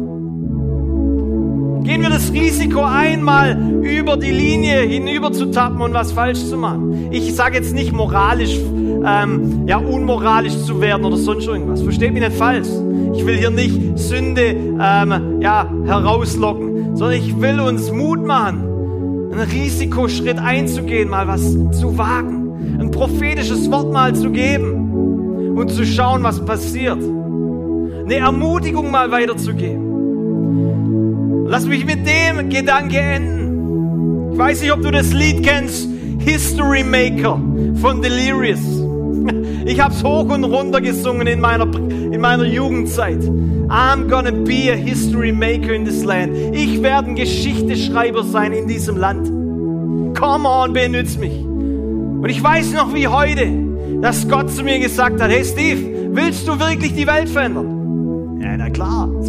Gehen 1.85 2.03
wir 2.03 2.09
das 2.09 2.33
Risiko 2.33 2.83
einmal 2.83 3.57
über 3.83 4.17
die 4.17 4.33
Linie 4.33 4.81
hinüber 4.81 5.33
zu 5.33 5.47
tappen 5.53 5.81
und 5.81 5.95
was 5.95 6.11
falsch 6.13 6.45
zu 6.45 6.57
machen? 6.57 7.13
Ich 7.13 7.35
sage 7.35 7.57
jetzt 7.57 7.73
nicht 7.73 7.93
moralisch, 7.93 8.57
ähm, 8.57 9.69
ja, 9.69 9.77
unmoralisch 9.77 10.57
zu 10.65 10.81
werden 10.81 11.05
oder 11.05 11.19
sonst 11.19 11.47
irgendwas. 11.47 11.83
Versteht 11.83 12.13
mich 12.13 12.23
nicht 12.23 12.37
falsch. 12.37 12.69
Ich 13.15 13.25
will 13.25 13.37
hier 13.37 13.51
nicht 13.51 13.99
Sünde 13.99 14.57
ähm, 14.81 15.41
ja, 15.41 15.71
herauslocken, 15.85 16.97
sondern 16.97 17.19
ich 17.19 17.41
will 17.41 17.61
uns 17.61 17.93
Mut 17.93 18.27
machen, 18.27 18.65
einen 19.31 19.49
Risikoschritt 19.49 20.39
einzugehen, 20.39 21.11
mal 21.11 21.29
was 21.29 21.53
zu 21.79 21.97
wagen, 21.97 22.81
ein 22.81 22.91
prophetisches 22.91 23.71
Wort 23.71 23.93
mal 23.93 24.15
zu 24.17 24.31
geben 24.31 25.55
und 25.57 25.71
zu 25.71 25.85
schauen, 25.87 26.25
was 26.25 26.45
passiert. 26.45 26.99
Eine 28.05 28.17
Ermutigung 28.17 28.91
mal 28.91 29.11
weiterzugeben. 29.11 29.95
Lass 31.47 31.67
mich 31.67 31.87
mit 31.87 32.07
dem 32.07 32.51
Gedanke 32.51 32.99
enden. 32.99 34.33
Ich 34.33 34.39
weiß 34.39 34.61
nicht, 34.61 34.73
ob 34.73 34.83
du 34.83 34.91
das 34.91 35.13
Lied 35.13 35.43
kennst, 35.43 35.89
History 36.19 36.85
Maker 36.85 37.41
von 37.81 38.03
Delirious. 38.03 38.61
Ich 39.67 39.81
habe 39.81 39.95
es 39.95 40.05
hoch 40.05 40.29
und 40.29 40.45
runter 40.45 40.83
gesungen 40.83 41.27
in 41.27 41.41
meiner, 41.41 41.65
in 41.75 42.21
meiner 42.21 42.45
Jugendzeit. 42.45 43.23
I'm 43.69 44.09
gonna 44.11 44.31
be 44.31 44.71
a 44.71 44.77
history 44.77 45.33
maker 45.33 45.73
in 45.73 45.87
this 45.87 46.05
land. 46.05 46.37
Ich 46.53 46.83
werde 46.83 47.09
ein 47.09 47.15
Geschichteschreiber 47.15 48.25
sein 48.25 48.53
in 48.53 48.69
diesem 48.69 48.99
Land. 48.99 49.27
Come 50.19 50.47
on, 50.47 50.75
benütz 50.75 51.17
mich. 51.17 51.33
Und 51.43 52.29
ich 52.29 52.43
weiß 52.43 52.75
noch 52.75 52.95
wie 52.95 53.09
heute, 53.09 53.49
dass 54.03 54.29
Gott 54.29 54.51
zu 54.51 54.63
mir 54.65 54.79
gesagt 54.81 55.19
hat, 55.23 55.31
hey 55.31 55.47
Steve, 55.47 56.11
willst 56.13 56.47
du 56.47 56.61
wirklich 56.61 56.95
die 56.95 57.07
Welt 57.07 57.31
verändern? 57.31 57.74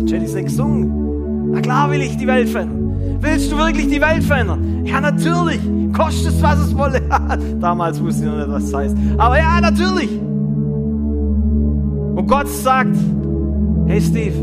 Ich 0.03 0.11
es 0.11 0.33
nicht 0.33 0.45
gesungen. 0.45 1.51
Na 1.51 1.61
klar 1.61 1.89
will 1.89 2.01
ich 2.01 2.17
die 2.17 2.27
Welt 2.27 2.49
verändern. 2.49 3.17
Willst 3.21 3.51
du 3.51 3.57
wirklich 3.57 3.87
die 3.87 4.01
Welt 4.01 4.23
verändern? 4.23 4.85
Ja, 4.85 4.99
natürlich. 4.99 5.59
Kostet 5.93 6.33
es, 6.33 6.41
was 6.43 6.59
es 6.59 6.77
wolle. 6.77 7.01
Damals 7.61 8.01
wusste 8.03 8.25
ich 8.25 8.29
noch 8.29 8.37
nicht, 8.37 8.49
was 8.49 8.71
das 8.71 8.73
heißt. 8.73 8.97
Aber 9.17 9.37
ja, 9.37 9.61
natürlich. 9.61 10.09
Und 12.15 12.27
Gott 12.27 12.47
sagt, 12.47 12.95
hey 13.87 14.01
Steve, 14.01 14.35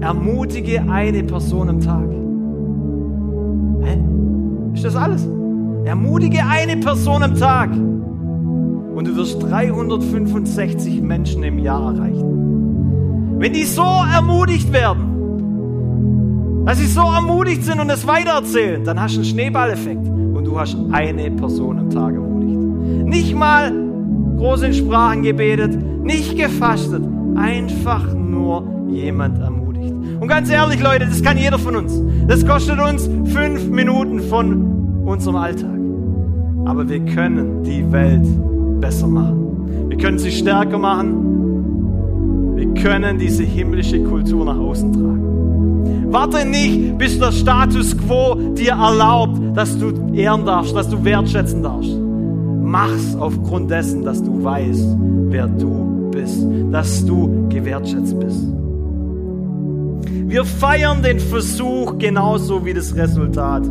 ermutige 0.00 0.82
eine 0.88 1.22
Person 1.24 1.68
am 1.70 1.80
Tag. 1.80 2.08
Hä? 3.82 3.98
Ist 4.74 4.84
das 4.84 4.96
alles? 4.96 5.26
Ermutige 5.84 6.44
eine 6.46 6.76
Person 6.76 7.22
am 7.22 7.34
Tag. 7.36 7.70
Und 7.72 9.06
du 9.06 9.16
wirst 9.16 9.42
365 9.42 11.00
Menschen 11.00 11.42
im 11.42 11.58
Jahr 11.58 11.94
erreichen. 11.94 12.55
Wenn 13.38 13.52
die 13.52 13.64
so 13.64 13.82
ermutigt 13.82 14.72
werden, 14.72 16.64
dass 16.64 16.78
sie 16.78 16.86
so 16.86 17.02
ermutigt 17.02 17.64
sind 17.64 17.80
und 17.80 17.90
es 17.90 18.06
weitererzählen, 18.06 18.82
dann 18.82 18.98
hast 19.00 19.16
du 19.16 19.18
einen 19.18 19.26
Schneeballeffekt 19.26 20.08
und 20.08 20.44
du 20.44 20.58
hast 20.58 20.76
eine 20.90 21.30
Person 21.30 21.78
am 21.78 21.90
Tag 21.90 22.14
ermutigt. 22.14 23.06
Nicht 23.06 23.34
mal 23.34 23.72
groß 24.38 24.62
in 24.62 24.72
Sprachen 24.72 25.22
gebetet, 25.22 25.76
nicht 26.02 26.36
gefastet, 26.36 27.02
einfach 27.36 28.14
nur 28.14 28.64
jemand 28.88 29.38
ermutigt. 29.38 29.94
Und 30.18 30.28
ganz 30.28 30.50
ehrlich, 30.50 30.82
Leute, 30.82 31.04
das 31.06 31.22
kann 31.22 31.36
jeder 31.36 31.58
von 31.58 31.76
uns. 31.76 32.00
Das 32.26 32.46
kostet 32.46 32.80
uns 32.80 33.08
fünf 33.32 33.68
Minuten 33.68 34.20
von 34.20 35.04
unserem 35.04 35.36
Alltag. 35.36 35.78
Aber 36.64 36.88
wir 36.88 37.00
können 37.04 37.62
die 37.62 37.92
Welt 37.92 38.26
besser 38.80 39.06
machen. 39.06 39.88
Wir 39.90 39.98
können 39.98 40.18
sie 40.18 40.32
stärker 40.32 40.78
machen. 40.78 41.45
Können 42.82 43.18
diese 43.18 43.42
himmlische 43.42 44.02
Kultur 44.02 44.44
nach 44.44 44.58
außen 44.58 44.92
tragen. 44.92 46.06
Warte 46.08 46.46
nicht, 46.46 46.96
bis 46.98 47.18
der 47.18 47.32
Status 47.32 47.96
quo 47.96 48.34
dir 48.54 48.72
erlaubt, 48.72 49.38
dass 49.54 49.78
du 49.78 49.92
ehren 50.14 50.46
darfst, 50.46 50.74
dass 50.74 50.88
du 50.88 51.04
wertschätzen 51.04 51.62
darfst. 51.62 51.90
Mach's 52.62 53.16
aufgrund 53.18 53.70
dessen, 53.70 54.02
dass 54.04 54.22
du 54.22 54.42
weißt, 54.42 54.96
wer 55.28 55.46
du 55.46 56.10
bist, 56.10 56.46
dass 56.70 57.04
du 57.04 57.48
gewertschätzt 57.48 58.18
bist. 58.18 58.46
Wir 60.28 60.44
feiern 60.44 61.02
den 61.02 61.20
Versuch 61.20 61.98
genauso 61.98 62.64
wie 62.64 62.74
das 62.74 62.94
Resultat. 62.96 63.64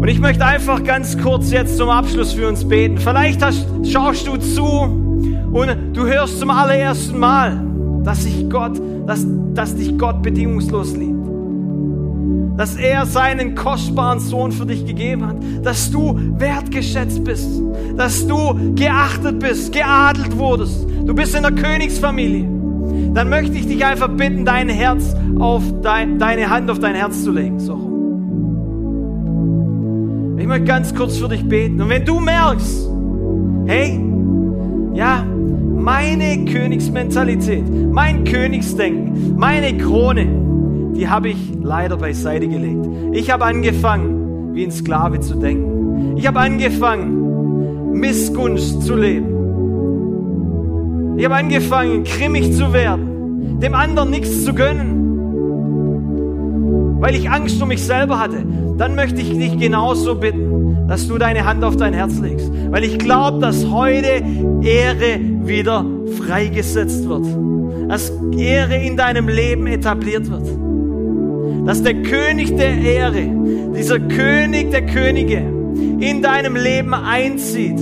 Und 0.00 0.06
ich 0.06 0.20
möchte 0.20 0.46
einfach 0.46 0.84
ganz 0.84 1.18
kurz 1.18 1.50
jetzt 1.50 1.76
zum 1.76 1.88
Abschluss 1.88 2.32
für 2.32 2.46
uns 2.46 2.66
beten. 2.66 2.98
Vielleicht 2.98 3.42
hast, 3.44 3.66
schaust 3.84 4.26
du 4.26 4.36
zu 4.36 5.07
und 5.52 5.68
du 5.94 6.06
hörst 6.06 6.38
zum 6.38 6.50
allerersten 6.50 7.18
Mal, 7.18 7.64
dass 8.04 8.24
sich 8.24 8.48
Gott 8.48 8.80
dass, 9.08 9.26
dass 9.54 9.74
dich 9.74 9.96
Gott 9.96 10.22
bedingungslos 10.22 10.94
liebt. 10.94 11.26
Dass 12.58 12.76
er 12.76 13.06
seinen 13.06 13.54
kostbaren 13.54 14.20
Sohn 14.20 14.52
für 14.52 14.66
dich 14.66 14.84
gegeben 14.84 15.26
hat. 15.26 15.36
Dass 15.62 15.90
du 15.90 16.14
wertgeschätzt 16.38 17.24
bist. 17.24 17.48
Dass 17.96 18.26
du 18.26 18.74
geachtet 18.74 19.38
bist, 19.38 19.72
geadelt 19.72 20.36
wurdest. 20.36 20.86
Du 21.06 21.14
bist 21.14 21.34
in 21.34 21.42
der 21.42 21.52
Königsfamilie. 21.52 22.46
dann 23.14 23.30
möchte 23.30 23.56
ich 23.56 23.66
dich 23.66 23.82
einfach 23.82 24.08
bitten, 24.08 24.44
dein 24.44 24.68
Herz 24.68 25.16
auf 25.38 25.62
dein, 25.80 26.18
deine 26.18 26.50
Hand 26.50 26.70
auf 26.70 26.78
dein 26.78 26.94
Herz 26.94 27.24
zu 27.24 27.32
legen. 27.32 27.58
So. 27.58 27.76
Ich 30.38 30.46
möchte 30.46 30.64
ganz 30.64 30.94
kurz 30.94 31.16
für 31.16 31.28
dich 31.28 31.48
beten. 31.48 31.80
Und 31.80 31.88
wenn 31.88 32.04
du 32.04 32.20
merkst, 32.20 32.90
hey, 33.66 33.98
ja, 34.92 35.24
meine 35.78 36.44
Königsmentalität, 36.44 37.64
mein 37.92 38.24
Königsdenken, 38.24 39.36
meine 39.36 39.78
Krone, 39.78 40.26
die 40.94 41.08
habe 41.08 41.28
ich 41.30 41.52
leider 41.62 41.96
beiseite 41.96 42.48
gelegt. 42.48 42.84
Ich 43.12 43.30
habe 43.30 43.44
angefangen, 43.44 44.54
wie 44.54 44.64
ein 44.64 44.72
Sklave 44.72 45.20
zu 45.20 45.36
denken. 45.36 46.16
Ich 46.16 46.26
habe 46.26 46.40
angefangen, 46.40 47.92
Missgunst 47.92 48.82
zu 48.82 48.96
leben. 48.96 49.38
Ich 51.16 51.24
habe 51.24 51.36
angefangen, 51.36 52.04
grimmig 52.04 52.52
zu 52.52 52.72
werden, 52.72 53.60
dem 53.60 53.74
anderen 53.74 54.10
nichts 54.10 54.44
zu 54.44 54.52
gönnen, 54.54 54.94
weil 57.00 57.14
ich 57.14 57.30
Angst 57.30 57.62
um 57.62 57.68
mich 57.68 57.82
selber 57.82 58.18
hatte. 58.18 58.44
Dann 58.76 58.94
möchte 58.94 59.20
ich 59.20 59.30
dich 59.30 59.58
genauso 59.58 60.16
bitten, 60.16 60.57
dass 60.88 61.06
du 61.06 61.18
deine 61.18 61.44
Hand 61.44 61.62
auf 61.62 61.76
dein 61.76 61.92
Herz 61.92 62.18
legst, 62.18 62.50
weil 62.70 62.82
ich 62.82 62.98
glaube, 62.98 63.38
dass 63.40 63.70
heute 63.70 64.24
Ehre 64.62 65.20
wieder 65.44 65.84
freigesetzt 66.18 67.06
wird, 67.08 67.26
dass 67.88 68.10
Ehre 68.36 68.76
in 68.76 68.96
deinem 68.96 69.28
Leben 69.28 69.66
etabliert 69.66 70.28
wird, 70.30 70.48
dass 71.66 71.82
der 71.82 72.02
König 72.02 72.56
der 72.56 72.78
Ehre, 72.78 73.28
dieser 73.76 74.00
König 74.00 74.70
der 74.70 74.86
Könige 74.86 75.42
in 76.00 76.22
deinem 76.22 76.56
Leben 76.56 76.94
einzieht 76.94 77.78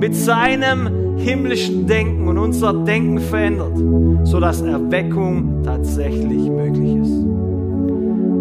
mit 0.00 0.14
seinem 0.16 1.18
himmlischen 1.18 1.86
Denken 1.86 2.26
und 2.26 2.38
unser 2.38 2.72
Denken 2.72 3.18
verändert, 3.18 3.76
sodass 4.24 4.62
Erweckung 4.62 5.62
tatsächlich 5.62 6.48
möglich 6.48 6.96
ist. 6.96 7.47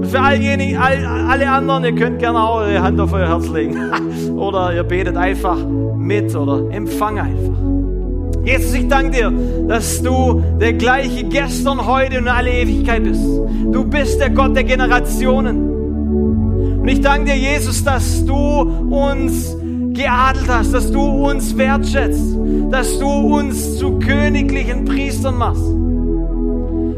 Und 0.08 0.14
für 0.14 0.22
all 0.22 0.42
jene, 0.42 0.80
all, 0.80 1.06
alle 1.06 1.50
anderen, 1.50 1.84
ihr 1.84 1.94
könnt 1.94 2.20
gerne 2.20 2.42
auch 2.42 2.62
eure 2.62 2.82
Hand 2.82 2.98
auf 2.98 3.12
euer 3.12 3.28
Herz 3.28 3.50
legen 3.50 3.78
oder 4.38 4.74
ihr 4.74 4.84
betet 4.84 5.18
einfach 5.18 5.58
mit 5.98 6.34
oder 6.34 6.72
empfange 6.72 7.24
einfach. 7.24 8.46
Jesus, 8.46 8.74
ich 8.74 8.88
danke 8.88 9.12
dir, 9.12 9.34
dass 9.68 10.02
du 10.02 10.42
der 10.62 10.72
gleiche 10.74 11.26
gestern, 11.26 11.86
heute 11.86 12.20
und 12.20 12.30
alle 12.30 12.52
Ewigkeit 12.52 13.04
bist. 13.04 13.22
Du 13.22 13.84
bist 13.84 14.22
der 14.22 14.30
Gott 14.30 14.56
der 14.56 14.64
Generationen. 14.64 16.80
Und 16.80 16.88
ich 16.88 17.02
danke 17.02 17.34
dir, 17.34 17.36
Jesus, 17.36 17.84
dass 17.84 18.24
du 18.24 18.34
uns 18.34 19.58
geadelt 19.92 20.48
hast, 20.48 20.74
dass 20.74 20.90
du 20.90 21.02
uns 21.02 21.58
wertschätzt, 21.58 22.38
dass 22.72 22.98
du 22.98 23.10
uns 23.10 23.78
zu 23.78 24.00
königlichen 24.00 24.86
Priestern 24.86 25.38
machst, 25.38 25.66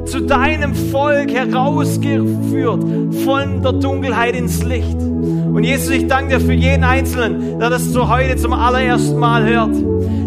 zu 0.09 0.21
deinem 0.21 0.73
Volk 0.75 1.31
herausgeführt 1.31 2.83
von 3.23 3.61
der 3.61 3.73
Dunkelheit 3.73 4.35
ins 4.35 4.63
Licht. 4.63 4.97
Und 4.97 5.63
Jesus, 5.63 5.89
ich 5.91 6.07
danke 6.07 6.37
dir 6.37 6.45
für 6.45 6.53
jeden 6.53 6.83
Einzelnen, 6.83 7.59
der 7.59 7.69
das 7.69 7.85
so 7.85 8.09
heute 8.09 8.35
zum 8.37 8.53
allerersten 8.53 9.19
Mal 9.19 9.45
hört, 9.45 9.75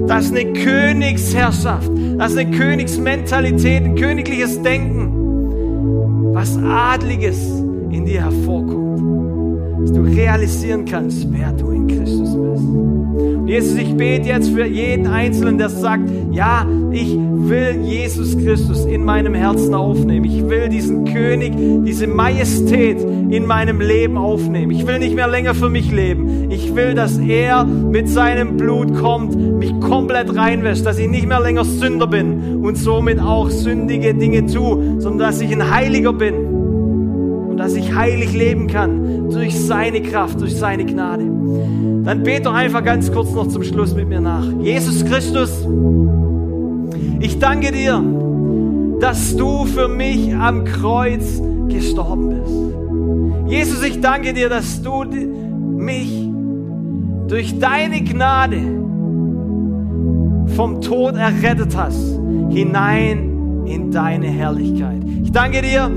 dass 0.08 0.30
eine 0.30 0.52
Königsherrschaft, 0.52 1.90
dass 2.18 2.36
eine 2.36 2.50
Königsmentalität, 2.50 3.84
ein 3.84 3.94
königliches 3.96 4.60
Denken, 4.62 6.34
was 6.34 6.58
Adliges 6.58 7.38
in 7.90 8.04
dir 8.04 8.24
hervorkommt 8.24 8.82
dass 9.82 9.92
du 9.92 10.02
realisieren 10.02 10.84
kannst, 10.84 11.26
wer 11.32 11.52
du 11.52 11.70
in 11.70 11.88
Christus 11.88 12.36
bist. 12.36 13.01
Jesus, 13.46 13.78
ich 13.78 13.94
bete 13.96 14.28
jetzt 14.28 14.50
für 14.50 14.64
jeden 14.64 15.06
Einzelnen, 15.06 15.58
der 15.58 15.68
sagt, 15.68 16.08
ja, 16.30 16.66
ich 16.90 17.14
will 17.14 17.80
Jesus 17.82 18.36
Christus 18.38 18.84
in 18.84 19.04
meinem 19.04 19.34
Herzen 19.34 19.74
aufnehmen. 19.74 20.24
Ich 20.24 20.48
will 20.48 20.68
diesen 20.68 21.04
König, 21.04 21.52
diese 21.84 22.06
Majestät 22.06 23.00
in 23.00 23.46
meinem 23.46 23.80
Leben 23.80 24.16
aufnehmen. 24.16 24.70
Ich 24.70 24.86
will 24.86 24.98
nicht 24.98 25.14
mehr 25.14 25.28
länger 25.28 25.54
für 25.54 25.68
mich 25.68 25.90
leben. 25.90 26.50
Ich 26.50 26.74
will, 26.74 26.94
dass 26.94 27.18
er 27.18 27.64
mit 27.64 28.08
seinem 28.08 28.56
Blut 28.56 28.94
kommt, 28.94 29.36
mich 29.36 29.78
komplett 29.80 30.34
reinwäscht, 30.34 30.86
dass 30.86 30.98
ich 30.98 31.08
nicht 31.08 31.26
mehr 31.26 31.40
länger 31.40 31.64
Sünder 31.64 32.06
bin 32.06 32.62
und 32.64 32.76
somit 32.76 33.20
auch 33.20 33.50
sündige 33.50 34.14
Dinge 34.14 34.46
tue, 34.46 35.00
sondern 35.00 35.30
dass 35.30 35.40
ich 35.40 35.52
ein 35.52 35.70
Heiliger 35.70 36.12
bin 36.12 36.34
und 36.34 37.56
dass 37.58 37.74
ich 37.74 37.94
heilig 37.94 38.32
leben 38.32 38.66
kann 38.66 39.30
durch 39.30 39.58
seine 39.58 40.00
Kraft, 40.02 40.40
durch 40.40 40.56
seine 40.56 40.84
Gnade. 40.84 41.41
Dann 42.04 42.22
bete 42.22 42.42
doch 42.42 42.54
einfach 42.54 42.82
ganz 42.82 43.12
kurz 43.12 43.32
noch 43.32 43.48
zum 43.48 43.62
Schluss 43.62 43.94
mit 43.94 44.08
mir 44.08 44.20
nach. 44.20 44.44
Jesus 44.60 45.04
Christus, 45.04 45.66
ich 47.20 47.38
danke 47.38 47.72
dir, 47.72 48.02
dass 49.00 49.36
du 49.36 49.64
für 49.64 49.88
mich 49.88 50.34
am 50.34 50.64
Kreuz 50.64 51.40
gestorben 51.68 52.30
bist. 52.30 53.50
Jesus, 53.52 53.84
ich 53.84 54.00
danke 54.00 54.32
dir, 54.32 54.48
dass 54.48 54.82
du 54.82 55.04
mich 55.04 56.28
durch 57.28 57.58
deine 57.58 58.02
Gnade 58.02 58.58
vom 60.56 60.80
Tod 60.80 61.16
errettet 61.16 61.76
hast, 61.76 62.18
hinein 62.50 63.64
in 63.66 63.90
deine 63.90 64.26
Herrlichkeit. 64.26 65.02
Ich 65.22 65.32
danke 65.32 65.62
dir, 65.62 65.90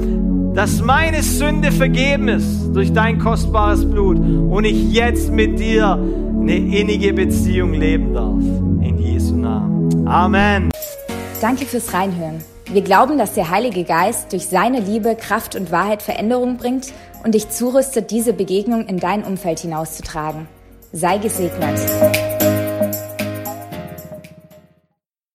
dass 0.55 0.81
meine 0.81 1.21
Sünde 1.21 1.71
vergeben 1.71 2.29
ist 2.29 2.73
durch 2.73 2.93
dein 2.93 3.19
kostbares 3.19 3.89
Blut 3.89 4.17
und 4.17 4.63
ich 4.63 4.93
jetzt 4.93 5.29
mit 5.29 5.59
dir 5.59 5.93
eine 5.93 6.55
innige 6.55 7.13
Beziehung 7.13 7.73
leben 7.73 8.13
darf. 8.13 8.39
In 8.81 8.97
Jesu 8.97 9.35
Namen. 9.35 10.07
Amen. 10.07 10.71
Danke 11.41 11.65
fürs 11.65 11.93
Reinhören. 11.93 12.41
Wir 12.71 12.81
glauben, 12.81 13.17
dass 13.17 13.33
der 13.33 13.49
Heilige 13.49 13.83
Geist 13.83 14.31
durch 14.31 14.47
seine 14.47 14.79
Liebe, 14.79 15.15
Kraft 15.15 15.55
und 15.55 15.71
Wahrheit 15.71 16.01
Veränderung 16.01 16.57
bringt 16.57 16.93
und 17.23 17.35
dich 17.35 17.49
zurüstet, 17.49 18.11
diese 18.11 18.33
Begegnung 18.33 18.87
in 18.87 18.97
dein 18.97 19.23
Umfeld 19.23 19.59
hinauszutragen. 19.59 20.47
Sei 20.93 21.17
gesegnet. 21.17 21.79